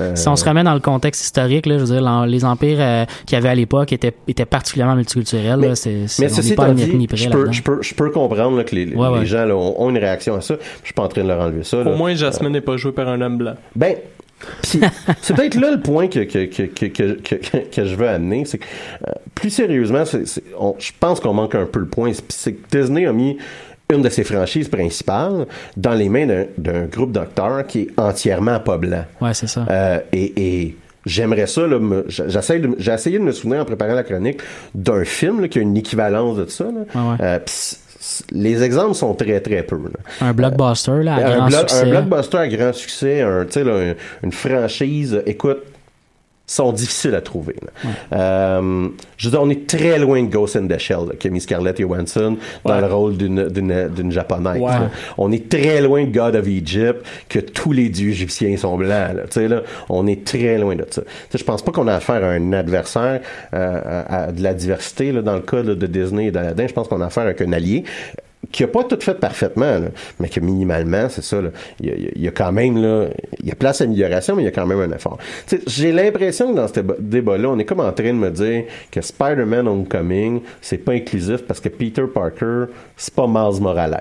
Euh, 0.00 0.14
Si 0.16 0.28
on 0.28 0.36
se 0.36 0.44
remet 0.44 0.62
dans 0.64 0.74
le 0.74 0.80
contexte 0.80 1.22
historique, 1.24 1.66
là, 1.66 1.78
je 1.78 1.84
veux 1.84 1.98
dire, 2.00 2.26
les 2.26 2.44
empires 2.44 2.78
euh, 2.80 3.04
qu'il 3.26 3.36
y 3.36 3.38
avait 3.38 3.48
à 3.48 3.54
l'époque 3.54 3.92
étaient, 3.92 4.14
étaient 4.28 4.44
particulièrement 4.46 4.96
multiculturels. 4.96 5.60
là. 5.60 5.74
C'est, 5.74 6.06
c'est- 6.06 6.22
Mais 6.22 6.28
ceci 6.28 6.50
n'est 6.50 6.56
pas 6.56 6.70
dit, 6.72 6.94
ni 6.94 7.06
près 7.06 7.16
je 7.16 7.28
peux, 7.30 7.50
je, 7.52 7.62
peux, 7.62 7.78
je 7.82 7.94
peux 7.94 8.10
comprendre 8.10 8.56
là, 8.56 8.64
que 8.64 8.74
les, 8.74 8.86
Ouais, 8.94 9.08
les 9.10 9.18
ouais. 9.20 9.26
gens 9.26 9.44
là, 9.44 9.54
ont, 9.56 9.80
ont 9.80 9.90
une 9.90 9.98
réaction 9.98 10.34
à 10.36 10.40
ça. 10.40 10.54
Je 10.80 10.86
suis 10.86 10.94
pas 10.94 11.02
en 11.04 11.08
train 11.08 11.22
de 11.22 11.28
leur 11.28 11.40
enlever 11.40 11.64
ça. 11.64 11.82
là. 11.82 11.90
Au 11.92 11.96
moins, 11.96 12.14
Jasmine 12.14 12.50
n'est 12.52 12.60
pas 12.60 12.76
jouée 12.76 12.92
par 12.92 13.08
un 13.08 13.20
homme 13.20 13.38
blanc. 13.38 13.54
Ben, 13.74 13.96
pis 14.62 14.80
c'est 15.22 15.34
peut-être 15.34 15.54
là 15.54 15.70
le 15.70 15.80
point 15.80 16.08
que, 16.08 16.20
que, 16.20 16.44
que, 16.44 16.62
que, 16.64 16.86
que, 16.86 17.14
que- 17.14 17.56
que 17.74 17.84
je 17.84 17.94
veux 17.94 18.08
amener. 18.08 18.44
C'est 18.44 18.58
que, 18.58 18.64
euh, 19.06 19.12
plus 19.34 19.50
sérieusement, 19.50 20.04
c'est- 20.04 20.26
c'est- 20.26 20.44
on- 20.58 20.74
je 20.78 20.92
pense 21.00 21.20
qu'on 21.20 21.32
manque 21.32 21.54
un 21.54 21.64
peu 21.66 21.78
le 21.80 21.86
point. 21.86 22.12
C'est- 22.12 22.24
C'est 22.30 22.52
que 22.52 22.78
Disney 22.78 23.06
a 23.06 23.12
mis 23.12 23.38
une 23.92 24.02
de 24.02 24.08
ses 24.08 24.24
franchises 24.24 24.68
principales 24.68 25.46
dans 25.76 25.94
les 25.94 26.08
mains 26.08 26.26
d'un- 26.58 26.86
groupe 26.86 27.12
d'acteurs 27.12 27.66
qui 27.66 27.82
est 27.82 27.88
entièrement 28.00 28.58
pas 28.60 28.78
blanc. 28.78 29.04
Ouais, 29.20 29.32
c'est 29.34 29.46
ça. 29.46 29.64
Euh, 29.70 30.00
et, 30.12 30.64
et 30.64 30.76
j'aimerais 31.04 31.46
ça, 31.46 31.66
là, 31.66 31.78
me- 31.78 32.04
j'essaie 32.08 32.58
de- 32.58 32.74
j'ai 32.78 32.92
essayé 32.92 33.18
de 33.18 33.24
me 33.24 33.30
souvenir 33.32 33.60
en 33.60 33.64
préparant 33.64 33.94
la 33.94 34.02
chronique 34.02 34.40
d'un 34.74 35.04
film 35.04 35.40
là, 35.40 35.48
qui 35.48 35.58
a 35.60 35.62
une 35.62 35.76
équivalence 35.76 36.36
de 36.36 36.46
ça. 36.46 36.64
là. 36.64 37.16
Euh, 37.20 37.38
pis 37.38 37.76
les 38.30 38.62
exemples 38.62 38.94
sont 38.94 39.14
très 39.14 39.40
très 39.40 39.62
peu. 39.64 39.76
là. 39.76 40.26
un 40.28 40.32
blockbuster, 40.32 41.02
là, 41.02 41.14
à 41.16 41.32
un, 41.32 41.48
grand 41.48 41.58
succès. 41.60 41.80
un 41.82 41.90
blockbuster 41.90 42.38
à 42.38 42.48
grand 42.48 42.72
succès, 42.72 43.20
un, 43.22 43.44
là, 43.44 43.94
une 44.22 44.32
franchise, 44.32 45.14
euh, 45.14 45.22
écoute, 45.26 45.58
sont 46.46 46.70
difficiles 46.72 47.14
à 47.14 47.20
trouver. 47.20 47.56
là. 47.62 47.90
Euh, 48.12 48.88
je 49.16 49.26
veux 49.26 49.30
dire, 49.32 49.42
on 49.42 49.50
est 49.50 49.66
très 49.66 49.98
loin 49.98 50.22
de 50.22 50.28
Ghost 50.28 50.54
in 50.56 50.66
the 50.66 50.78
Shell, 50.78 50.98
là, 51.08 51.14
qui 51.18 51.26
a 51.26 51.30
mis 51.30 51.40
Scarlett 51.40 51.80
Johansson 51.80 52.36
dans 52.64 52.74
Ouais. 52.74 52.80
le 52.80 52.86
rôle 52.86 53.16
d'une, 53.16 53.48
d'une, 53.48 53.88
d'une 53.88 54.12
japonaise. 54.12 54.60
Ouais. 54.60 54.70
On 55.18 55.32
est 55.32 55.48
très 55.48 55.80
loin 55.80 56.04
de 56.04 56.10
God 56.12 56.36
of 56.36 56.46
Egypt, 56.46 57.04
que 57.28 57.40
tous 57.40 57.72
les 57.72 57.88
dieux 57.88 58.10
égyptiens 58.10 58.56
sont 58.56 58.76
blancs. 58.76 58.88
Là. 59.14 59.22
Tu 59.24 59.32
sais, 59.40 59.48
là, 59.48 59.62
on 59.88 60.06
est 60.06 60.24
très 60.24 60.56
loin 60.58 60.76
de 60.76 60.86
ça. 60.88 61.02
Tu 61.02 61.08
sais, 61.30 61.38
je 61.38 61.44
pense 61.44 61.62
pas 61.62 61.72
qu'on 61.72 61.88
a 61.88 61.94
affaire 61.94 62.22
à 62.24 62.28
un 62.28 62.52
adversaire 62.52 63.20
euh, 63.54 63.80
à, 63.84 64.24
à 64.26 64.32
de 64.32 64.42
la 64.42 64.54
diversité 64.54 65.10
là, 65.12 65.22
dans 65.22 65.34
le 65.34 65.40
cas 65.40 65.62
là, 65.62 65.74
de 65.74 65.86
Disney 65.86 66.26
et 66.26 66.30
d'Aladin. 66.30 66.66
Je 66.68 66.72
pense 66.72 66.86
qu'on 66.88 67.00
a 67.00 67.06
affaire 67.06 67.24
avec 67.24 67.40
un 67.40 67.52
allié 67.52 67.84
qui 68.52 68.64
a 68.64 68.68
pas 68.68 68.84
tout 68.84 68.98
fait 69.00 69.14
parfaitement, 69.14 69.78
là, 69.78 69.88
mais 70.20 70.28
que 70.28 70.40
minimalement, 70.40 71.08
c'est 71.08 71.22
ça, 71.22 71.38
il 71.80 72.10
y 72.16 72.28
a, 72.28 72.30
quand 72.30 72.52
même, 72.52 72.80
là, 72.80 73.08
il 73.40 73.48
y 73.48 73.52
a 73.52 73.54
place 73.54 73.80
à 73.80 73.84
amélioration, 73.84 74.36
mais 74.36 74.42
il 74.42 74.46
y 74.46 74.48
a 74.48 74.52
quand 74.52 74.66
même 74.66 74.80
un 74.80 74.94
effort. 74.94 75.18
J'ai 75.66 75.92
l'impression 75.92 76.52
que 76.52 76.56
dans 76.56 76.68
ce 76.68 76.74
débat- 76.74 76.96
débat-là, 76.98 77.48
on 77.50 77.58
est 77.58 77.64
comme 77.64 77.80
en 77.80 77.92
train 77.92 78.12
de 78.12 78.18
me 78.18 78.30
dire 78.30 78.64
que 78.90 79.00
Spider-Man 79.00 79.68
Homecoming, 79.68 80.40
c'est 80.60 80.78
pas 80.78 80.92
inclusif 80.92 81.42
parce 81.46 81.60
que 81.60 81.68
Peter 81.68 82.04
Parker, 82.12 82.64
c'est 82.96 83.14
pas 83.14 83.26
Miles 83.26 83.60
Morales. 83.60 83.96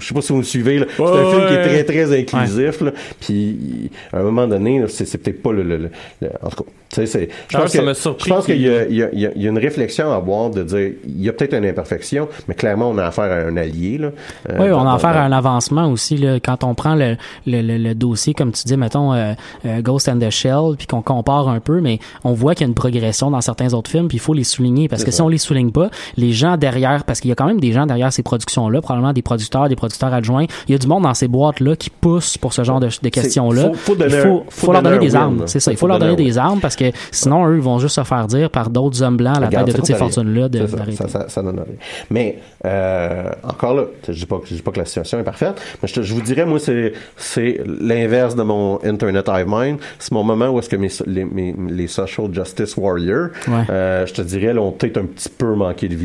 Je 0.00 0.06
sais 0.08 0.14
pas 0.14 0.20
si 0.22 0.32
vous 0.32 0.38
me 0.38 0.42
suivez, 0.44 0.78
là. 0.78 0.86
c'est 0.96 1.02
un 1.02 1.06
Ouais, 1.06 1.30
film 1.30 1.46
qui 1.48 1.54
est 1.54 1.62
très, 1.62 1.84
très 1.84 2.20
inclusif, 2.20 2.80
là. 2.80 2.90
Puis, 3.20 3.90
à 4.12 4.18
un 4.18 4.22
moment 4.22 4.46
donné, 4.46 4.80
là, 4.80 4.86
c'est 4.88 5.04
c'est 5.04 5.18
peut-être 5.18 5.42
pas 5.42 5.52
le, 5.52 5.62
le- 5.62 5.76
le- 5.76 5.90
le- 6.22 6.30
en 6.42 6.48
tout 6.48 6.64
cas, 6.64 6.70
c'est, 6.90 7.06
je 7.48 7.56
Ah, 7.56 7.62
pense 7.62 7.72
ça 7.72 7.78
que, 7.80 7.84
m'a 7.84 7.94
surpris 7.94 8.30
je 8.30 8.34
pense 8.34 8.44
qu'il 8.46 8.60
y 8.60 8.68
a, 8.68 8.86
il 8.86 8.94
y, 8.94 9.02
a, 9.02 9.08
il 9.12 9.18
y 9.20 9.26
a- 9.26 9.30
il 9.34 9.42
y 9.42 9.46
a 9.46 9.50
une 9.50 9.58
réflexion 9.58 10.12
à 10.12 10.16
avoir 10.16 10.50
de 10.50 10.62
dire, 10.62 10.92
il 11.06 11.22
y 11.22 11.28
a 11.28 11.32
peut-être 11.32 11.54
une 11.54 11.64
imperfection, 11.66 12.28
mais 12.46 12.54
clairement, 12.54 12.88
on 12.90 12.98
a 12.98 13.04
affaire 13.06 13.24
à 13.32 13.36
un 13.48 13.56
allié, 13.56 13.98
là. 13.98 14.10
Euh, 14.50 14.56
Oui, 14.60 14.70
on 14.70 14.86
a 14.86 14.94
affaire 14.94 15.16
à 15.16 15.22
un 15.24 15.32
avancement 15.32 15.88
aussi 15.90 16.16
là, 16.16 16.38
quand 16.38 16.62
on 16.62 16.74
prend 16.76 16.94
le, 16.94 17.16
le, 17.46 17.62
le, 17.62 17.78
le 17.78 17.94
dossier, 17.96 18.32
comme 18.32 18.52
tu 18.52 18.62
dis, 18.64 18.76
mettons 18.76 19.12
euh, 19.12 19.32
euh, 19.66 19.80
Ghost 19.82 20.08
and 20.08 20.18
the 20.20 20.30
Shell, 20.30 20.76
puis 20.78 20.86
qu'on 20.86 21.02
compare 21.02 21.48
un 21.48 21.58
peu, 21.58 21.80
mais 21.80 21.98
on 22.22 22.32
voit 22.32 22.54
qu'il 22.54 22.64
y 22.64 22.66
a 22.66 22.68
une 22.68 22.74
progression 22.74 23.30
dans 23.30 23.40
certains 23.40 23.74
autres 23.74 23.90
films, 23.90 24.06
puis 24.06 24.18
il 24.18 24.20
faut 24.20 24.34
les 24.34 24.44
souligner 24.44 24.88
parce 24.88 25.00
C'est 25.00 25.06
que 25.06 25.10
ça. 25.12 25.16
si 25.16 25.22
on 25.22 25.28
les 25.28 25.38
souligne 25.38 25.72
pas, 25.72 25.90
les 26.16 26.30
gens 26.32 26.56
derrière, 26.56 27.02
parce 27.04 27.20
qu'il 27.20 27.28
y 27.28 27.32
a 27.32 27.34
quand 27.34 27.46
même 27.46 27.60
des 27.60 27.72
gens 27.72 27.86
derrière 27.86 28.12
ces 28.12 28.22
productions-là, 28.22 28.80
probablement 28.80 29.12
des 29.12 29.22
producteurs, 29.22 29.68
des 29.68 29.74
producteurs 29.76 29.83
adjoints, 30.14 30.46
il 30.68 30.72
y 30.72 30.74
a 30.74 30.78
du 30.78 30.86
monde 30.86 31.02
dans 31.04 31.14
ces 31.14 31.28
boîtes-là 31.28 31.76
qui 31.76 31.90
poussent 31.90 32.38
pour 32.38 32.52
ce 32.52 32.64
genre 32.64 32.80
de, 32.80 32.88
de 33.02 33.08
questions-là. 33.08 33.68
faut- 33.68 33.74
faut 33.74 33.94
donner 33.94 34.14
il 34.14 34.20
faut, 34.20 34.44
faut 34.48 34.66
faut 34.66 34.72
leur 34.72 34.82
donner 34.82 34.98
des 34.98 35.14
armes, 35.16 35.42
c'est 35.46 35.60
ça. 35.60 35.70
Il 35.72 35.76
Faut 35.76 35.86
leur 35.86 35.98
donner 35.98 36.16
des 36.16 36.38
armes 36.38 36.60
parce 36.60 36.76
que 36.76 36.84
sinon 37.10 37.46
eux 37.48 37.56
ils 37.56 37.62
vont 37.62 37.78
juste 37.78 37.94
se 37.96 38.04
faire 38.04 38.26
dire 38.26 38.50
par 38.50 38.70
d'autres 38.70 39.02
hommes 39.02 39.16
blancs 39.16 39.36
à 39.36 39.40
la 39.40 39.46
Regarde, 39.46 39.66
tête 39.66 39.74
de 39.74 39.78
toutes 39.80 39.86
ces 39.86 39.94
fortunes-là 39.94 40.48
de- 40.48 40.66
ça, 40.92 41.08
ça, 41.08 41.28
ça, 41.28 41.42
donne 41.42 41.56
rien. 41.56 41.64
Mais 42.10 42.38
euh, 42.64 43.30
encore 43.42 43.74
là, 43.74 43.84
je 44.06 44.12
dis 44.12 44.26
pas 44.26 44.38
que 44.38 44.46
je 44.48 44.54
dis 44.54 44.62
pas 44.62 44.70
que 44.70 44.78
la 44.78 44.84
situation 44.84 45.18
est 45.18 45.24
parfaite, 45.24 45.60
mais 45.82 45.88
je, 45.88 46.14
vous 46.14 46.20
dirais 46.22 46.44
moi 46.46 46.58
c'est 46.58 47.60
l'inverse 47.80 48.34
de 48.36 48.42
mon 48.42 48.78
Internet 48.84 49.28
Hive 49.28 49.46
Mind. 49.48 49.78
C'est 49.98 50.12
mon 50.12 50.24
moment 50.24 50.48
où 50.48 50.58
est-ce 50.58 50.68
que 50.68 50.76
mes, 50.76 50.88
les, 51.06 51.24
mes- 51.24 51.54
les 51.68 51.86
social 51.86 52.32
justice 52.32 52.76
warriors, 52.76 53.28
Ouais. 53.48 53.54
euh, 53.70 54.06
je 54.06 54.14
te 54.14 54.22
dirais, 54.22 54.52
là, 54.52 54.60
ont 54.62 54.72
peut-être 54.72 54.98
un 54.98 55.04
petit 55.06 55.28
peu 55.28 55.54
manqué 55.54 55.88
de 55.88 55.94
là, 55.94 56.00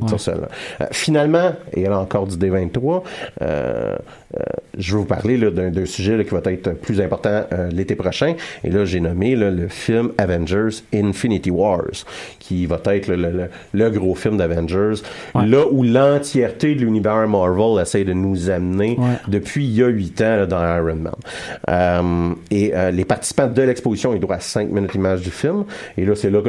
Ouais. 0.00 0.08
sur 0.08 0.20
celle-là. 0.20 0.48
Euh, 0.80 0.86
finalement, 0.92 1.52
et 1.72 1.84
là 1.84 1.98
encore 1.98 2.26
du 2.26 2.36
D23, 2.36 2.48
euh, 2.76 2.98
euh, 2.98 3.00
je 4.76 4.92
vais 4.92 4.98
vous 4.98 5.04
parler 5.06 5.38
d'un, 5.38 5.70
sujet 5.86 6.16
là, 6.16 6.24
qui 6.24 6.30
va 6.30 6.40
être 6.46 6.72
plus 6.74 7.00
important 7.00 7.44
euh, 7.52 7.70
l'été 7.70 7.94
prochain. 7.96 8.34
Et 8.64 8.70
là, 8.70 8.84
j'ai 8.84 9.00
nommé 9.00 9.34
là, 9.36 9.50
le 9.50 9.68
film 9.68 10.12
Avengers 10.18 10.68
Infinity 10.94 11.50
Wars, 11.50 12.04
qui 12.38 12.66
va 12.66 12.80
être 12.86 13.08
là, 13.08 13.16
le, 13.16 13.30
le- 13.30 13.48
le 13.72 13.90
gros 13.90 14.14
film 14.14 14.36
d'Avengers, 14.36 15.02
là 15.34 15.64
où 15.70 15.82
l'entièreté 15.82 16.74
de 16.74 16.80
l'univers 16.80 17.26
Marvel 17.28 17.80
essaie 17.82 18.04
de 18.04 18.12
nous 18.12 18.50
amener 18.50 18.96
Ouais. 18.98 19.04
depuis 19.28 19.64
il 19.64 19.74
y 19.76 19.82
a 19.82 19.88
huit 19.88 20.20
ans 20.22 20.46
dans 20.46 20.62
Iron 20.76 20.96
Man. 20.96 21.12
Euh, 21.70 22.34
et 22.50 22.74
euh, 22.74 22.90
les 22.90 23.04
participants 23.04 23.46
de 23.48 23.62
l'exposition, 23.62 24.12
ils 24.14 24.20
droit 24.20 24.36
à 24.36 24.40
5 24.40 24.70
minutes 24.70 24.92
d'image 24.92 25.22
du 25.22 25.30
film. 25.30 25.64
Et 25.96 26.04
là, 26.04 26.14
c'est 26.14 26.30
là 26.30 26.40
que 26.42 26.48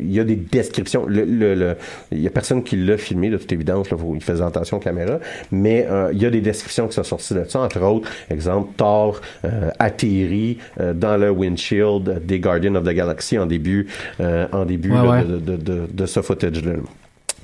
il 0.00 0.12
y 0.12 0.20
a 0.20 0.24
des 0.24 0.36
descriptions. 0.36 1.04
Le, 1.06 1.24
le- 1.24 1.54
le- 1.54 1.76
il 2.12 2.20
y 2.20 2.26
a 2.26 2.30
personne 2.30 2.62
qui 2.62 2.76
l'a 2.76 2.96
filmé, 2.96 3.30
de 3.30 3.36
toute 3.36 3.52
évidence. 3.52 3.88
Il 4.14 4.22
faisait 4.22 4.42
attention 4.44 4.78
aux 4.78 4.80
caméras. 4.80 5.18
Mais 5.52 5.79
euh, 5.88 6.10
il 6.12 6.22
y 6.22 6.26
a 6.26 6.30
des 6.30 6.40
descriptions 6.40 6.88
qui 6.88 6.94
sont 6.94 7.04
sorties 7.04 7.34
de 7.34 7.44
ça. 7.44 7.60
Entre 7.60 7.80
autres, 7.80 8.10
exemple, 8.30 8.72
Thor 8.76 9.20
euh, 9.44 9.70
atterrit 9.78 10.58
euh, 10.78 10.92
dans 10.94 11.16
le 11.16 11.30
windshield 11.30 12.24
des 12.24 12.40
Guardians 12.40 12.74
of 12.74 12.84
the 12.84 12.90
Galaxy 12.90 13.38
en 13.38 13.46
début, 13.46 13.86
euh, 14.20 14.46
en 14.52 14.64
début 14.64 14.90
Ouais, 14.90 14.96
là, 14.96 15.10
ouais. 15.10 15.24
De, 15.24 15.38
de, 15.38 15.56
de, 15.56 15.80
de 15.92 16.06
ce 16.06 16.20
footage-là. 16.22 16.72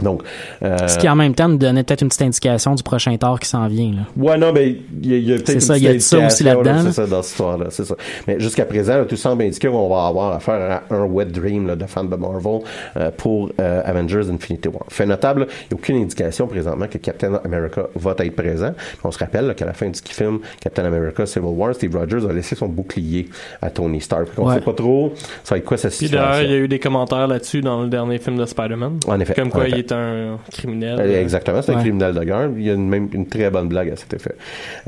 Donc, 0.01 0.23
euh, 0.63 0.77
Ce 0.89 0.99
qui 0.99 1.09
en 1.09 1.17
même 1.17 1.35
temps 1.35 1.49
nous 1.49 1.57
donnait 1.57 1.83
peut-être 1.83 2.03
une 2.03 2.09
petite 2.09 2.23
indication 2.23 2.75
du 2.75 2.83
prochain 2.83 3.17
tort 3.17 3.41
qui 3.41 3.49
s'en 3.49 3.67
vient. 3.67 3.93
Là. 3.93 4.03
Ouais, 4.17 4.37
non, 4.37 4.53
mais 4.53 4.77
il 5.03 5.11
y 5.11 5.15
a, 5.15 5.17
il 5.17 5.25
y 5.29 5.33
a 5.33 5.37
peut-être 5.37 5.47
C'est 5.47 5.55
une 5.55 5.61
ça, 5.61 5.73
petite 5.75 5.83
il 5.83 5.87
y 5.87 5.91
a 5.91 5.95
de 5.95 5.99
ça 6.01 6.17
aussi 6.19 6.25
indication, 6.25 6.45
là-dedans, 6.63 6.73
là. 6.75 6.83
C'est 6.85 6.93
ça, 6.93 7.07
dans 7.07 7.23
cette 7.23 7.31
histoire-là, 7.33 7.67
c'est 7.71 7.85
ça. 7.85 7.95
Mais 8.29 8.39
jusqu'à 8.41 8.65
présent, 8.67 8.97
là, 8.99 9.05
tout 9.07 9.17
semble 9.17 9.43
indiquer 9.45 9.69
qu'on 9.69 9.89
va 9.89 10.07
avoir 10.07 10.33
affaire 10.37 10.83
à 10.91 10.95
un 10.95 11.05
wet 11.05 11.27
dream 11.27 11.67
là, 11.67 11.77
de 11.77 11.87
fans 11.87 12.05
de 12.05 12.15
Marvel 12.17 12.61
euh, 12.97 13.11
pour 13.17 13.51
euh, 13.61 13.83
Avengers 13.85 14.29
Infinity 14.31 14.69
War. 14.69 14.83
Fait 14.91 15.07
notable, 15.07 15.47
il 15.49 15.75
n'y 15.75 15.79
a 15.79 15.81
aucune 15.81 15.97
indication 16.03 16.47
présentement 16.47 16.87
que 16.89 16.99
Captain 16.99 17.35
America 17.45 17.83
va 17.95 18.15
être 18.19 18.37
présent. 18.37 18.73
On 19.03 19.11
se 19.11 19.19
rappelle 19.19 19.47
là, 19.47 19.55
qu'à 19.55 19.65
la 19.67 19.73
fin 19.73 19.89
du 19.89 19.99
film 20.05 20.41
Captain 20.61 20.85
America 20.85 21.25
Civil 21.27 21.49
War, 21.49 21.75
Steve 21.75 21.97
Rogers 21.97 22.29
a 22.29 22.33
laissé 22.33 22.55
son 22.55 22.67
bouclier 22.69 23.29
à 23.63 23.71
Tony 23.71 24.01
Stark. 24.01 24.29
On 24.37 24.43
ne 24.43 24.49
Ouais. 24.49 24.55
sait 24.57 24.61
pas 24.61 24.73
trop 24.75 25.13
ça 25.43 25.55
va 25.55 25.59
être 25.59 25.65
quoi 25.65 25.77
sa 25.77 25.89
Puis 25.89 26.09
d'ailleurs, 26.09 26.35
situation. 26.35 26.51
il 26.51 26.51
y 26.51 26.55
a 26.55 26.65
eu 26.65 26.69
des 26.69 26.79
commentaires 26.79 27.27
là-dessus 27.27 27.61
dans 27.63 27.83
le 27.83 27.89
dernier 27.89 28.19
film 28.19 28.37
de 28.37 28.45
Spider-Man. 28.45 28.99
En 29.07 29.21
effet, 29.21 29.35
Comme 29.35 29.49
en 29.49 29.51
quoi 29.51 29.63
effet. 29.69 29.77
il 29.77 29.86
est 29.87 29.93
un 29.93 30.39
criminel. 30.53 31.01
Euh, 31.01 31.21
Exactement, 31.21 31.63
c'est 31.63 31.73
un 31.73 31.81
criminel 31.81 32.15
de 32.15 32.25
guerre. 32.25 32.51
Il 32.57 32.63
y 32.63 32.71
a 32.71 32.75
une, 32.75 32.89
même 32.89 33.09
une 33.13 33.27
très 33.27 33.51
bonne 33.51 33.69
blague 33.69 33.91
à 33.91 33.97
cet 33.97 34.15
effet. 34.15 34.35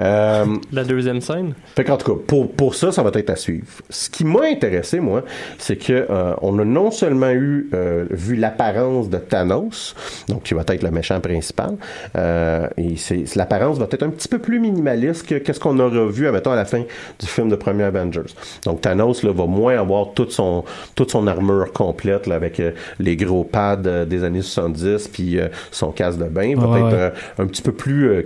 Euh, 0.00 0.44
La 0.72 0.84
deuxième 0.84 1.20
scène? 1.20 1.54
Fait 1.76 1.84
qu'en 1.84 1.96
tout 1.96 2.14
cas, 2.14 2.22
pour, 2.26 2.50
pour 2.52 2.74
ça, 2.74 2.92
ça 2.92 3.02
va 3.02 3.10
être 3.14 3.30
à 3.30 3.36
suivre. 3.36 3.66
Ce 3.90 4.10
qui 4.10 4.24
m'a 4.24 4.44
intéressé, 4.44 5.00
moi, 5.00 5.24
c'est 5.58 5.76
que 5.76 6.06
euh, 6.10 6.34
on 6.42 6.58
a 6.58 6.64
non 6.64 6.90
seulement 6.90 7.30
eu 7.30 7.68
euh, 7.74 8.06
vu 8.10 8.36
l'apparence 8.36 9.08
de 9.08 9.18
Thanos, 9.18 9.94
donc 10.28 10.44
qui 10.44 10.54
va 10.54 10.62
être 10.66 10.82
le 10.82 10.90
méchant 10.90 11.20
principal, 11.20 11.76
euh, 12.16 12.68
et 12.76 12.96
c'est 12.96 13.24
l'apparence 13.36 13.78
va 13.78 13.86
être 13.90 14.02
un 14.02 14.10
petit 14.10 14.28
peu 14.28 14.38
plus 14.38 14.60
minimaliste 14.60 15.26
que 15.26 15.36
qu'est-ce 15.36 15.60
qu'on 15.60 15.78
aura 15.78 16.06
vu, 16.06 16.26
admettons, 16.26 16.52
à 16.52 16.56
la 16.56 16.64
fin 16.64 16.82
du 17.18 17.26
film 17.26 17.48
de 17.48 17.56
premier 17.56 17.84
Avengers. 17.84 18.32
Donc 18.64 18.80
Thanos 18.80 19.22
là, 19.22 19.32
va 19.32 19.46
moins 19.46 19.78
avoir 19.78 20.12
toute 20.14 20.32
son 20.32 20.64
toute 20.94 21.10
son 21.10 21.26
armure 21.26 21.72
complète 21.72 22.26
là, 22.26 22.34
avec 22.34 22.60
euh, 22.60 22.72
les 22.98 23.16
gros 23.16 23.44
pads 23.44 23.82
euh, 23.86 24.04
des 24.04 24.24
années 24.24 24.42
70 24.42 24.84
puis 25.12 25.38
euh, 25.38 25.48
son 25.70 25.90
casque 25.92 26.18
de 26.18 26.24
bain, 26.24 26.54
va 26.56 26.66
Ouais, 26.68 26.78
être 26.78 26.86
ouais. 26.86 26.92
euh, 26.94 27.10
un 27.38 27.46
petit 27.46 27.62
peu 27.62 27.72
plus 27.72 28.08
euh, 28.08 28.22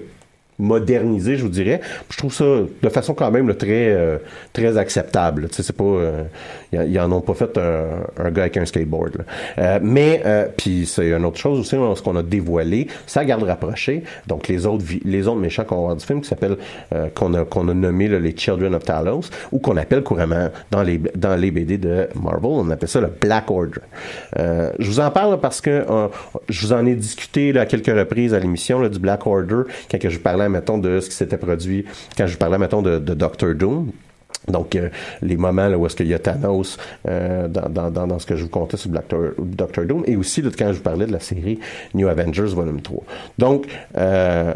modernisé, 0.63 1.37
je 1.37 1.43
vous 1.43 1.49
dirais. 1.49 1.81
Je 2.11 2.17
trouve 2.17 2.33
ça 2.33 2.45
de 2.45 2.89
façon 2.89 3.15
quand 3.15 3.31
même 3.31 3.51
euh, 3.51 4.19
très 4.53 4.77
acceptable. 4.79 5.49
C'est 5.51 5.73
pas 5.73 5.85
euh, 5.85 6.23
ils 6.73 6.83
ils 6.93 7.01
en 7.01 7.11
ont 7.13 7.21
pas 7.21 7.35
fait 7.35 7.59
un, 7.59 8.31
gars 8.31 8.43
avec 8.43 8.57
un 8.57 8.65
skateboard. 8.65 9.25
Euh, 9.59 9.79
mais 9.83 10.23
euh, 10.25 10.47
puis 10.57 10.87
c'est 10.87 11.11
une 11.11 11.25
autre 11.25 11.39
chose 11.39 11.59
aussi, 11.59 11.77
là, 11.77 11.95
ce 11.95 12.03
qu'on 12.03 12.17
a 12.17 12.23
dévoilé, 12.23 12.87
ça 13.07 13.25
garde 13.25 13.43
rapproché. 13.43 14.03
Donc 14.27 14.49
les 14.49 14.67
autres 14.67 14.85
les 15.05 15.29
autres 15.29 15.41
méchants 15.41 15.65
qu'on 15.65 15.77
va 15.77 15.83
voir 15.83 15.97
du 15.97 16.05
film 16.05 16.21
qui 16.21 16.29
s'appellent 16.29 16.57
euh, 16.95 17.09
qu'on 17.15 17.35
a 17.35 17.45
qu'on 17.45 17.69
a 17.69 17.75
nommé 17.75 18.09
les 18.09 18.37
Children 18.37 18.75
of 18.75 18.85
Talos 18.85 19.31
ou 19.51 19.59
qu'on 19.59 19.77
appelle 19.77 20.03
couramment 20.03 20.49
dans 20.71 20.83
les 20.83 21.01
dans 21.17 21.37
les 21.37 21.51
BD 21.51 21.79
de 21.79 22.09
Marvel, 22.21 22.51
on 22.51 22.71
appelle 22.71 22.89
ça 22.89 23.01
le 23.01 23.09
Black 23.09 23.51
Order. 23.51 23.81
Euh, 24.39 24.71
je 24.79 24.87
vous 24.89 25.01
en 25.01 25.11
parle 25.11 25.41
parce 25.41 25.61
que 25.61 25.71
euh, 25.71 26.09
je 26.49 26.67
vous 26.67 26.73
en 26.73 26.87
ai 26.87 26.95
discuté 26.95 27.57
à 27.59 27.67
quelques 27.67 27.87
reprises 27.87 28.35
à 28.35 28.39
l'émission 28.39 28.87
du 28.89 28.99
Black 28.99 29.27
Order 29.27 29.63
quand 29.91 29.99
je 30.09 30.19
parlais 30.19 30.49
mettons 30.53 30.79
de 30.79 31.01
ce 31.01 31.09
qui 31.11 31.17
s'était 31.17 31.37
produit 31.37 31.85
quand 32.17 32.27
je 32.27 32.33
vous 32.33 32.39
parlais 32.39 32.59
mettons 32.59 32.83
de, 32.83 32.99
de 32.99 33.15
Doctor 33.15 33.55
Doom. 33.55 33.91
Donc, 34.49 34.75
euh, 34.75 34.89
les 35.21 35.37
moments 35.37 35.69
là, 35.69 35.79
où 35.79 35.87
est-ce 35.87 35.95
qu'il 35.95 36.09
y 36.09 36.15
a 36.15 36.19
Thanos 36.19 36.77
euh, 37.09 37.47
dans, 37.47 37.91
dans, 37.91 38.07
dans, 38.09 38.19
ce 38.19 38.27
que 38.27 38.35
je 38.35 38.43
vous 38.43 38.49
contais 38.49 38.77
sur 38.77 38.91
Doctor, 38.91 39.21
Doctor 39.39 39.85
Doom, 39.85 40.03
et 40.07 40.17
aussi 40.17 40.43
là, 40.43 40.51
quand 40.59 40.69
je 40.69 40.79
vous 40.79 40.83
parlais 40.83 41.07
de 41.07 41.13
la 41.13 41.21
série 41.21 41.61
New 41.95 42.09
Avengers 42.09 42.53
Volume 42.53 42.81
3. 42.81 43.03
Donc, 43.39 43.67
euh, 43.97 44.53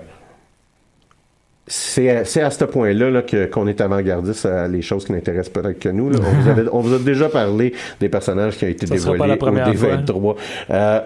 c'est 1.68 2.10
à 2.40 2.50
ce 2.50 2.64
point-là 2.64 3.10
là, 3.10 3.22
qu'on 3.52 3.66
est 3.66 3.80
avant-gardiste 3.80 4.46
à 4.46 4.68
les 4.68 4.82
choses 4.82 5.04
qui 5.04 5.12
n'intéressent 5.12 5.52
peut-être 5.52 5.78
que 5.80 5.88
nous. 5.88 6.10
là. 6.10 6.18
On, 6.20 6.40
vous 6.42 6.48
avait- 6.48 6.68
on 6.72 6.80
vous 6.80 6.94
a 6.94 6.98
déjà 6.98 7.28
parlé 7.28 7.72
des 8.00 8.08
personnages 8.08 8.56
qui 8.56 8.64
ont 8.64 8.68
été 8.68 8.86
Ça 8.86 8.96
sera 8.96 9.12
dévoilés 9.12 9.18
pas 9.18 9.26
la 9.26 9.34
au 9.34 9.36
première 9.38 9.74
fois. 9.74 9.96
D23. 9.96 11.02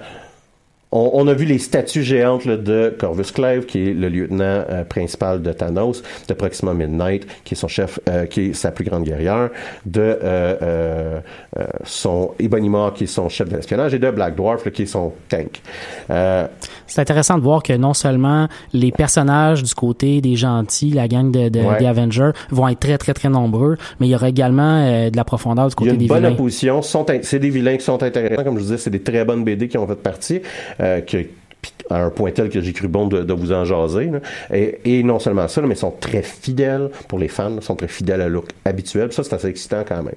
On, 0.93 1.11
on 1.15 1.29
a 1.29 1.35
vu 1.35 1.45
les 1.45 1.59
statues 1.59 2.03
géantes 2.03 2.45
là, 2.47 2.57
de 2.57 2.93
Corvus 2.99 3.31
Clave, 3.33 3.65
qui 3.67 3.91
est 3.91 3.95
le 3.95 4.09
lieutenant 4.09 4.65
euh, 4.69 4.83
principal 4.85 5.41
de 5.41 5.53
Thanos, 5.53 6.03
de 6.27 6.35
Proxima 6.35 6.75
Midnight, 6.75 7.27
qui 7.45 7.55
est 7.55 7.57
son 7.57 7.69
chef, 7.69 8.01
euh, 8.09 8.27
qui 8.27 8.47
est 8.51 8.53
sa 8.55 8.73
plus 8.73 8.85
grande 8.85 9.05
guerrière, 9.05 9.51
de 9.87 10.01
euh, 10.01 10.17
euh, 10.63 11.21
euh, 11.59 11.67
son 11.85 12.33
Ebonimor, 12.41 12.93
qui 12.95 13.05
est 13.05 13.07
son 13.07 13.29
chef 13.29 13.49
de 13.49 13.55
l'espionnage, 13.57 13.95
et 13.95 14.01
de 14.01 14.11
Black 14.11 14.35
Dwarf, 14.35 14.65
là, 14.65 14.71
qui 14.73 14.83
est 14.83 14.87
son 14.87 15.13
tank. 15.29 15.63
Euh, 16.11 16.47
C'est 16.89 17.01
intéressant 17.01 17.39
de 17.39 17.43
voir 17.43 17.63
que 17.63 17.73
non 17.75 17.95
seulement 17.95 18.49
les 18.73 18.91
personnages 18.91 19.63
du 19.63 19.75
côté 19.75 20.21
des 20.21 20.35
gentils, 20.35 20.91
la 20.91 21.07
gang 21.07 21.31
de, 21.31 21.49
de- 21.49 21.61
Ouais. 21.61 21.79
des 21.79 21.87
Avengers, 21.87 22.31
vont 22.51 22.67
être 22.67 22.81
très, 22.81 22.99
très, 22.99 23.15
très 23.15 23.29
nombreux, 23.29 23.77
mais 24.01 24.09
il 24.09 24.11
y 24.11 24.15
aura 24.17 24.29
également 24.29 24.83
euh, 24.85 25.11
de 25.11 25.17
la 25.17 25.25
profondeur 25.25 25.69
du 25.69 25.75
Il 25.81 25.85
y 25.85 25.89
a 25.89 25.93
côté 25.93 25.93
une 25.93 25.99
des 25.99 26.07
bonne 26.09 26.17
vilains. 26.19 26.33
opposition. 26.33 26.81
C'est 26.83 27.39
des 27.39 27.51
vilains 27.51 27.77
qui 27.77 27.85
sont 27.85 28.03
intéressants. 28.03 28.43
Comme 28.43 28.55
je 28.55 28.61
vous 28.61 28.65
disais, 28.71 28.79
c'est 28.79 28.91
des 28.91 29.03
très 29.03 29.25
bonnes 29.25 29.45
BD 29.45 29.69
qui 29.69 29.79
ont 29.79 29.87
fait 29.87 29.95
partie. 29.95 30.41
Euh, 30.81 31.01
que, 31.01 31.27
à 31.91 32.05
un 32.05 32.11
point 32.11 32.31
tel 32.31 32.49
que 32.49 32.61
j'ai 32.61 32.73
cru 32.73 32.89
bon 32.89 33.07
de, 33.09 33.23
de 33.23 33.33
vous 33.33 33.53
en 33.53 33.65
jaser. 33.65 34.07
là. 34.07 34.21
Et, 34.53 34.99
et 34.99 35.03
non 35.03 35.19
seulement 35.19 35.49
ça, 35.49 35.61
là, 35.61 35.67
mais 35.67 35.75
ils 35.75 35.79
sont 35.79 35.95
très 35.99 36.23
fidèles 36.23 36.91
pour 37.09 37.19
les 37.19 37.29
fans. 37.29 37.53
Ils 37.57 37.63
sont 37.63 37.77
très 37.77 37.89
fidèles 37.89 38.21
à 38.21 38.29
leur 38.29 38.45
habituel. 38.65 39.13
Ça, 39.13 39.25
c'est 39.25 39.35
assez 39.35 39.49
excitant 39.49 39.83
quand 39.87 40.03
même. 40.03 40.15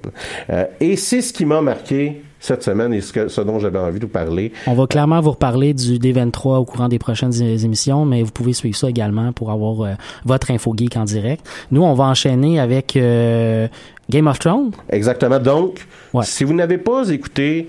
Euh, 0.50 0.64
et 0.80 0.96
c'est 0.96 1.20
ce 1.20 1.32
qui 1.32 1.44
m'a 1.44 1.60
marqué 1.60 2.22
cette 2.38 2.62
semaine 2.62 2.92
et 2.92 3.00
ce, 3.00 3.12
que, 3.12 3.28
ce 3.28 3.40
dont 3.40 3.58
j'avais 3.58 3.78
envie 3.78 3.98
de 3.98 4.04
vous 4.04 4.12
parler. 4.12 4.52
On 4.66 4.74
va 4.74 4.86
clairement 4.86 5.20
vous 5.20 5.30
reparler 5.30 5.72
du 5.72 5.98
D23 5.98 6.58
au 6.58 6.64
courant 6.64 6.88
des 6.88 6.98
prochaines 6.98 7.32
émissions, 7.42 8.04
mais 8.04 8.22
vous 8.22 8.32
pouvez 8.32 8.52
suivre 8.52 8.76
ça 8.76 8.88
également 8.88 9.32
pour 9.32 9.50
avoir 9.50 9.80
euh, 9.80 9.94
votre 10.24 10.50
info 10.50 10.74
geek 10.76 10.96
en 10.96 11.04
direct. 11.04 11.46
Nous, 11.70 11.82
on 11.82 11.94
va 11.94 12.04
enchaîner 12.04 12.60
avec 12.60 12.96
euh, 12.96 13.66
Game 14.10 14.26
of 14.26 14.38
Thrones. 14.38 14.72
Exactement. 14.90 15.38
Donc, 15.38 15.86
si 16.22 16.44
vous 16.44 16.52
n'avez 16.54 16.78
pas 16.78 17.08
écouté 17.08 17.68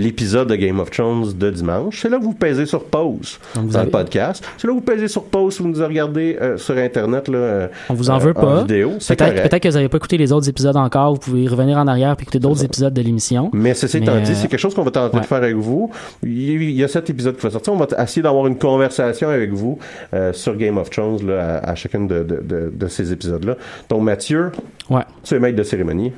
l'épisode 0.00 0.48
de 0.48 0.56
Game 0.56 0.80
of 0.80 0.90
Thrones 0.90 1.32
de 1.36 1.50
dimanche, 1.50 2.00
c'est 2.02 2.08
là 2.08 2.18
que 2.18 2.24
vous 2.24 2.34
pesez 2.34 2.66
sur 2.66 2.84
pause 2.84 3.38
vous 3.54 3.68
dans 3.68 3.76
avez- 3.76 3.84
le 3.86 3.90
podcast. 3.90 4.44
C'est 4.58 4.66
là 4.66 4.72
que 4.72 4.78
vous 4.78 4.84
pesez 4.84 5.08
sur 5.08 5.24
pause 5.24 5.54
si 5.56 5.62
vous 5.62 5.68
nous 5.68 5.84
regardez 5.84 6.36
euh, 6.40 6.56
sur 6.56 6.76
Internet. 6.76 7.28
Là, 7.28 7.38
euh, 7.38 7.68
On 7.88 7.94
vous 7.94 8.10
en 8.10 8.16
euh, 8.16 8.18
veut 8.18 8.34
pas. 8.34 8.60
vidéo. 8.62 8.92
C'est 8.98 9.16
Peut-être 9.16 9.58
que 9.58 9.68
vous 9.68 9.74
n'avez 9.74 9.88
pas 9.88 9.96
écouté 9.98 10.16
les 10.18 10.32
autres 10.32 10.48
épisodes 10.48 10.76
encore. 10.76 11.14
Vous 11.14 11.20
pouvez 11.20 11.46
revenir 11.48 11.78
en 11.78 11.86
arrière 11.86 12.14
et 12.18 12.22
écouter 12.22 12.38
d'autres 12.38 12.64
épisodes 12.64 12.92
de 12.92 13.02
l'émission. 13.02 13.50
Mais 13.52 13.74
ceci 13.74 13.98
étant 13.98 14.18
dit, 14.20 14.32
euh, 14.32 14.34
c'est 14.34 14.48
quelque 14.48 14.58
chose 14.60 14.74
qu'on 14.74 14.82
va 14.84 14.90
tenter 14.90 15.14
ouais. 15.16 15.22
de 15.22 15.26
faire 15.26 15.38
avec 15.38 15.56
vous. 15.56 15.90
Il 16.22 16.70
y 16.70 16.84
a- 16.84 16.88
cet 16.88 17.08
épisode 17.08 17.36
qui 17.36 17.42
va 17.42 17.50
sortir. 17.50 17.72
On 17.72 17.76
va 17.76 17.86
essayer 18.02 18.22
d'avoir 18.22 18.46
une 18.48 18.58
conversation 18.58 19.28
avec 19.28 19.52
vous 19.52 19.78
euh, 20.12 20.32
sur 20.32 20.56
Game 20.56 20.76
of 20.78 20.90
Thrones 20.90 21.24
là, 21.26 21.58
à, 21.58 21.70
à 21.70 21.74
chacun 21.76 22.00
de, 22.00 22.24
de, 22.24 22.42
de, 22.42 22.72
de 22.74 22.86
ces 22.88 23.12
épisodes-là. 23.12 23.56
Donc, 23.88 24.02
Mathieu, 24.02 24.50
Ouais. 24.90 25.02
tu 25.22 25.34
es 25.34 25.38
maître 25.38 25.56
de 25.56 25.62
cérémonie. 25.62 26.12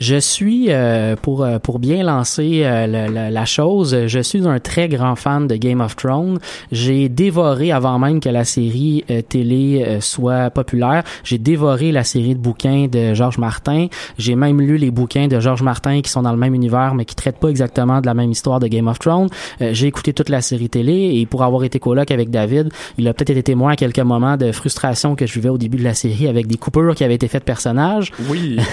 Je 0.00 0.16
suis, 0.16 0.66
euh, 0.70 1.14
pour, 1.16 1.42
euh, 1.44 1.58
pour 1.58 1.78
bien 1.78 2.02
lancer 2.02 2.62
euh, 2.64 2.86
la, 2.86 3.08
la- 3.08 3.30
la 3.30 3.44
chose, 3.44 3.96
je 4.06 4.20
suis 4.20 4.46
un 4.46 4.58
très 4.58 4.88
grand 4.88 5.14
fan 5.16 5.46
de 5.46 5.54
Game 5.56 5.80
of 5.80 5.94
Thrones. 5.96 6.38
J'ai 6.72 7.08
dévoré, 7.08 7.70
avant 7.72 7.98
même 7.98 8.20
que 8.20 8.28
la 8.28 8.44
série 8.44 9.04
euh, 9.10 9.22
télé 9.22 9.84
euh, 9.86 10.00
soit 10.00 10.50
populaire, 10.50 11.04
j'ai 11.22 11.38
dévoré 11.38 11.92
la 11.92 12.02
série 12.04 12.34
de 12.34 12.40
bouquins 12.40 12.86
de 12.90 13.14
Georges 13.14 13.38
Martin. 13.38 13.86
J'ai 14.18 14.34
même 14.34 14.60
lu 14.60 14.76
les 14.78 14.90
bouquins 14.90 15.26
de 15.28 15.38
Georges 15.40 15.62
Martin 15.62 16.00
qui 16.00 16.10
sont 16.10 16.22
dans 16.22 16.32
le 16.32 16.38
même 16.38 16.54
univers, 16.54 16.94
mais 16.94 17.04
qui 17.04 17.14
traitent 17.14 17.38
pas 17.40 17.48
exactement 17.48 18.00
de 18.00 18.06
la 18.06 18.14
même 18.14 18.30
histoire 18.30 18.60
de 18.60 18.66
Game 18.66 18.88
of 18.88 18.98
Thrones. 18.98 19.28
Euh, 19.60 19.70
j'ai 19.72 19.86
écouté 19.86 20.12
toute 20.12 20.28
la 20.28 20.40
série 20.40 20.68
télé 20.68 21.12
et 21.20 21.26
pour 21.26 21.42
avoir 21.44 21.62
été 21.64 21.78
coloc 21.78 22.10
avec 22.10 22.30
David, 22.30 22.68
il 22.98 23.06
a 23.08 23.14
peut-être 23.14 23.30
été 23.30 23.42
témoin 23.44 23.72
à 23.72 23.76
quelques 23.76 23.98
moments 24.00 24.36
de 24.36 24.50
frustration 24.52 25.14
que 25.14 25.26
je 25.26 25.34
vivais 25.34 25.48
au 25.50 25.58
début 25.58 25.78
de 25.78 25.84
la 25.84 25.94
série 25.94 26.26
avec 26.28 26.46
des 26.46 26.56
coupures 26.56 26.94
qui 26.94 27.04
avaient 27.04 27.14
été 27.14 27.28
faites 27.28 27.42
de 27.42 27.46
personnages. 27.46 28.03
Oui. 28.28 28.58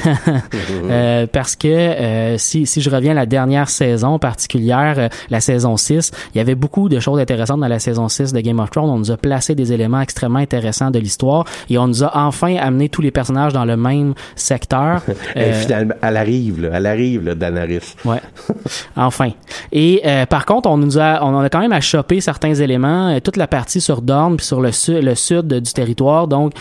Euh, 0.89 1.25
parce 1.32 1.55
que 1.55 1.67
euh, 1.67 2.38
si, 2.38 2.65
si 2.65 2.82
je 2.82 2.89
reviens 2.89 3.11
à 3.11 3.15
la 3.15 3.25
dernière 3.25 3.69
saison 3.69 4.19
particulière, 4.19 4.95
euh, 4.97 5.09
la 5.29 5.39
saison 5.39 5.77
6, 5.77 6.11
il 6.34 6.38
y 6.38 6.41
avait 6.41 6.55
beaucoup 6.55 6.89
de 6.89 6.99
choses 6.99 7.19
intéressantes 7.19 7.59
dans 7.61 7.67
la 7.67 7.79
saison 7.79 8.07
6 8.09 8.34
de 8.34 8.39
Game 8.41 8.59
of 8.59 8.69
Thrones. 8.71 8.89
On 8.89 8.97
nous 8.97 9.11
a 9.11 9.17
placé 9.17 9.55
des 9.55 9.71
éléments 9.73 10.01
extrêmement 10.01 10.39
intéressants 10.39 10.91
de 10.91 10.99
l'histoire 10.99 11.45
et 11.69 11.77
on 11.77 11.88
nous 11.88 12.03
a 12.03 12.11
enfin 12.17 12.55
amené 12.57 12.89
tous 12.89 13.01
les 13.01 13.11
personnages 13.11 13.53
dans 13.53 13.65
le 13.65 13.77
même 13.77 14.13
secteur. 14.36 15.01
Et 15.36 15.53
finalement, 15.53 15.93
elle 16.01 16.17
arrive, 16.17 16.61
là, 16.61 16.69
elle 16.73 16.86
arrive, 16.86 17.25
là, 17.25 17.36
Daenerys. 17.36 17.95
Ouais. 18.05 18.21
Enfin. 18.95 19.32
Et 19.71 20.03
par 20.29 20.45
contre, 20.45 20.69
on 20.69 20.77
nous 20.77 20.97
a, 20.99 21.23
on 21.23 21.39
a 21.39 21.49
quand 21.49 21.59
même 21.59 21.71
à 21.73 21.82
choper 21.82 22.21
certains 22.21 22.53
éléments, 22.53 23.17
toute 23.21 23.38
la 23.38 23.47
partie 23.47 23.82
sur 23.82 24.01
Dorne 24.01 24.38
puis 24.38 24.45
sur 24.45 24.61
le, 24.61 24.71
su- 24.71 25.01
le 25.01 25.15
sud 25.15 25.47
du 25.47 25.73
territoire. 25.73 26.27
Donc, 26.27 26.53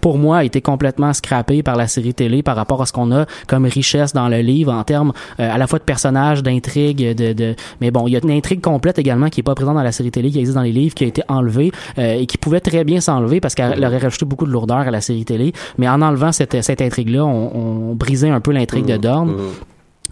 pour 0.00 0.18
moi, 0.18 0.38
a 0.38 0.44
été 0.44 0.60
complètement 0.60 1.12
scrappé 1.12 1.62
par 1.62 1.76
la 1.76 1.86
série 1.86 2.07
télé 2.14 2.42
par 2.42 2.56
rapport 2.56 2.82
à 2.82 2.86
ce 2.86 2.92
qu'on 2.92 3.12
a 3.12 3.26
comme 3.46 3.64
richesse 3.66 4.12
dans 4.12 4.28
le 4.28 4.38
livre 4.38 4.72
en 4.72 4.84
termes 4.84 5.12
euh, 5.40 5.52
à 5.52 5.58
la 5.58 5.66
fois 5.66 5.78
de 5.78 5.84
personnages, 5.84 6.42
d'intrigues, 6.42 7.14
de, 7.14 7.32
de. 7.32 7.54
Mais 7.80 7.90
bon, 7.90 8.06
il 8.06 8.12
y 8.12 8.16
a 8.16 8.20
une 8.22 8.30
intrigue 8.30 8.60
complète 8.60 8.98
également 8.98 9.28
qui 9.28 9.40
est 9.40 9.42
pas 9.42 9.54
présente 9.54 9.74
dans 9.74 9.82
la 9.82 9.92
série 9.92 10.10
télé, 10.10 10.30
qui 10.30 10.38
existe 10.38 10.56
dans 10.56 10.62
les 10.62 10.72
livres, 10.72 10.94
qui 10.94 11.04
a 11.04 11.06
été 11.06 11.22
enlevée 11.28 11.72
euh, 11.98 12.14
et 12.14 12.26
qui 12.26 12.38
pouvait 12.38 12.60
très 12.60 12.84
bien 12.84 13.00
s'enlever 13.00 13.40
parce 13.40 13.54
qu'elle 13.54 13.84
aurait 13.84 13.98
rajouté 13.98 14.24
beaucoup 14.24 14.46
de 14.46 14.50
lourdeur 14.50 14.78
à 14.78 14.90
la 14.90 15.00
série 15.00 15.24
télé. 15.24 15.52
Mais 15.78 15.88
en 15.88 16.02
enlevant 16.02 16.32
cette, 16.32 16.62
cette 16.62 16.82
intrigue-là, 16.82 17.24
on, 17.24 17.90
on 17.90 17.94
brisait 17.94 18.30
un 18.30 18.40
peu 18.40 18.52
l'intrigue 18.52 18.86
de 18.86 18.96
Dorne. 18.96 19.34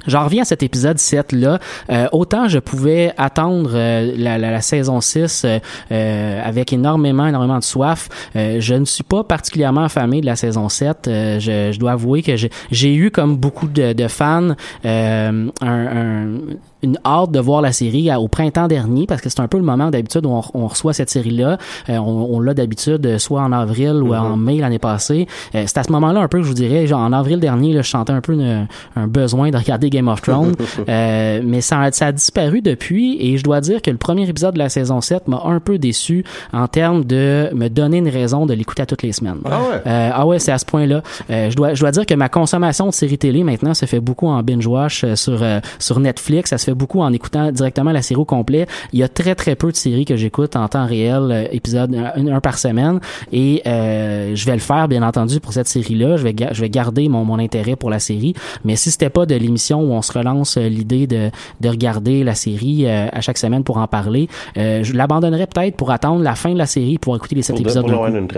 J'en 0.06 0.24
reviens 0.24 0.42
à 0.42 0.44
cet 0.44 0.62
épisode 0.62 0.98
7 0.98 1.32
là. 1.32 1.58
Euh, 1.90 2.06
autant 2.12 2.48
je 2.48 2.58
pouvais 2.58 3.12
attendre 3.16 3.70
euh, 3.74 4.12
la, 4.16 4.38
la, 4.38 4.50
la 4.50 4.60
saison 4.60 5.00
6 5.00 5.42
euh, 5.44 5.58
euh, 5.92 6.42
avec 6.44 6.72
énormément 6.72 7.26
énormément 7.26 7.58
de 7.58 7.64
soif. 7.64 8.08
Euh, 8.36 8.56
je 8.60 8.74
ne 8.74 8.84
suis 8.84 9.04
pas 9.04 9.24
particulièrement 9.24 9.84
affamé 9.84 10.20
de 10.20 10.26
la 10.26 10.36
saison 10.36 10.68
7. 10.68 11.08
Euh, 11.08 11.40
je, 11.40 11.72
je 11.72 11.78
dois 11.78 11.92
avouer 11.92 12.22
que 12.22 12.36
j'ai- 12.36 12.50
eu 12.94 13.10
comme 13.10 13.36
beaucoup 13.36 13.66
de, 13.66 13.92
de 13.92 14.08
fans 14.08 14.50
un, 14.84 15.48
un- 15.60 16.38
une 16.82 16.98
hâte 17.04 17.30
de 17.30 17.40
voir 17.40 17.62
la 17.62 17.72
série 17.72 18.10
au 18.14 18.28
printemps 18.28 18.68
dernier 18.68 19.06
parce 19.06 19.20
que 19.22 19.28
c'est 19.28 19.40
un 19.40 19.48
peu 19.48 19.56
le 19.56 19.64
moment 19.64 19.90
d'habitude 19.90 20.26
où 20.26 20.30
on, 20.30 20.42
on 20.54 20.66
reçoit 20.66 20.92
cette 20.92 21.10
série-là. 21.10 21.58
Euh, 21.88 21.96
on 21.98 22.26
on 22.36 22.40
l'a 22.40 22.54
d'habitude 22.54 23.04
euh, 23.06 23.18
soit 23.18 23.40
en 23.42 23.52
avril 23.52 23.94
ou 24.02 24.14
en 24.14 24.36
mai 24.36 24.58
l'année 24.58 24.78
passée. 24.78 25.26
Euh, 25.54 25.64
c'est 25.66 25.78
à 25.78 25.82
ce 25.84 25.92
moment-là 25.92 26.20
un 26.20 26.28
peu 26.28 26.38
que 26.38 26.44
je 26.44 26.48
vous 26.48 26.54
dirais, 26.54 26.86
genre 26.86 27.00
en 27.00 27.12
avril 27.12 27.40
dernier, 27.40 27.72
là, 27.72 27.82
je 27.82 27.88
sentais 27.90 28.12
un 28.12 28.20
peu 28.20 28.34
une- 28.34 28.66
un 28.94 29.06
besoin 29.06 29.50
de 29.50 29.56
regarder 29.56 29.90
Game 29.90 30.08
of 30.08 30.22
Thrones. 30.22 30.54
Euh, 30.88 31.40
mais 31.44 31.60
ça, 31.62 31.80
a- 31.80 31.92
ça 31.92 32.06
a 32.08 32.12
disparu 32.12 32.60
depuis 32.60 33.16
et 33.20 33.38
je 33.38 33.42
dois 33.44 33.60
dire 33.60 33.82
que 33.82 33.90
le 33.90 33.96
premier 33.96 34.28
épisode 34.28 34.54
de 34.54 34.58
la 34.58 34.68
saison 34.68 35.00
7 35.00 35.26
m'a 35.28 35.40
un 35.44 35.58
peu 35.60 35.78
déçu 35.78 36.24
en 36.52 36.68
termes 36.68 37.04
de 37.04 37.50
me 37.54 37.68
donner 37.68 37.98
une 37.98 38.08
raison 38.08 38.46
de 38.46 38.54
l'écouter 38.54 38.82
à 38.82 38.86
toutes 38.86 39.02
les 39.02 39.12
semaines. 39.12 39.38
Ah 39.44 39.58
ouais? 39.60 39.82
Ah 40.14 40.26
ouais, 40.26 40.38
c'est 40.38 40.52
à 40.52 40.58
ce 40.58 40.64
point-là. 40.66 41.02
Je 41.28 41.54
dois, 41.56 41.74
je 41.74 41.80
dois 41.80 41.90
dire 41.90 42.06
que 42.06 42.14
ma 42.14 42.28
consommation 42.28 42.86
de 42.86 42.92
séries 42.92 43.18
télé 43.18 43.42
maintenant 43.44 43.74
se 43.74 43.86
fait 43.86 44.00
beaucoup 44.00 44.26
en 44.28 44.42
binge 44.42 44.66
watch 44.66 45.02
euh, 45.04 45.16
sur 45.16 45.42
sur 45.78 45.98
Netflix. 46.00 46.50
Ça 46.50 46.58
se 46.58 46.64
fait 46.66 46.74
beaucoup 46.76 47.00
en 47.00 47.12
écoutant 47.12 47.50
directement 47.50 47.92
la 47.92 48.02
série 48.02 48.20
au 48.20 48.24
complet. 48.24 48.66
Il 48.92 48.98
y 49.00 49.02
a 49.02 49.08
très 49.08 49.34
très 49.34 49.56
peu 49.56 49.70
de 49.72 49.76
séries 49.76 50.04
que 50.04 50.16
j'écoute 50.16 50.54
en 50.56 50.68
temps 50.68 50.86
réel, 50.86 51.28
euh, 51.30 51.44
épisode 51.50 51.94
un, 51.94 52.26
un 52.28 52.40
par 52.40 52.58
semaine, 52.58 53.00
et 53.32 53.62
euh, 53.66 54.34
je 54.34 54.46
vais 54.46 54.52
le 54.54 54.60
faire 54.60 54.86
bien 54.88 55.02
entendu 55.02 55.40
pour 55.40 55.52
cette 55.52 55.68
série-là. 55.68 56.16
Je 56.16 56.22
vais 56.22 56.34
je 56.52 56.60
vais 56.60 56.70
garder 56.70 57.08
mon 57.08 57.24
mon 57.24 57.38
intérêt 57.38 57.76
pour 57.76 57.90
la 57.90 57.98
série. 57.98 58.34
Mais 58.64 58.76
si 58.76 58.90
c'était 58.90 59.10
pas 59.10 59.26
de 59.26 59.34
l'émission 59.34 59.80
où 59.80 59.92
on 59.92 60.02
se 60.02 60.12
relance 60.12 60.56
euh, 60.56 60.68
l'idée 60.68 61.06
de 61.06 61.30
de 61.60 61.68
regarder 61.68 62.22
la 62.24 62.34
série 62.34 62.86
euh, 62.86 63.08
à 63.12 63.20
chaque 63.20 63.38
semaine 63.38 63.64
pour 63.64 63.78
en 63.78 63.86
parler, 63.88 64.28
euh, 64.58 64.82
je 64.84 64.92
l'abandonnerais 64.92 65.46
peut-être 65.46 65.76
pour 65.76 65.90
attendre 65.90 66.22
la 66.22 66.34
fin 66.34 66.52
de 66.52 66.58
la 66.58 66.66
série 66.66 66.98
pour 66.98 67.16
écouter 67.16 67.34
les 67.34 67.42
sept 67.42 67.58
épisodes. 67.60 67.86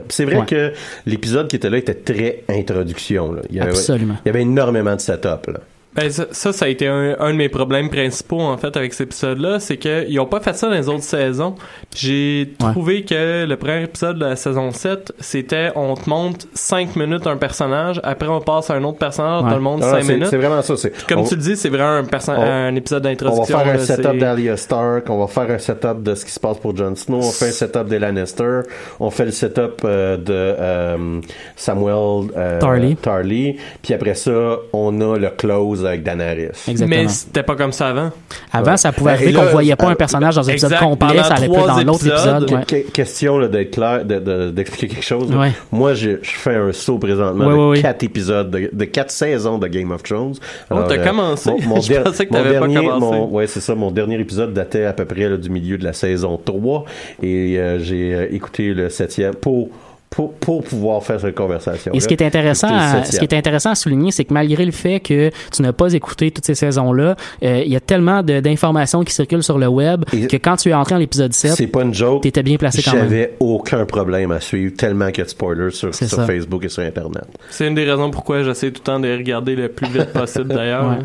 C'est 0.09 0.25
vrai 0.25 0.37
Ouais. 0.39 0.47
que 0.47 0.73
l'épisode 1.07 1.49
qui 1.49 1.57
était 1.57 1.71
là 1.71 1.79
était 1.79 1.95
très 1.95 2.45
introduction. 2.49 3.33
Là. 3.33 3.43
Il 3.51 3.57
y 3.57 3.61
avait, 3.61 3.71
Absolument. 3.71 4.15
Il 4.25 4.29
y 4.29 4.31
avait 4.31 4.43
énormément 4.43 4.95
de 4.95 5.01
setup. 5.01 5.47
Là. 5.49 5.61
Ben, 5.99 6.11
ça, 6.11 6.27
ça, 6.31 6.53
ça 6.53 6.65
a 6.67 6.69
été 6.69 6.87
un, 6.87 7.17
un 7.19 7.31
de 7.33 7.37
mes 7.37 7.49
problèmes 7.49 7.91
principaux, 7.91 8.41
en 8.41 8.57
fait, 8.57 8.77
avec 8.77 8.93
cet 8.95 9.09
épisode-là. 9.09 9.59
C'est 9.61 9.77
qu'ils 9.79 10.19
ont 10.21 10.27
pas 10.27 10.41
fait 10.41 10.55
ça 10.55 10.69
dans 10.69 10.75
les 10.75 10.89
autres 10.89 11.03
saisons. 11.03 11.55
J'ai 11.95 12.53
trouvé 12.59 13.05
que 13.05 13.45
le 13.47 13.57
premier 13.57 13.83
épisode 13.85 14.19
de 14.19 14.25
la 14.27 14.37
saison 14.37 14.71
7, 14.71 15.13
c'était 15.19 15.71
on 15.75 15.95
te 15.95 16.09
montre 16.09 16.47
5 16.55 16.95
minutes 16.97 17.27
un 17.27 17.37
personnage, 17.37 18.01
après 18.05 18.29
on 18.29 18.41
passe 18.41 18.71
à 18.71 18.75
un 18.75 18.85
autre 18.85 18.99
personnage, 18.99 19.43
on 19.45 19.49
te 19.49 19.55
le 19.55 19.61
montre 19.61 19.85
Ah, 19.87 19.93
5 19.97 20.03
c'est- 20.05 20.13
minutes. 20.13 20.29
C'est 20.31 20.37
vraiment 20.37 20.63
ça. 20.63 20.75
comme 21.09 21.21
on- 21.21 21.25
tu 21.25 21.35
le 21.35 21.41
dis, 21.41 21.57
c'est 21.57 21.69
vraiment 21.69 21.97
un, 21.97 22.05
perso- 22.05 22.33
on- 22.33 22.41
un 22.43 22.75
épisode 22.77 23.01
On 23.05 23.09
va 23.09 23.11
d'introduction. 23.11 23.59
faire 23.59 23.67
un 23.69 23.73
là, 23.75 23.79
setup 23.81 24.19
d'Alia 24.19 24.57
Stark, 24.57 25.11
on 25.11 25.19
va 25.19 25.27
faire 25.27 25.51
un 25.51 25.59
setup 25.59 26.03
de 26.03 26.15
ce 26.15 26.25
qui 26.25 26.31
se 26.33 26.41
passe 26.41 26.59
pour 26.59 26.77
Jon 26.77 26.95
Snow, 26.95 27.19
on 27.19 27.23
fait 27.31 27.49
un 27.49 27.51
setup 27.51 27.89
des 27.89 27.99
Lannister, 27.99 28.61
on 29.01 29.11
fait 29.11 29.25
le 29.25 29.31
setup 29.33 29.83
euh, 29.85 30.17
de 30.17 30.25
euh, 30.33 31.21
Samuel 31.57 32.29
euh, 32.37 32.61
Tarly. 32.61 32.97
Tarly, 32.97 33.57
puis 33.83 33.95
après 33.95 34.15
ça, 34.15 34.59
on 34.73 35.01
a 35.01 35.19
le 35.19 35.31
close 35.31 35.85
avec 35.89 36.03
Daenerys. 36.03 36.49
Exactement. 36.69 36.89
Mais 36.89 37.09
c'était 37.09 37.43
pas 37.43 37.57
comme 37.57 37.73
ça 37.73 37.89
avant. 37.89 38.11
Avant, 38.53 38.77
ça 38.77 38.93
pouvait 38.93 39.13
arriver 39.13 39.33
qu'on 39.33 39.45
voyait 39.47 39.77
pas 39.77 39.87
euh, 39.87 39.91
un 39.91 39.95
personnage 39.95 40.37
dans 40.37 40.49
un 40.49 40.53
épisode 40.53 40.77
complet, 40.79 41.09
Pendant 41.09 41.25
ça 41.25 41.35
allait 41.35 41.49
plus 41.49 41.57
dans 41.57 41.83
l'autre 41.83 42.07
épisode. 42.07 42.51
ouais. 42.53 42.83
Question 42.93 43.39
là, 43.39 43.49
d'être 43.49 43.71
clair, 43.73 44.05
de- 44.05 44.19
de- 44.19 44.51
d'expliquer 44.51 44.95
quelque 44.95 45.05
chose. 45.05 45.31
Ouais. 45.35 45.53
Moi, 45.73 45.95
je 45.95 46.11
je 46.23 46.31
fais 46.31 46.55
un 46.55 46.73
saut 46.73 46.99
présentement 46.99 47.47
Ouais, 47.47 47.53
de 47.53 47.59
ouais, 47.59 47.69
ouais. 47.71 47.83
quatre 47.83 48.03
épisodes, 48.03 48.51
de, 48.51 48.71
de 48.73 48.85
quatre 48.85 49.11
saisons 49.11 49.59
de 49.59 49.67
Game 49.69 49.91
of 49.91 50.03
Thrones. 50.03 50.35
Oh, 50.71 50.77
t'as 50.89 50.99
commencé. 50.99 51.51
Je 51.83 51.89
der- 51.89 52.05
pensais 52.05 52.27
que 52.27 52.33
mon 52.33 52.39
t'avais 52.43 52.59
pas 52.59 52.67
dernier- 52.69 52.89
commencé. 52.89 53.17
mon- 53.19 53.29
ouais, 53.31 53.47
c'est 53.47 53.61
ça. 53.61 53.75
Mon 53.75 53.91
dernier 53.91 54.19
épisode 54.21 54.53
datait 54.53 54.85
à 54.85 54.93
peu 54.93 55.05
près 55.05 55.29
là, 55.29 55.37
du 55.37 55.51
milieu 55.51 55.79
de 55.79 55.85
la 55.85 55.93
saison 55.93 56.39
3 56.43 56.85
et 57.23 57.59
euh, 57.59 57.79
j'ai 57.79 58.15
euh, 58.15 58.27
écouté 58.31 58.75
le 58.75 58.89
septième 58.91 59.35
pour 59.35 59.69
pour, 60.11 60.33
pour 60.35 60.65
pouvoir 60.65 61.03
faire 61.03 61.21
cette 61.21 61.35
conversation. 61.35 61.93
Et 61.93 62.01
ce 62.01 62.09
qui 62.09 62.15
est 62.15 62.23
intéressant, 62.23 62.69
à, 62.71 63.05
ce 63.05 63.19
qui 63.19 63.25
est 63.25 63.35
intéressant 63.35 63.71
à 63.71 63.75
souligner, 63.75 64.11
c'est 64.11 64.25
que 64.25 64.33
malgré 64.33 64.65
le 64.65 64.73
fait 64.73 65.01
que 65.01 65.31
tu 65.53 65.63
n'as 65.63 65.73
pas 65.73 65.93
écouté 65.93 66.31
toutes 66.31 66.47
ces 66.47 66.55
saisons-là, 66.55 67.17
euh, 67.43 67.63
il 67.65 67.73
y 67.73 67.77
a 67.77 67.81
tellement 67.81 68.23
d'informations 68.23 69.05
qui 69.05 69.13
circulent 69.13 69.43
sur 69.43 69.59
le 69.59 69.69
web 69.69 70.05
que 70.05 70.37
quand 70.37 70.57
tu 70.57 70.71
es 70.71 70.75
entré 70.75 70.95
dans 70.95 71.01
l'épisode 71.01 71.33
7, 71.33 71.53
C'est 71.53 71.67
pas 71.67 71.83
une 71.83 71.95
joke. 71.95 72.23
t'étais 72.23 72.43
bien 72.43 72.57
placé 72.57 72.83
quand 72.83 72.93
même. 72.95 73.03
J'avais 73.05 73.37
aucun 73.41 73.85
problème 73.85 74.33
à 74.33 74.41
suivre 74.41 74.75
tellement 74.77 75.09
qu'il 75.09 75.19
y 75.19 75.23
a 75.23 75.25
de 75.25 75.31
spoilers 75.31 75.71
sur. 75.71 75.95
Facebook 75.95 76.65
et 76.65 76.69
sur 76.69 76.83
Internet. 76.83 77.25
C'est 77.51 77.67
une 77.67 77.75
des 77.75 77.85
raisons 77.85 78.11
pourquoi 78.11 78.43
j'essaie 78.43 78.71
tout 78.71 78.81
le 78.81 78.85
temps 78.85 79.01
de 79.01 79.11
regarder 79.11 79.55
le 79.55 79.69
plus 79.69 79.89
vite 79.89 80.13
possible 80.13 80.49
d'ailleurs. 80.49 80.89
Ouais. 80.89 81.05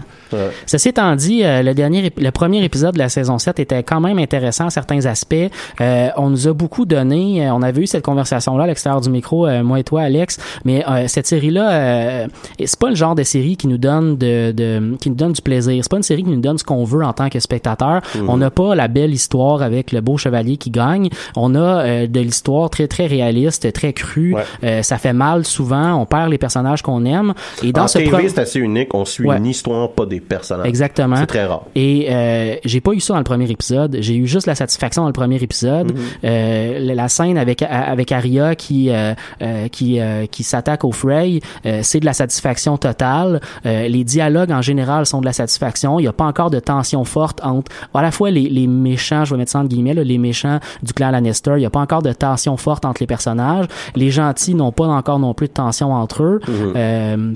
Ceci 0.66 0.90
étant 0.90 1.16
dit, 1.16 1.44
euh, 1.44 1.62
le 1.64 1.74
dernier, 1.74 2.12
le 2.18 2.32
premier 2.32 2.64
épisode 2.64 2.94
de 2.94 3.00
la 3.00 3.10
saison 3.10 3.38
7 3.38 3.60
était 3.60 3.84
quand 3.84 4.00
même 4.00 4.20
intéressant 4.20 4.68
à 4.68 4.70
certains 4.70 5.06
aspects. 5.06 5.36
Euh, 5.82 6.10
on 6.18 6.30
nous 6.30 6.48
a 6.48 6.54
beaucoup 6.54 6.86
donné, 6.86 7.46
euh, 7.46 7.54
on 7.54 7.62
avait 7.62 7.82
eu 7.82 7.88
cette 7.88 8.04
conversation-là 8.04 8.64
à 8.66 8.68
l'extérieur 8.68 9.02
du 9.02 9.10
micro, 9.10 9.48
euh, 9.48 9.64
moi 9.64 9.80
et 9.80 9.84
toi, 9.84 10.02
Alex, 10.04 10.38
mais 10.66 10.84
euh, 10.88 11.08
cette 11.08 11.28
série-là, 11.28 11.72
euh, 11.72 12.28
c'est 12.64 12.80
pas 12.80 12.90
le 12.90 12.96
genre 12.96 13.16
de 13.16 13.24
série 13.24 13.58
qui 13.58 13.68
nous 13.68 13.78
donne 13.78 14.18
de, 14.18 14.52
de 14.52 14.96
qui 15.00 15.10
nous 15.10 15.16
donne 15.16 15.34
du 15.34 15.42
plaisir. 15.42 15.84
C'est 15.84 15.90
pas 15.92 15.98
une 15.98 16.04
série 16.04 16.24
qui 16.24 16.30
nous 16.30 16.42
donne 16.42 16.58
ce 16.58 16.64
qu'on 16.64 16.84
veut 16.84 17.04
en 17.04 17.14
tant 17.14 17.30
que 17.30 17.40
spectateur. 17.40 18.02
Mhm. 18.16 18.30
On 18.30 18.38
n'a 18.38 18.50
pas 18.52 18.76
la 18.76 18.88
belle 18.88 19.14
histoire 19.14 19.62
avec 19.62 19.92
le 19.92 20.02
beau 20.02 20.18
chevalier 20.18 20.58
qui 20.58 20.70
gagne. 20.72 21.10
On 21.36 21.56
a 21.56 21.60
euh, 21.86 22.08
de 22.08 22.20
l'histoire 22.20 22.70
très 22.70 22.88
très 22.88 23.06
réaliste, 23.08 23.72
très 23.74 23.94
crue. 23.94 24.36
Euh, 24.64 24.82
ça 24.84 24.98
fait 24.98 25.14
mal 25.14 25.46
souvent. 25.46 25.96
On 25.96 26.06
perd 26.06 26.30
les 26.32 26.38
personnages 26.38 26.82
qu'on 26.82 27.06
aime. 27.06 27.34
Et 27.64 27.72
dans 27.72 27.84
en 27.84 27.88
ce 27.88 27.98
TV, 28.00 28.10
pro- 28.10 28.20
c'est 28.28 28.40
assez 28.40 28.60
unique. 28.60 28.94
On 28.94 29.06
suit 29.06 29.28
Ouais. 29.28 29.38
une 29.38 29.46
histoire, 29.46 29.90
pas 29.92 30.06
des 30.06 30.20
personnages. 30.28 30.68
Exactement. 30.68 31.16
C'est 31.18 31.26
très 31.26 31.46
rare. 31.46 31.64
Et 31.76 32.08
euh, 32.10 32.56
j'ai 32.66 32.82
pas 32.82 32.92
eu 32.94 33.00
ça 33.00 33.14
dans 33.14 33.20
le 33.20 33.24
premier 33.24 33.50
épisode. 33.50 33.98
J'ai 34.00 34.16
eu 34.16 34.28
juste 34.28 34.48
la 34.48 34.56
satisfaction 34.56 35.04
dans 35.04 35.10
le 35.10 35.14
premier 35.14 35.42
épisode. 35.42 35.92
Mhm. 35.92 36.00
Euh, 36.26 36.80
la, 36.80 36.96
la 36.96 37.08
scène 37.10 37.38
avec 37.38 37.62
avec 37.62 38.12
Arya 38.12 38.56
qui 38.56 38.90
euh, 38.90 39.14
euh, 39.42 39.68
qui 39.68 40.00
euh, 40.00 40.26
qui 40.26 40.44
s'attaque 40.44 40.84
au 40.84 40.92
Frey, 40.92 41.40
euh, 41.66 41.80
c'est 41.84 42.00
de 42.00 42.06
la 42.06 42.14
satisfaction 42.14 42.78
totale. 42.78 43.42
Euh, 43.66 43.88
les 43.88 44.04
dialogues 44.04 44.52
en 44.52 44.62
général 44.62 45.06
sont 45.06 45.22
de 45.22 45.26
la 45.26 45.34
satisfaction. 45.34 46.00
Il 46.00 46.04
y 46.04 46.08
a 46.08 46.14
pas 46.14 46.26
encore 46.26 46.50
de 46.50 46.60
tension 46.60 47.04
forte 47.06 47.40
entre 47.44 47.72
à 47.94 48.02
la 48.02 48.12
fois 48.12 48.32
les, 48.32 48.50
les 48.50 48.68
méchants, 48.68 49.26
je 49.26 49.34
vais 49.34 49.38
mettre 49.38 49.52
ça 49.52 49.60
entre 49.60 49.70
guillemets, 49.70 49.94
là, 49.94 50.04
les 50.04 50.18
méchants 50.18 50.60
du 50.82 50.94
clan 50.94 51.12
Lannister. 51.12 51.54
Il 51.58 51.62
y 51.62 51.66
a 51.66 51.70
pas 51.70 51.80
encore 51.82 52.02
de 52.02 52.12
tension 52.12 52.58
forte 52.58 52.86
entre 52.86 53.02
les 53.02 53.08
personnages. 53.08 53.66
Les 53.96 54.10
gentils 54.12 54.56
n'ont 54.56 54.72
pas 54.72 54.86
encore 54.88 55.20
non 55.20 55.34
plus 55.34 55.48
de 55.48 55.54
tension 55.54 55.94
entre 55.94 56.24
eux. 56.24 56.40
Euh, 56.76 57.34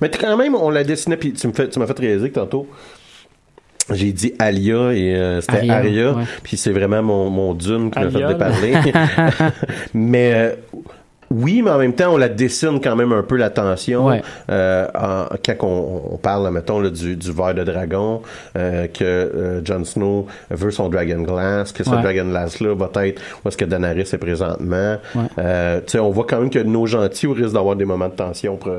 Mais 0.00 0.10
quand 0.10 0.36
même, 0.36 0.54
on 0.54 0.70
l'a 0.70 0.84
dessiné, 0.84 1.16
puis 1.16 1.32
tu 1.32 1.46
me 1.48 1.52
fais, 1.52 1.68
tu 1.68 1.78
m'as 1.78 1.86
fait 1.86 1.98
réaliser 1.98 2.30
que 2.30 2.34
tantôt, 2.34 2.68
j'ai 3.92 4.12
dit 4.12 4.32
Alia 4.38 4.92
et 4.92 5.14
euh, 5.14 5.40
c'était 5.40 5.58
Aria, 5.58 5.76
Aria, 5.76 6.12
ouais. 6.12 6.24
puis 6.42 6.56
c'est 6.56 6.72
vraiment 6.72 7.02
mon, 7.02 7.30
mon 7.30 7.54
dune 7.54 7.90
qui 7.90 7.98
m'a 7.98 8.10
fait 8.10 8.22
Alia. 8.22 8.34
déparler. 8.34 8.74
mais 9.94 10.32
euh, 10.34 10.54
oui, 11.30 11.62
mais 11.62 11.70
en 11.70 11.78
même 11.78 11.92
temps, 11.94 12.12
on 12.14 12.16
la 12.16 12.28
dessine 12.28 12.80
quand 12.82 12.94
même 12.96 13.12
un 13.12 13.22
peu 13.22 13.36
la 13.36 13.50
tension. 13.50 14.06
Ouais. 14.06 14.22
Euh, 14.50 14.86
en- 14.94 15.26
quand 15.44 15.54
on, 15.66 16.02
on 16.12 16.16
parle, 16.16 16.50
mettons, 16.52 16.80
là, 16.80 16.90
du, 16.90 17.16
du 17.16 17.32
verre 17.32 17.54
de 17.54 17.64
dragon, 17.64 18.22
euh, 18.56 18.86
que 18.86 19.04
euh, 19.04 19.64
Jon 19.64 19.84
Snow 19.84 20.26
veut 20.50 20.70
son 20.70 20.88
Dragon 20.88 21.22
Glass, 21.22 21.72
que 21.72 21.82
ce 21.84 21.90
Ouais. 21.90 22.02
Dragon 22.02 22.26
Glass-là 22.28 22.74
va 22.74 22.90
être 23.06 23.20
où 23.44 23.48
est-ce 23.48 23.56
que 23.56 23.64
Daenerys 23.64 24.00
est 24.12 24.18
présentement. 24.18 24.96
Ouais. 25.14 25.22
Euh, 25.38 25.80
tu 25.86 25.92
sais, 25.92 25.98
on 25.98 26.10
voit 26.10 26.26
quand 26.28 26.40
même 26.40 26.50
que 26.50 26.58
nos 26.60 26.86
gentils 26.86 27.26
risquent 27.26 27.54
d'avoir 27.54 27.76
des 27.76 27.84
moments 27.84 28.08
de 28.08 28.14
tension 28.14 28.56
pour- 28.56 28.72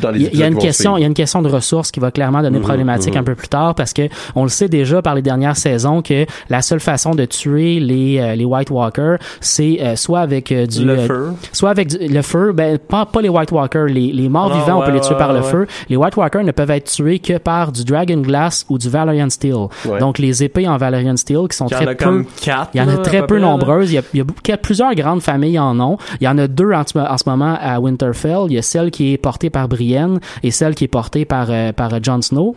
dans 0.00 0.10
les 0.10 0.20
Il 0.20 0.22
y 0.22 0.26
a- 0.26 0.30
il 0.32 0.38
y 0.38 0.42
a 0.42 0.46
épisodes 0.46 0.52
une 0.52 0.58
question, 0.68 0.96
il 0.96 1.00
y 1.00 1.04
a 1.04 1.06
une 1.06 1.14
question 1.14 1.42
de 1.42 1.48
ressources 1.48 1.90
qui 1.90 1.98
va 2.00 2.10
clairement 2.12 2.42
donner 2.42 2.58
Mhm, 2.58 2.64
problématique 2.64 3.14
mhm. 3.14 3.20
un 3.20 3.24
peu 3.24 3.34
plus 3.34 3.48
tard 3.48 3.74
parce 3.74 3.92
que 3.92 4.02
on 4.36 4.44
le 4.44 4.48
sait 4.48 4.68
déjà 4.68 5.02
par 5.02 5.14
les 5.16 5.22
dernières 5.22 5.56
saisons 5.56 6.00
que 6.02 6.26
la 6.48 6.62
seule 6.62 6.78
façon 6.80 7.14
de 7.14 7.24
tuer 7.24 7.80
les 7.80 8.18
euh, 8.20 8.34
les 8.36 8.44
White 8.44 8.70
Walkers, 8.70 9.18
c'est 9.40 9.78
euh, 9.80 9.96
soit 9.96 10.20
avec 10.20 10.52
euh, 10.52 10.66
du 10.66 10.84
Le 10.84 10.92
euh, 10.98 11.06
feu. 11.06 11.28
soit 11.52 11.69
avec 11.70 11.92
le 12.00 12.22
feu, 12.22 12.52
ben 12.52 12.78
pas 12.78 13.06
pas 13.06 13.20
les 13.22 13.28
White 13.28 13.52
Walkers, 13.52 13.86
les 13.86 14.12
les 14.12 14.28
morts 14.28 14.48
Non, 14.50 14.56
vivants, 14.60 14.80
on 14.82 14.84
peut 14.84 14.92
les 14.92 15.00
tuer 15.00 15.12
ouais, 15.12 15.18
par 15.18 15.32
le 15.32 15.40
ouais. 15.40 15.44
feu. 15.50 15.66
Les 15.88 15.96
White 15.96 16.16
Walkers 16.16 16.44
ne 16.44 16.52
peuvent 16.52 16.70
être 16.70 16.90
tués 16.90 17.18
que 17.18 17.38
par 17.38 17.72
du 17.72 17.84
Dragon 17.84 18.18
Glass 18.20 18.66
ou 18.68 18.78
du 18.78 18.88
Valerian 18.88 19.30
Steel. 19.30 19.54
Donc 20.00 20.18
les 20.18 20.42
épées 20.44 20.68
en 20.68 20.76
Valerian 20.76 21.16
Steel 21.16 21.46
qui 21.50 21.56
sont 21.56 21.66
Il 21.68 21.72
y 21.72 21.76
en 21.76 21.78
très 21.78 21.88
a 21.88 21.94
peu 21.94 22.04
comme 22.04 22.24
quatre, 22.40 22.70
il 22.74 22.78
y 22.78 22.80
en 22.82 22.88
a 22.88 22.96
très 22.98 23.20
peu 23.20 23.26
près, 23.36 23.40
nombreuses. 23.40 23.90
Il 23.92 23.94
y 23.94 23.98
a, 23.98 24.02
il 24.14 24.18
y 24.18 24.20
a 24.20 24.24
beaucoup- 24.24 24.40
plusieurs 24.62 24.94
grandes 24.94 25.22
familles 25.22 25.58
en 25.58 25.78
ont. 25.80 25.96
Il 26.20 26.24
y 26.24 26.28
en 26.28 26.38
a 26.38 26.46
deux 26.46 26.72
en, 26.72 26.82
ce- 26.86 26.98
en 26.98 27.16
ce 27.18 27.28
moment 27.28 27.56
à 27.60 27.80
Winterfell. 27.80 28.46
Il 28.48 28.52
y 28.54 28.58
a 28.58 28.62
celle 28.62 28.90
qui 28.90 29.12
est 29.12 29.18
portée 29.18 29.50
par 29.50 29.68
Brienne 29.68 30.18
et 30.42 30.50
celle 30.50 30.74
qui 30.74 30.84
est 30.84 30.88
portée 30.88 31.24
par, 31.24 31.46
euh, 31.50 31.72
par 31.72 31.90
Jon 32.02 32.22
Snow. 32.22 32.54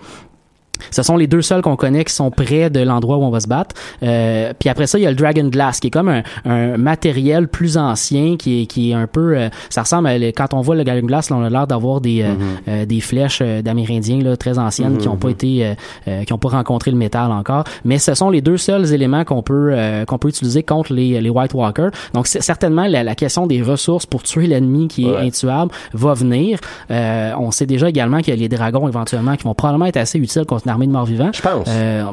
Ce 0.91 1.03
sont 1.03 1.17
les 1.17 1.27
deux 1.27 1.41
seuls 1.41 1.61
qu'on 1.61 1.75
connaît 1.75 2.03
qui 2.03 2.13
sont 2.13 2.31
près 2.31 2.69
de 2.69 2.79
l'endroit 2.81 3.17
où 3.17 3.23
on 3.23 3.29
va 3.29 3.39
se 3.39 3.47
battre. 3.47 3.75
Euh, 4.03 4.53
puis 4.59 4.69
après 4.69 4.87
ça, 4.87 4.97
il 4.97 5.03
y 5.03 5.07
a 5.07 5.09
le 5.09 5.15
Dragon 5.15 5.47
Glass, 5.47 5.79
qui 5.79 5.87
est 5.87 5.91
comme 5.91 6.09
un, 6.09 6.23
un 6.45 6.77
matériel 6.77 7.47
plus 7.47 7.77
ancien, 7.77 8.37
qui 8.37 8.63
est, 8.63 8.65
qui 8.65 8.91
est 8.91 8.93
un 8.93 9.07
peu... 9.07 9.37
euh, 9.37 9.49
ça 9.69 9.81
ressemble 9.81 10.07
à... 10.07 10.17
Quand 10.31 10.53
on 10.53 10.61
voit 10.61 10.75
le 10.75 10.83
Dragon 10.83 11.05
Glass, 11.05 11.29
là, 11.29 11.37
on 11.37 11.43
a 11.43 11.49
l'air 11.49 11.67
d'avoir 11.67 12.01
des, 12.01 12.21
euh, 12.23 12.33
euh, 12.67 12.85
des 12.85 12.99
flèches 12.99 13.39
euh, 13.41 13.61
d'Amérindiens 13.61 14.19
très 14.35 14.57
anciennes 14.59 14.97
qui 14.97 15.07
n'ont 15.07 15.17
pas 15.17 15.29
été... 15.29 15.75
euh, 16.07 16.23
qui 16.23 16.33
ont 16.33 16.37
pas 16.37 16.49
rencontré 16.49 16.91
le 16.91 16.97
métal 16.97 17.31
encore. 17.31 17.63
Mais 17.85 17.97
ce 17.97 18.13
sont 18.13 18.29
les 18.29 18.41
deux 18.41 18.57
seuls 18.57 18.93
éléments 18.93 19.23
qu'on 19.23 19.41
peut 19.41 19.71
euh, 19.71 20.05
qu'on 20.05 20.17
peut 20.17 20.29
utiliser 20.29 20.63
contre 20.63 20.93
les, 20.93 21.19
les 21.21 21.29
White 21.29 21.53
Walkers. 21.53 21.91
Donc 22.13 22.27
certainement 22.27 22.85
la, 22.87 23.03
la 23.03 23.15
question 23.15 23.47
des 23.47 23.61
ressources 23.61 24.05
pour 24.05 24.23
tuer 24.23 24.47
l'ennemi 24.47 24.87
qui 24.87 25.07
est 25.07 25.17
intuable 25.17 25.71
va 25.93 26.13
venir. 26.13 26.59
Euh, 26.91 27.31
on 27.37 27.51
sait 27.51 27.65
déjà 27.65 27.89
également 27.89 28.19
qu'il 28.19 28.33
y 28.33 28.37
a 28.37 28.39
les 28.39 28.49
dragons 28.49 28.87
éventuellement 28.87 29.35
qui 29.35 29.43
vont 29.43 29.53
probablement 29.53 29.85
être 29.85 29.97
assez 29.97 30.19
utiles 30.19 30.45
contre 30.45 30.67
armée 30.73 30.87
de 30.87 30.91
morts-vivants. 30.91 31.31
Je 31.33 31.41
pense. 31.41 31.67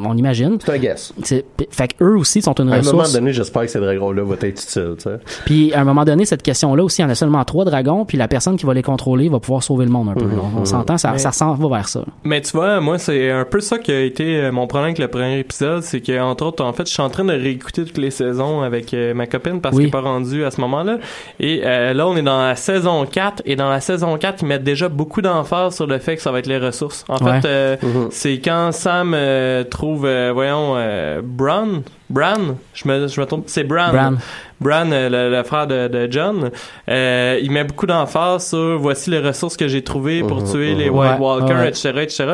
on 0.04 0.16
imagine. 0.16 0.58
C'est 0.64 0.72
un 0.72 0.78
guess. 0.78 1.12
C'est- 1.22 1.44
Fait 1.70 1.88
que 1.88 2.04
eux 2.04 2.16
aussi 2.16 2.42
sont 2.42 2.52
une 2.54 2.68
À 2.72 2.76
un 2.76 2.82
moment 2.82 2.98
ressource. 2.98 3.12
donné, 3.12 3.32
j'espère 3.32 3.62
que 3.62 3.68
ces 3.68 3.80
dragons-là 3.80 4.22
vont 4.22 4.34
être 4.34 4.44
utiles, 4.62 4.94
tu 4.96 5.02
sais. 5.04 5.18
Puis 5.44 5.72
à 5.74 5.80
un 5.80 5.84
moment 5.84 6.04
donné, 6.04 6.24
cette 6.24 6.42
question-là 6.42 6.82
aussi, 6.84 7.00
il 7.00 7.04
y 7.04 7.06
en 7.06 7.10
a 7.10 7.14
seulement 7.14 7.44
trois 7.44 7.64
dragons, 7.64 8.04
puis 8.04 8.16
la 8.18 8.28
personne 8.28 8.56
qui 8.56 8.66
va 8.66 8.74
les 8.74 8.82
contrôler 8.82 9.28
va 9.28 9.40
pouvoir 9.40 9.62
sauver 9.62 9.84
le 9.84 9.90
monde 9.90 10.08
un 10.10 10.14
peu. 10.14 10.24
Mhm. 10.24 10.36
là. 10.36 10.42
On, 10.56 10.60
on 10.60 10.64
s'entend, 10.64 10.98
ça, 10.98 11.12
Mais- 11.12 11.18
ça 11.18 11.30
ressemble 11.30 11.62
va 11.62 11.76
vers 11.76 11.88
ça. 11.88 12.00
Mais 12.24 12.40
tu 12.40 12.52
vois, 12.52 12.80
moi, 12.80 12.98
c'est 12.98 13.30
un 13.30 13.44
peu 13.44 13.60
ça 13.60 13.78
qui 13.78 13.92
a 13.92 14.00
été 14.00 14.36
euh, 14.36 14.52
mon 14.52 14.66
problème 14.66 14.86
avec 14.88 14.98
le 14.98 15.08
premier 15.08 15.38
épisode, 15.38 15.82
c'est 15.82 16.00
que 16.00 16.20
entre 16.20 16.44
autres, 16.46 16.64
en 16.64 16.72
fait, 16.72 16.86
je 16.86 16.92
suis 16.92 17.02
en 17.02 17.10
train 17.10 17.24
de 17.24 17.32
réécouter 17.32 17.84
toutes 17.84 17.98
les 17.98 18.10
saisons 18.10 18.62
avec 18.62 18.92
euh, 18.94 19.14
ma 19.14 19.26
copine 19.26 19.60
parce 19.60 19.74
Oui. 19.76 19.82
qu'elle 19.84 19.86
n'est 19.86 19.90
pas 19.90 20.00
rendue 20.08 20.44
à 20.44 20.50
ce 20.50 20.60
moment-là. 20.60 20.98
Et 21.38 21.62
euh, 21.64 21.92
là, 21.94 22.06
on 22.08 22.16
est 22.16 22.22
dans 22.22 22.40
la 22.40 22.56
saison 22.56 23.04
4, 23.06 23.42
et 23.46 23.56
dans 23.56 23.68
la 23.70 23.80
saison 23.80 24.16
4, 24.18 24.42
ils 24.42 24.46
mettent 24.48 24.64
déjà 24.64 24.88
beaucoup 24.88 25.22
d'emphase 25.22 25.76
sur 25.76 25.86
le 25.86 25.98
fait 25.98 26.16
que 26.16 26.22
ça 26.22 26.30
va 26.32 26.38
être 26.40 26.46
les 26.46 26.58
ressources. 26.58 27.04
En 27.08 27.16
Ouais. 27.24 27.40
fait, 27.40 27.48
euh, 27.48 27.76
Mhm. 27.82 28.08
c'est 28.10 28.38
quand 28.40 28.72
Sam 28.72 29.12
euh, 29.14 29.64
trouve, 29.64 30.04
euh, 30.06 30.30
voyons, 30.32 30.74
euh, 30.76 31.20
Bran, 31.22 31.82
Bran, 32.08 32.56
je 32.74 32.88
me, 32.88 33.06
je 33.08 33.20
me 33.20 33.26
trompe, 33.26 33.44
c'est 33.46 33.64
Bran. 33.64 33.92
Bran. 33.92 34.12
Bran, 34.60 34.90
euh, 34.92 35.08
le, 35.08 35.36
le 35.36 35.42
frère 35.42 35.66
de, 35.66 35.88
de 35.88 36.06
John, 36.10 36.50
euh, 36.88 37.38
il 37.42 37.50
met 37.50 37.64
beaucoup 37.64 37.86
d'emphase 37.86 38.48
sur 38.48 38.78
voici 38.78 39.08
les 39.10 39.18
ressources 39.20 39.56
que 39.56 39.68
j'ai 39.68 39.82
trouvées 39.82 40.20
pour 40.22 40.38
Mhm, 40.42 40.50
tuer 40.52 40.72
mhm. 40.74 40.78
les 40.78 40.88
White 40.90 41.12
Ouais, 41.12 41.26
Walkers, 41.26 41.56
ouais. 41.58 41.68
etc., 41.68 41.88
etc. 42.02 42.24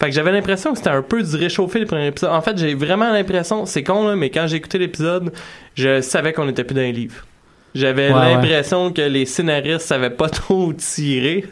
Fait 0.00 0.06
que 0.06 0.12
j'avais 0.12 0.32
l'impression 0.32 0.72
que 0.72 0.78
c'était 0.78 0.90
un 0.90 1.02
peu 1.02 1.22
du 1.22 1.36
réchauffé 1.36 1.78
le 1.78 1.86
premier 1.86 2.06
épisode. 2.08 2.30
En 2.30 2.40
fait, 2.40 2.58
j'ai 2.58 2.74
vraiment 2.74 3.12
l'impression, 3.12 3.66
c'est 3.66 3.84
con 3.84 4.08
là, 4.08 4.16
mais 4.16 4.30
quand 4.30 4.46
j'ai 4.48 4.56
écouté 4.56 4.78
l'épisode, 4.78 5.32
je 5.74 6.00
savais 6.00 6.32
qu'on 6.32 6.48
était 6.48 6.64
plus 6.64 6.74
dans 6.74 6.80
les 6.80 6.92
livres. 6.92 7.24
J'avais 7.74 8.10
Ouais, 8.12 8.32
l'impression 8.34 8.90
que 8.90 9.02
les 9.02 9.26
scénaristes 9.26 9.82
savaient 9.82 10.10
pas 10.10 10.28
trop 10.30 10.66
où 10.68 10.72
tirer 10.72 11.44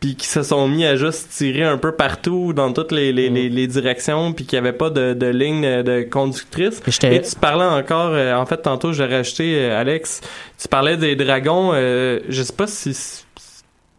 puis 0.00 0.16
qui 0.16 0.26
se 0.26 0.42
sont 0.42 0.66
mis 0.66 0.84
à 0.86 0.96
juste 0.96 1.28
tirer 1.28 1.62
un 1.62 1.76
peu 1.76 1.92
partout 1.92 2.54
dans 2.54 2.72
toutes 2.72 2.90
les, 2.90 3.12
les, 3.12 3.28
les, 3.28 3.50
les 3.50 3.66
directions 3.66 4.32
puis 4.32 4.46
qu'il 4.46 4.58
n'y 4.58 4.66
avait 4.66 4.76
pas 4.76 4.88
de, 4.88 5.12
de 5.12 5.26
ligne 5.26 5.82
de 5.82 6.02
conductrice. 6.02 6.80
Et 7.02 7.20
tu 7.20 7.36
parlais 7.36 7.66
encore 7.66 8.10
euh, 8.12 8.34
en 8.34 8.46
fait 8.46 8.58
tantôt 8.58 8.92
j'ai 8.92 9.04
rajouté 9.04 9.56
euh, 9.56 9.80
Alex 9.80 10.22
tu 10.58 10.68
parlais 10.68 10.96
des 10.96 11.16
dragons 11.16 11.72
euh, 11.74 12.20
je 12.28 12.42
sais 12.42 12.52
pas 12.52 12.66
si 12.66 13.24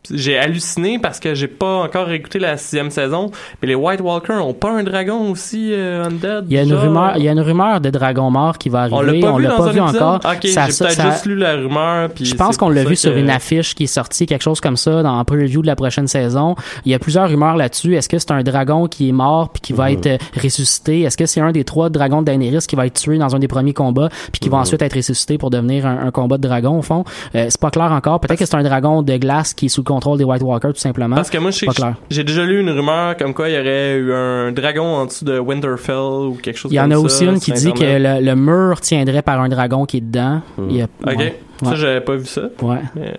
j'ai 0.10 0.38
halluciné 0.38 0.98
parce 1.00 1.20
que 1.20 1.36
j'ai 1.36 1.48
pas 1.48 1.76
encore 1.84 2.10
écouté 2.12 2.40
la 2.40 2.58
sixième 2.58 2.90
saison 2.90 3.30
mais 3.62 3.68
les 3.68 3.76
White 3.76 4.02
Walkers 4.02 4.46
ont 4.46 4.54
pas 4.54 4.72
un 4.72 4.84
dragon 4.84 5.30
aussi 5.30 5.70
euh, 5.74 6.06
undead 6.06 6.46
Il 6.50 6.56
y 6.56 6.58
a 6.58 6.64
une 6.64 6.70
genre? 6.70 6.82
rumeur, 6.82 7.14
il 7.18 7.24
y 7.24 7.30
a 7.30 7.32
une 7.34 7.40
rumeur 7.40 7.80
de 7.82 7.90
dragon 7.92 8.32
mort 8.32 8.58
qui 8.58 8.70
va 8.70 8.88
on 8.92 8.98
arriver. 9.08 9.22
l'a 9.22 9.52
pas 9.52 9.70
vu, 9.72 9.78
pas 9.80 9.84
encore. 9.86 10.16
ok 10.16 10.48
Ça- 10.48 10.66
j'ai 10.66 10.72
ça- 10.72 10.86
peut-être 10.86 10.98
ça- 10.98 11.12
juste 11.12 11.26
lu 11.28 11.36
la 11.36 11.54
rumeur 11.56 12.10
puis 12.10 12.26
Je 12.26 12.34
pense 12.36 12.58
qu'on 12.58 12.70
l'a 12.70 12.84
vu 12.84 12.96
sur 12.96 13.16
une 13.16 13.30
affiche 13.30 13.76
qui 13.76 13.84
est 13.84 13.88
sortie, 13.88 14.26
quelque 14.26 14.42
chose 14.42 14.60
comme 14.60 14.78
ça, 14.78 15.04
dans 15.04 15.14
un 15.20 15.24
preview 15.24 15.62
de 15.62 15.68
la 15.68 15.76
prochaine 15.76 16.08
saison. 16.08 16.56
Il 16.86 16.92
y 16.92 16.96
a 16.96 17.00
plusieurs 17.00 17.30
rumeurs 17.30 17.56
là-dessus. 17.56 17.96
Est-ce 17.96 18.10
que 18.10 18.18
c'est 18.18 18.32
un 18.32 18.42
dragon 18.44 18.88
qui 18.88 19.10
est 19.10 19.14
mort 19.14 19.50
puis 19.50 19.62
qui 19.62 19.74
va 19.74 19.86
Mhm. 19.90 19.92
être 19.98 20.08
euh, 20.08 20.18
ressuscité? 20.42 21.02
Est-ce 21.02 21.16
que 21.18 21.26
c'est 21.28 21.42
un 21.42 21.52
des 21.52 21.64
trois 21.64 21.90
dragons 21.90 22.22
de 22.22 22.26
Daenerys 22.26 22.66
qui 22.68 22.76
va 22.76 22.86
être 22.88 23.00
tué 23.00 23.18
dans 23.18 23.36
un 23.36 23.40
des 23.40 23.48
premiers 23.48 23.74
combats 23.74 24.10
puis 24.32 24.40
qui 24.40 24.50
va 24.50 24.58
Mhm. 24.58 24.62
ensuite 24.64 24.82
être 24.82 24.96
ressuscité 24.96 25.38
pour 25.38 25.50
devenir 25.52 25.86
un, 25.86 26.08
un 26.08 26.12
combat 26.12 26.38
de 26.38 26.48
dragon 26.48 26.80
au 26.80 26.82
fond? 26.82 27.04
Euh, 27.36 27.46
c'est 27.50 27.60
pas 27.62 27.70
clair 27.72 27.92
encore. 27.92 28.20
Peut-être 28.20 28.40
que 28.40 28.46
c'est 28.46 28.56
un 28.56 28.64
dragon 28.64 29.02
de 29.04 29.18
glace 29.18 29.54
qui 29.54 29.68
est 29.68 29.70
sous 29.70 29.84
contrôle 29.92 30.18
des 30.18 30.24
White 30.24 30.42
Walkers 30.44 30.74
tout 30.74 30.80
simplement. 30.80 31.16
Parce 31.16 31.30
que 31.30 31.38
moi, 31.38 31.52
je 31.52 31.58
sais 31.60 31.66
pas 31.66 31.72
que 31.74 31.78
clair. 31.78 31.96
j'ai 32.10 32.24
déjà 32.24 32.44
lu 32.46 32.60
une 32.62 32.70
rumeur 32.70 33.18
comme 33.18 33.34
quoi 33.34 33.50
il 33.50 33.56
y 33.56 33.60
aurait 33.60 33.96
eu 33.98 34.14
un 34.14 34.52
dragon 34.52 34.84
en 34.84 35.06
dessous 35.06 35.26
de 35.26 35.38
Winterfell 35.40 35.96
ou 36.30 36.38
quelque 36.42 36.58
chose 36.58 36.72
Il 36.72 36.76
y 36.76 36.80
en 36.80 36.84
comme 36.84 36.92
a 36.92 36.96
ça 36.96 37.02
aussi 37.02 37.26
une 37.26 37.40
qui 37.40 37.52
dit 37.52 37.74
que 37.74 37.84
le, 37.84 38.24
le 38.26 38.36
mur 38.36 38.80
tiendrait 38.82 39.22
par 39.22 39.40
un 39.42 39.50
dragon 39.50 39.86
qui 39.86 39.98
est 39.98 40.02
dedans. 40.02 40.42
Il 40.70 40.78
y 40.78 40.82
a- 40.82 40.88
Ok, 41.06 41.18
ouais. 41.18 41.40
ça 41.64 41.70
Ouais. 41.70 41.76
j'avais 41.76 42.02
pas 42.02 42.16
vu 42.16 42.26
ça. 42.26 42.44
Ouais. 42.62 42.78
Mais- 42.96 43.14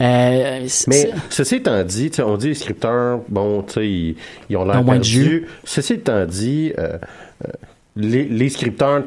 Euh, 0.00 0.66
Mais 0.86 1.10
ceci 1.28 1.56
étant 1.56 1.82
dit, 1.84 2.10
on 2.24 2.38
dit 2.38 2.48
les 2.48 2.54
scripteurs, 2.54 3.20
bon, 3.28 3.62
tu 3.62 3.74
sais, 3.74 3.86
ils, 3.86 4.16
ils 4.48 4.56
ont 4.56 4.64
l'air 4.64 4.82
perdus. 4.82 5.46
Ceci 5.64 5.92
étant 5.94 6.24
dit, 6.24 6.72
euh, 6.78 6.96
euh, 7.44 7.48
les, 7.94 8.24
les 8.24 8.48
scripteurs 8.48 9.02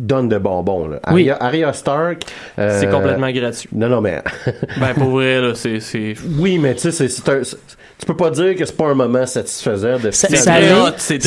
donne 0.00 0.28
de 0.28 0.38
bonbons. 0.38 0.88
Là. 0.88 0.98
Oui. 1.12 1.28
Arya, 1.30 1.36
Arya 1.44 1.72
Stark. 1.72 2.22
euh, 2.58 2.78
C'est 2.80 2.90
complètement 2.90 3.30
gratuit. 3.30 3.68
Non, 3.72 3.88
non, 3.88 4.00
mais. 4.00 4.20
Ben, 4.80 4.94
pour 4.94 5.10
vrai, 5.10 5.40
là, 5.40 5.54
c'est. 5.54 5.78
c'est- 5.80 6.14
oui, 6.38 6.58
mais 6.58 6.74
tu 6.74 6.80
sais, 6.80 6.92
c'est- 6.92 7.08
c'est 7.08 7.28
un. 7.28 7.42
Tu 8.00 8.06
peux 8.06 8.16
pas 8.16 8.30
dire 8.30 8.56
que 8.56 8.64
c'est 8.64 8.76
pas 8.76 8.86
un 8.88 8.94
moment 8.94 9.26
satisfaisant 9.26 9.98
de 10.02 10.10
Ça- 10.10 10.28
ça 10.28 10.56
c'est 10.96 11.18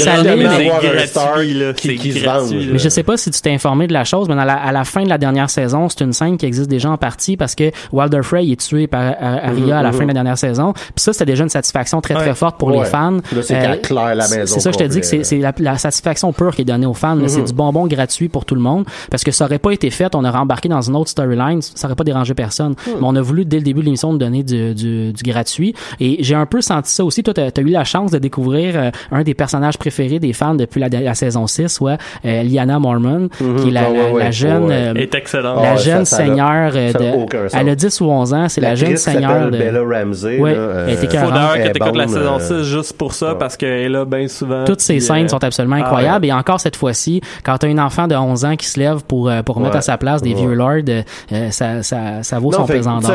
qui- 1.73 1.95
qui 1.97 2.11
se 2.13 2.23
gratuit. 2.23 2.69
Mais 2.71 2.79
je 2.79 2.89
sais 2.89 3.03
pas 3.03 3.15
si 3.17 3.29
tu 3.31 3.39
t'es 3.41 3.51
informé 3.53 3.87
de 3.87 3.93
la 3.93 4.03
chose, 4.03 4.27
mais 4.27 4.35
dans 4.35 4.43
la- 4.43 4.55
à 4.55 4.71
la 4.71 4.83
fin 4.83 5.03
de 5.03 5.09
la 5.09 5.17
dernière 5.17 5.49
saison, 5.49 5.87
c'est 5.89 6.01
une 6.03 6.13
scène 6.13 6.37
qui 6.37 6.45
existe 6.45 6.69
déjà 6.69 6.89
en 6.89 6.97
partie 6.97 7.37
parce 7.37 7.55
que 7.55 7.71
Wilder 7.91 8.21
Frey 8.23 8.47
est 8.49 8.59
tué 8.59 8.87
par 8.87 9.01
euh, 9.03 9.13
Arya 9.19 9.79
à 9.79 9.83
la 9.83 9.91
Mhm, 9.91 9.97
fin 9.97 10.03
de 10.03 10.07
la 10.07 10.13
dernière 10.13 10.37
saison. 10.37 10.73
Puis 10.73 10.93
ça, 10.97 11.13
c'était 11.13 11.25
déjà 11.25 11.43
une 11.43 11.49
satisfaction 11.49 12.01
très 12.01 12.15
très 12.15 12.29
Ouais. 12.29 12.33
forte 12.35 12.57
pour 12.57 12.69
Ouais. 12.69 12.79
les 12.79 12.85
fans. 12.85 13.17
C'est 13.43 13.81
claire 13.81 14.15
la 14.15 14.27
maison 14.27 14.53
C'est 14.55 14.59
ça, 14.59 14.71
je 14.71 14.77
te 14.77 14.83
dis 14.83 14.99
que 15.01 15.23
c'est 15.23 15.37
la, 15.37 15.53
la 15.59 15.77
satisfaction 15.77 16.33
pure 16.33 16.55
qui 16.55 16.61
est 16.63 16.65
donnée 16.65 16.85
aux 16.87 16.93
fans. 16.93 17.15
là. 17.15 17.27
C'est 17.27 17.39
Mhm. 17.39 17.45
du 17.47 17.53
bonbon 17.53 17.85
gratuit 17.87 18.29
pour 18.29 18.45
tout 18.45 18.55
le 18.55 18.61
monde 18.61 18.85
parce 19.11 19.23
que 19.23 19.31
ça 19.31 19.45
aurait 19.45 19.59
pas 19.59 19.71
été 19.71 19.89
fait, 19.89 20.15
on 20.15 20.25
aurait 20.25 20.37
embarqué 20.39 20.69
dans 20.69 20.81
une 20.81 20.95
autre 20.95 21.09
storyline, 21.09 21.61
ça 21.61 21.87
aurait 21.87 21.95
pas 21.95 22.03
dérangé 22.03 22.33
personne. 22.33 22.71
Mhm. 22.87 22.93
Mais 22.99 23.03
on 23.07 23.15
a 23.15 23.21
voulu 23.21 23.45
dès 23.45 23.57
le 23.57 23.63
début 23.63 23.81
de 23.81 23.85
l'émission 23.85 24.13
donner 24.13 24.41
du, 24.43 24.73
du, 24.73 25.13
du 25.13 25.23
gratuit 25.23 25.73
et 25.99 26.17
j'ai 26.23 26.35
un 26.35 26.45
peu 26.45 26.61
senti 26.63 26.91
ça 26.91 27.03
aussi. 27.05 27.23
Toi, 27.23 27.33
t'as 27.33 27.43
as 27.47 27.61
eu 27.61 27.65
la 27.69 27.83
chance 27.83 28.11
de 28.11 28.17
découvrir 28.19 28.73
euh, 28.77 28.89
un 29.11 29.23
des 29.23 29.33
personnages 29.33 29.77
préférés 29.77 30.19
des 30.19 30.33
fans 30.33 30.55
depuis 30.55 30.79
la, 30.79 30.89
la 30.89 31.13
saison 31.13 31.47
6, 31.47 31.67
soit 31.67 31.97
euh, 32.25 32.43
Lyanna 32.43 32.79
Mormon, 32.79 33.29
qui 33.61 33.67
est 33.69 33.71
la, 33.71 33.83
Ah 33.85 33.91
ouais, 33.91 33.97
la- 33.97 34.11
ouais, 34.11 34.23
la 34.23 34.31
jeune 34.31 34.63
ouais. 34.65 34.73
euh, 34.73 34.93
est 34.95 35.13
excellent. 35.15 35.61
la 35.61 35.71
Ah, 35.71 35.75
jeune 35.75 36.05
ça- 36.05 36.17
ça 36.17 36.23
a- 36.23 36.25
seigneur 36.25 36.71
euh, 36.75 36.89
a 36.89 36.93
de 36.93 37.47
elle 37.57 37.69
a 37.69 37.75
10 37.75 38.01
ou 38.01 38.05
11 38.05 38.33
ans, 38.33 38.49
c'est 38.49 38.61
la 38.61 38.75
jeune 38.75 38.97
seigneur 38.97 39.51
de 39.51 39.57
Bella 39.57 39.81
Ramsey. 39.81 40.39
Ouais, 40.39 40.53
là, 40.53 40.59
euh, 40.59 40.85
elle 40.87 40.93
était 41.03 41.17
Faut 41.17 41.31
d'ailleurs 41.31 41.53
que 41.67 41.71
t'écoutes 41.73 41.95
la 41.95 42.07
saison 42.07 42.37
euh, 42.39 42.63
6 42.63 42.69
juste 42.69 42.97
pour 42.97 43.13
ça, 43.13 43.33
ouais. 43.33 43.37
parce 43.39 43.57
qu'elle 43.57 43.69
est 43.81 43.89
là 43.89 44.05
bien 44.05 44.27
souvent. 44.27 44.63
toutes 44.65 44.81
ces 44.81 44.99
scènes 44.99 45.27
sont 45.29 45.43
absolument 45.43 45.77
ah 45.79 45.85
incroyables 45.85 46.25
et 46.25 46.31
encore 46.33 46.59
cette 46.59 46.75
fois-ci 46.75 47.21
quand 47.43 47.57
tu 47.57 47.65
as 47.65 47.69
un 47.69 47.77
enfant 47.77 48.07
de 48.07 48.15
11 48.15 48.45
ans 48.45 48.55
qui 48.55 48.65
se 48.67 48.79
lève 48.79 49.03
pour 49.03 49.31
pour 49.45 49.59
mettre 49.59 49.71
Ouais. 49.73 49.77
à 49.77 49.81
sa 49.81 49.97
place 49.97 50.21
des 50.21 50.33
Ouais. 50.33 50.41
vieux 50.41 50.53
lords 50.53 51.03
ça, 51.51 51.83
ça 51.83 52.23
ça 52.23 52.39
vaut 52.39 52.51
son 52.51 52.65
pesant 52.65 52.99
d'or. 52.99 53.11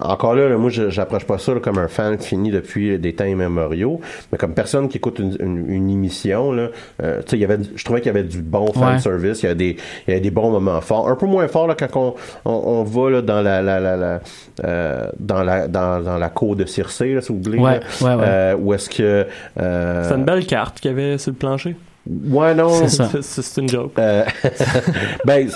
Encore 0.00 0.34
là, 0.34 0.56
moi, 0.56 0.70
je- 0.70 0.90
j'approche 0.90 1.24
pas 1.24 1.38
ça 1.38 1.52
comme 1.62 1.78
un 1.78 1.88
fan 1.88 2.18
fini 2.18 2.50
depuis 2.50 2.91
des 2.98 3.14
temps 3.14 3.24
immémoriaux, 3.24 4.00
mais 4.30 4.38
comme 4.38 4.54
personne 4.54 4.88
qui 4.88 4.98
écoute 4.98 5.18
une, 5.18 5.36
une- 5.40 5.70
une 5.70 5.90
émission, 5.90 6.52
là, 6.52 6.68
euh, 7.02 7.20
tu 7.22 7.30
sais, 7.30 7.36
il 7.36 7.40
y 7.40 7.44
avait, 7.44 7.58
je 7.74 7.84
trouvais 7.84 8.00
qu'il 8.00 8.08
y 8.08 8.16
avait 8.16 8.22
du 8.26 8.40
bon 8.42 8.72
fan 8.72 8.98
service, 8.98 9.42
il 9.42 9.44
y 9.44 9.46
avait 9.46 9.54
des, 9.56 9.76
il 10.06 10.10
y 10.10 10.12
avait 10.12 10.20
des 10.20 10.30
bons 10.30 10.50
moments 10.50 10.80
forts, 10.80 11.08
un 11.08 11.16
peu 11.16 11.26
moins 11.26 11.48
forts 11.48 11.66
là, 11.66 11.74
quand 11.74 11.96
on, 11.96 12.14
on, 12.44 12.52
on 12.52 12.82
va 12.84 13.10
là, 13.10 13.22
dans 13.22 13.40
la, 13.42 13.62
la, 13.62 13.80
la, 13.80 13.96
la, 13.96 14.20
euh, 14.64 15.08
dans 15.18 15.42
la, 15.42 15.68
dans, 15.68 16.02
dans 16.02 16.18
la 16.18 16.28
cour 16.28 16.56
de 16.56 16.64
Circé, 16.64 17.14
là, 17.14 17.20
si 17.20 17.32
vous 17.32 17.40
voulez, 17.42 17.58
Ouais, 17.58 17.80
là, 17.80 17.80
ouais, 18.00 18.14
ouais. 18.14 18.24
euh, 18.26 18.56
où 18.56 18.72
est-ce 18.74 18.88
que, 18.90 19.26
euh, 19.60 20.08
C'est 20.08 20.14
une 20.14 20.24
belle 20.24 20.46
carte 20.46 20.80
qu'il 20.80 20.90
y 20.90 20.94
avait 20.94 21.18
sur 21.18 21.30
le 21.32 21.36
plancher. 21.36 21.76
ouais, 22.08 22.54
non, 22.54 22.68
C'est 22.70 22.88
ça. 22.88 23.08
C'est- 23.20 23.42
C'est 23.42 23.60
une 23.60 23.68
joke. 23.68 23.92
euh, 23.98 24.24
ben, 25.24 25.48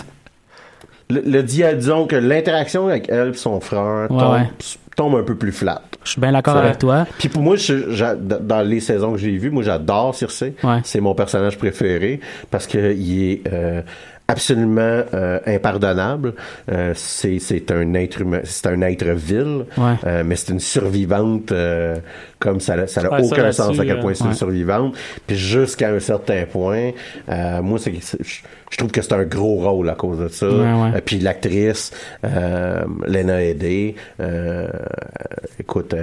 le, 1.11 1.20
le 1.24 1.43
dia- 1.43 1.74
disons 1.74 2.07
que 2.07 2.16
l'interaction 2.16 2.89
avec 2.89 3.09
elle 3.09 3.28
et 3.28 3.34
son 3.34 3.61
frère 3.61 4.07
Ouais, 4.11 4.18
tombe, 4.18 4.32
ouais. 4.32 4.49
tombe 4.97 5.14
un 5.16 5.22
peu 5.22 5.37
plus 5.37 5.53
flat. 5.53 5.82
Je 6.07 6.12
suis 6.12 6.20
bien 6.20 6.32
d'accord 6.32 6.57
avec 6.57 6.78
toi 6.78 7.07
Puis 7.18 7.28
pour 7.28 7.42
moi, 7.42 7.57
je- 7.57 7.90
j'a- 7.92 8.14
dans 8.14 8.62
les 8.66 8.80
saisons 8.80 9.12
que 9.12 9.18
j'ai 9.18 9.36
vues, 9.36 9.50
moi 9.50 9.62
j'adore 9.62 10.14
Circe. 10.14 10.42
Ouais. 10.64 10.78
C'est 10.84 11.00
mon 11.00 11.14
personnage 11.14 11.59
préféré 11.59 12.20
parce 12.50 12.66
que 12.66 12.94
il 12.94 13.30
est 13.32 13.42
euh, 13.52 13.82
absolument 14.29 15.03
euh, 15.14 15.39
impardonnable. 15.47 16.35
Euh, 16.70 16.93
c'est 16.95 17.39
c'est 17.39 17.70
un 17.70 17.95
être 17.95 18.20
humain, 18.20 18.41
c'est 18.45 18.66
un 18.66 18.83
être 18.83 19.05
vil, 19.07 19.64
Ouais. 19.77 19.95
euh, 20.05 20.22
mais 20.24 20.37
c'est 20.37 20.53
une 20.53 20.61
survivante 20.61 21.53
euh, 21.53 21.97
comme 22.39 22.61
ça 22.61 22.77
n'a 22.77 22.87
ça 22.87 23.03
n'a 23.03 23.12
Ouais, 23.12 23.22
aucun 23.24 23.53
sens 23.53 23.79
à 23.79 23.85
quel 23.85 24.01
point 24.01 24.14
c'est 24.14 24.24
une 24.24 24.35
survivante. 24.35 24.97
Puis 25.27 25.37
jusqu'à 25.37 25.91
un 25.91 26.01
certain 26.01 26.45
point, 26.45 26.91
euh, 27.29 27.62
moi 27.62 27.79
c'est 27.79 27.95
je, 28.70 28.77
trouve 28.77 28.91
que 28.91 29.01
c'est 29.01 29.12
un 29.14 29.24
gros 29.24 29.57
rôle 29.57 29.89
à 29.89 29.95
cause 29.95 30.18
de 30.18 30.29
ça. 30.29 30.47
Euh, 30.47 31.01
puis 31.05 31.18
l'actrice 31.20 31.93
euh, 32.24 32.85
Lena 33.07 33.43
Headey, 33.43 33.95
euh, 34.20 34.68
écoute. 35.61 35.95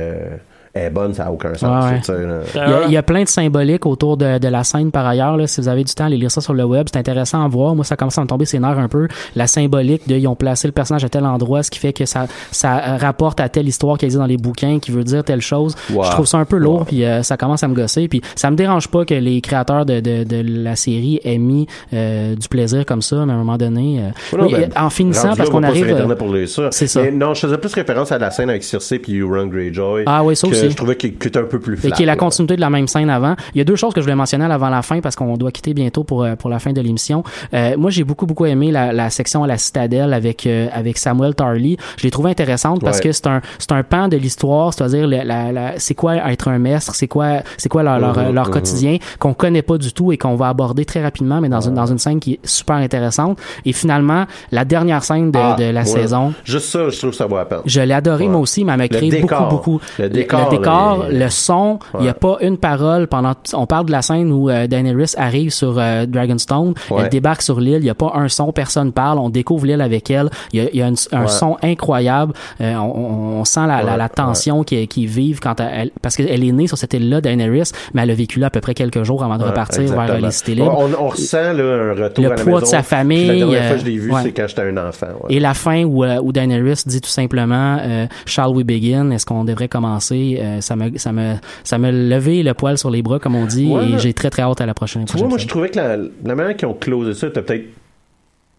Est 0.75 0.89
bonne, 0.89 1.13
ça 1.13 1.25
n'a 1.25 1.31
aucun 1.31 1.53
sens. 1.53 1.85
Ouais, 1.85 1.91
ouais. 1.91 1.99
tu 1.99 2.05
sais, 2.05 2.25
là. 2.25 2.39
Il 2.55 2.57
y, 2.57 2.73
a, 2.73 2.85
il 2.87 2.91
y 2.93 2.97
a 2.97 3.03
plein 3.03 3.23
de 3.23 3.27
symboliques 3.27 3.85
autour 3.85 4.17
de, 4.17 4.39
de 4.39 4.47
la 4.47 4.63
scène 4.63 4.89
par 4.91 5.05
ailleurs. 5.05 5.37
Là. 5.37 5.45
Si 5.45 5.61
vous 5.61 5.67
avez 5.67 5.83
du 5.83 5.93
temps, 5.93 6.05
allez 6.05 6.17
lire 6.17 6.31
ça 6.31 6.41
sur 6.41 6.53
le 6.53 6.63
web. 6.63 6.87
C'est 6.91 6.97
intéressant 6.99 7.43
à 7.43 7.47
voir. 7.47 7.75
Moi, 7.75 7.85
ça 7.85 7.95
commence 7.95 8.17
à 8.17 8.21
me 8.21 8.27
tomber 8.27 8.45
ses 8.45 8.57
nerfs 8.59 8.79
un 8.79 8.87
peu. 8.87 9.07
La 9.35 9.45
symbolique 9.47 10.07
de 10.07 10.15
ils 10.15 10.27
ont 10.27 10.35
placé 10.35 10.67
le 10.67 10.71
personnage 10.71 11.03
à 11.03 11.09
tel 11.09 11.25
endroit, 11.25 11.61
ce 11.63 11.69
qui 11.69 11.79
fait 11.79 11.93
que 11.93 12.05
ça, 12.05 12.25
ça 12.51 12.97
rapporte 12.97 13.39
à 13.39 13.49
telle 13.49 13.67
histoire 13.67 13.97
qui 13.97 14.05
existe 14.05 14.19
dans 14.19 14.25
les 14.27 14.37
bouquins, 14.37 14.79
qui 14.79 14.91
veut 14.91 15.03
dire 15.03 15.23
telle 15.23 15.41
chose. 15.41 15.75
Je 15.89 16.09
trouve 16.11 16.25
ça 16.25 16.37
un 16.39 16.45
peu 16.45 16.57
lourd, 16.57 16.79
Ouais. 16.79 16.85
puis 16.87 17.05
euh, 17.05 17.21
ça 17.23 17.37
commence 17.37 17.63
à 17.63 17.67
me 17.67 17.75
gosser. 17.75 18.07
Puis 18.07 18.21
ça 18.35 18.49
me 18.49 18.55
dérange 18.55 18.87
pas 18.87 19.05
que 19.05 19.13
les 19.13 19.41
créateurs 19.41 19.85
de, 19.85 19.99
de, 19.99 20.23
de 20.23 20.43
la 20.45 20.75
série 20.75 21.19
aient 21.23 21.37
mis 21.37 21.67
euh, 21.93 22.35
du 22.35 22.47
plaisir 22.47 22.85
comme 22.85 23.01
ça, 23.01 23.25
mais 23.25 23.31
à 23.33 23.35
un 23.35 23.39
moment 23.39 23.57
donné. 23.57 23.99
euh, 24.01 24.37
oui, 24.41 24.51
ben, 24.53 24.69
en 24.75 24.89
finissant, 24.89 25.35
parce 25.35 25.49
qu'on 25.49 25.61
arrive. 25.63 25.85
euh, 25.93 26.47
ça. 26.47 26.69
c'est 26.71 26.87
ça. 26.87 27.01
Mais 27.03 27.11
non, 27.11 27.33
je 27.33 27.41
faisais 27.41 27.57
plus 27.57 27.73
référence 27.73 28.11
à 28.11 28.17
la 28.17 28.31
scène 28.31 28.49
avec 28.49 28.63
Circe 28.63 28.93
puis 29.01 29.19
Euron 29.19 29.47
Greyjoy. 29.47 30.03
Ah 30.07 30.23
oui, 30.23 30.35
ça 30.35 30.47
que 30.47 30.53
aussi. 30.65 30.71
Je 30.71 30.77
trouvais 30.77 30.95
qu'il 30.95 31.09
était 31.13 31.37
un 31.37 31.43
peu 31.43 31.59
plus 31.59 31.73
Et 31.75 31.77
flat. 31.77 31.91
qui 31.91 32.03
est 32.03 32.05
la 32.05 32.15
continuité 32.15 32.55
de 32.55 32.61
la 32.61 32.69
même 32.69 32.87
scène 32.87 33.09
avant. 33.09 33.35
Il 33.53 33.57
y 33.57 33.61
a 33.61 33.63
deux 33.63 33.75
choses 33.75 33.93
que 33.93 34.01
je 34.01 34.05
voulais 34.05 34.15
mentionner 34.15 34.45
avant 34.45 34.69
la 34.69 34.81
fin 34.81 34.99
parce 35.01 35.15
qu'on 35.15 35.37
doit 35.37 35.51
quitter 35.51 35.73
bientôt 35.73 36.03
pour 36.03 36.23
euh, 36.23 36.35
pour 36.35 36.49
la 36.49 36.59
fin 36.59 36.71
de 36.73 36.81
l'émission. 36.81 37.23
Euh, 37.53 37.75
moi, 37.77 37.89
j'ai 37.91 38.03
beaucoup 38.03 38.25
beaucoup 38.25 38.45
aimé 38.45 38.71
la, 38.71 38.93
la 38.93 39.09
section 39.09 39.43
à 39.43 39.47
la 39.47 39.57
citadelle 39.57 40.13
avec 40.13 40.45
euh, 40.47 40.67
avec 40.73 40.97
Samuel 40.97 41.35
Tarly. 41.35 41.77
Je 41.97 42.03
l'ai 42.03 42.11
trouvé 42.11 42.31
intéressante 42.31 42.81
parce 42.81 42.97
Ouais. 42.97 43.03
que 43.05 43.11
c'est 43.11 43.27
un 43.27 43.41
c'est 43.59 43.71
un 43.71 43.83
pan 43.83 44.07
de 44.07 44.17
l'histoire, 44.17 44.73
c'est-à-dire 44.73 45.07
la, 45.07 45.51
la, 45.51 45.73
c'est 45.77 45.95
quoi 45.95 46.15
être 46.31 46.47
un 46.47 46.59
maître, 46.59 46.93
c'est 46.95 47.07
quoi 47.07 47.41
c'est 47.57 47.69
quoi 47.69 47.83
leur 47.83 47.99
leur, 47.99 48.17
Mhm, 48.17 48.33
leur 48.33 48.47
mhm. 48.47 48.53
quotidien 48.53 48.97
qu'on 49.19 49.33
connaît 49.33 49.61
pas 49.61 49.77
du 49.77 49.91
tout 49.93 50.11
et 50.11 50.17
qu'on 50.17 50.35
va 50.35 50.49
aborder 50.49 50.85
très 50.85 51.01
rapidement, 51.01 51.41
mais 51.41 51.49
dans 51.49 51.61
une 51.61 51.73
dans 51.73 51.85
une 51.85 51.97
scène 51.97 52.19
qui 52.19 52.33
est 52.33 52.39
super 52.43 52.75
intéressante. 52.77 53.39
Et 53.65 53.73
finalement, 53.73 54.25
la 54.51 54.65
dernière 54.65 55.03
scène 55.03 55.31
de, 55.31 55.39
Ah, 55.39 55.55
de 55.57 55.65
la 55.65 55.81
ouais. 55.81 55.85
saison. 55.85 56.33
Juste 56.43 56.67
ça, 56.67 56.89
je 56.89 56.97
trouve 56.97 57.13
ça 57.13 57.25
vaut 57.25 57.37
la 57.37 57.45
peine. 57.45 57.59
Je 57.65 57.81
l'ai 57.81 57.93
adoré 57.93 58.25
Ouais. 58.25 58.29
moi 58.31 58.39
aussi, 58.41 58.63
mais 58.63 58.71
elle 58.73 58.77
m'a 58.77 58.87
créé 58.87 59.09
décor. 59.09 59.49
beaucoup, 59.49 59.71
beaucoup. 59.73 59.81
Le 59.99 60.09
décor, 60.09 60.39
le, 60.39 60.45
décor, 60.45 60.52
là, 60.61 60.97
il- 61.11 61.19
le 61.19 61.29
son, 61.29 61.79
il 61.99 62.01
n'y 62.03 62.09
a 62.09 62.13
pas 62.13 62.37
une 62.41 62.57
parole 62.57 63.07
pendant. 63.07 63.33
On 63.53 63.65
parle 63.65 63.85
de 63.85 63.91
la 63.91 64.01
scène 64.01 64.31
où 64.31 64.49
euh, 64.49 64.67
Daenerys 64.67 65.13
arrive 65.17 65.51
sur 65.51 65.75
euh, 65.77 66.05
Dragonstone, 66.05 66.73
Ouais. 66.89 67.03
elle 67.03 67.09
débarque 67.09 67.41
sur 67.41 67.59
l'île, 67.59 67.77
il 67.79 67.83
n'y 67.83 67.89
a 67.89 67.95
pas 67.95 68.11
un 68.15 68.27
son, 68.27 68.51
personne 68.51 68.91
parle, 68.91 69.19
on 69.19 69.29
découvre 69.29 69.65
l'île 69.65 69.81
avec 69.81 70.09
elle, 70.11 70.29
il 70.51 70.63
y 70.63 70.65
a, 70.67 70.69
y 70.75 70.81
a 70.81 70.87
une- 70.87 70.95
un 71.11 71.21
Ouais. 71.23 71.27
son 71.27 71.57
incroyable, 71.61 72.33
Euh, 72.61 72.75
on, 72.75 73.39
on- 73.39 73.45
sent 73.45 73.67
la, 73.67 73.83
la, 73.83 73.97
la 73.97 74.09
tension 74.09 74.63
qui, 74.63 74.87
qui 74.87 75.05
vive 75.05 75.39
quand 75.39 75.59
elle, 75.59 75.91
parce 76.01 76.15
qu'elle 76.15 76.43
est 76.43 76.51
née 76.51 76.67
sur 76.67 76.77
cette 76.77 76.93
île-là, 76.93 77.19
Daenerys, 77.21 77.71
mais 77.93 78.03
elle 78.03 78.11
a 78.11 78.13
vécu 78.15 78.39
là 78.39 78.47
à 78.47 78.49
peu 78.49 78.61
près 78.61 78.73
quelques 78.73 79.03
jours 79.03 79.23
avant 79.23 79.37
de 79.37 79.43
repartir 79.43 79.83
vers 79.91 80.11
euh, 80.15 80.19
les 80.19 80.31
cités 80.31 80.55
libres. 80.55 80.75
On, 80.77 81.05
on 81.05 81.09
ressent 81.09 81.53
là, 81.53 81.93
un 81.93 82.03
retour 82.03 82.23
Le 82.23 82.31
à 82.31 82.35
la 82.35 82.43
poids 82.43 82.61
de 82.61 82.65
sa 82.65 82.83
famille, 82.83 83.27
La 83.27 83.33
dernière 83.35 83.63
fois 83.63 83.71
euh, 83.71 83.73
que 83.75 83.79
je 83.81 83.85
l'ai 83.85 83.97
vu, 83.97 84.11
ouais. 84.11 84.21
c'est 84.23 84.31
quand 84.31 84.47
j'étais 84.47 84.61
un 84.61 84.77
enfant. 84.77 85.07
ouais. 85.23 85.35
Et 85.35 85.39
la 85.39 85.53
fin 85.53 85.83
où, 85.83 86.03
euh, 86.03 86.19
où 86.23 86.31
Daenerys 86.31 86.83
dit 86.85 87.01
tout 87.01 87.09
simplement 87.09 87.77
euh, 87.81 88.05
Shall 88.25 88.49
we 88.49 88.63
begin? 88.63 89.11
Est-ce 89.11 89.25
qu'on 89.25 89.43
devrait 89.43 89.67
commencer 89.67 90.39
Euh, 90.43 90.61
Ça 90.61 90.75
me 90.75 90.97
ça 90.97 91.11
me 91.11 91.35
ça 91.63 91.77
me 91.77 91.91
levé 91.91 92.43
le 92.43 92.53
poil 92.53 92.77
sur 92.77 92.89
les 92.89 93.01
bras 93.01 93.19
comme 93.19 93.35
on 93.35 93.45
dit 93.45 93.67
Ouais, 93.71 93.89
et 93.91 93.99
j'ai 93.99 94.13
très 94.13 94.29
très 94.29 94.41
hâte 94.43 94.61
à 94.61 94.65
la 94.65 94.73
prochaine. 94.73 95.05
Tu 95.05 95.17
vois, 95.17 95.27
moi, 95.27 95.37
je 95.37 95.47
trouvais 95.47 95.69
que 95.69 95.77
la, 95.77 95.97
la 95.97 96.35
manière 96.35 96.55
qu'ils 96.55 96.67
ont 96.67 96.73
closé 96.73 97.13
ça 97.13 97.27
était 97.27 97.41
peut-être 97.41 97.65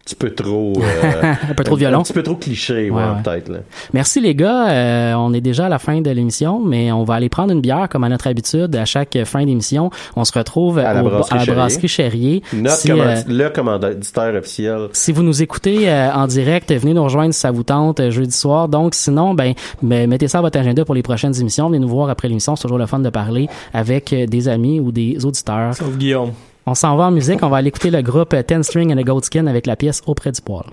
petit 0.05 0.15
peu 0.15 0.29
trop... 0.33 0.73
euh, 0.81 1.33
un 1.49 1.53
peu 1.55 1.63
trop 1.63 1.75
violent. 1.75 1.99
Un 1.99 2.03
petit 2.03 2.13
peu 2.13 2.23
trop 2.23 2.35
cliché, 2.35 2.89
ouais, 2.89 2.91
Ouais, 2.91 3.03
ouais. 3.03 3.21
peut-être. 3.23 3.49
Là. 3.49 3.57
Merci 3.93 4.21
les 4.21 4.35
gars, 4.35 4.69
Euh, 4.69 5.13
on 5.15 5.33
est 5.33 5.41
déjà 5.41 5.65
à 5.65 5.69
la 5.69 5.79
fin 5.79 5.99
de 6.01 6.09
l'émission, 6.11 6.61
mais 6.63 6.91
on 6.91 7.03
va 7.03 7.15
aller 7.15 7.29
prendre 7.29 7.51
une 7.51 7.61
bière 7.61 7.87
comme 7.89 8.03
à 8.03 8.09
notre 8.09 8.27
habitude 8.27 8.75
à 8.75 8.85
chaque 8.85 9.17
fin 9.25 9.45
d'émission. 9.45 9.89
On 10.15 10.23
se 10.23 10.31
retrouve 10.37 10.77
À 10.79 10.93
la 10.93 11.03
au- 11.03 11.09
brasserie 11.09 11.33
à 11.33 11.37
la 11.39 11.43
Chérier. 11.45 11.55
brasserie 11.59 11.87
Chérier. 11.87 12.43
Notre 12.53 12.75
Si, 12.77 12.87
command- 12.89 13.07
euh, 13.07 13.21
le 13.27 13.49
commanditaire 13.49 14.35
officiel. 14.35 14.87
Si 14.93 15.11
vous 15.11 15.23
nous 15.23 15.41
écoutez 15.41 15.89
euh, 15.89 16.11
en 16.13 16.27
direct, 16.27 16.71
venez 16.71 16.93
nous 16.93 17.03
rejoindre 17.03 17.33
si 17.33 17.39
ça 17.39 17.51
vous 17.51 17.63
tente 17.63 17.99
euh, 17.99 18.11
jeudi 18.11 18.35
soir. 18.35 18.69
Donc 18.69 18.93
sinon, 18.95 19.33
ben, 19.33 19.53
ben, 19.81 20.07
mettez 20.09 20.27
ça 20.27 20.37
à 20.37 20.41
votre 20.41 20.59
agenda 20.59 20.85
pour 20.85 20.95
les 20.95 21.03
prochaines 21.03 21.39
émissions. 21.39 21.67
Venez 21.67 21.79
nous 21.79 21.87
voir 21.89 22.09
après 22.09 22.27
l'émission. 22.27 22.55
C'est 22.55 22.63
toujours 22.63 22.77
le 22.77 22.85
fun 22.85 22.99
de 22.99 23.09
parler 23.09 23.47
avec 23.73 24.13
des 24.13 24.47
amis 24.47 24.79
ou 24.79 24.91
des 24.91 25.25
auditeurs. 25.25 25.73
Sauf 25.75 25.95
Guillaume. 25.97 26.31
On 26.67 26.73
s'en 26.73 26.95
va 26.95 27.05
en 27.05 27.11
musique. 27.11 27.43
On 27.43 27.49
va 27.49 27.57
aller 27.57 27.67
écouter 27.67 27.91
le 27.91 28.01
groupe 28.01 28.35
Ten 28.47 28.63
String 28.63 28.91
and 28.91 28.97
a 28.97 29.03
Goat 29.03 29.21
Skin 29.21 29.45
avec 29.45 29.67
la 29.67 29.75
pièce 29.75 30.01
Auprès 30.07 30.31
du 30.31 30.41
poil. 30.41 30.65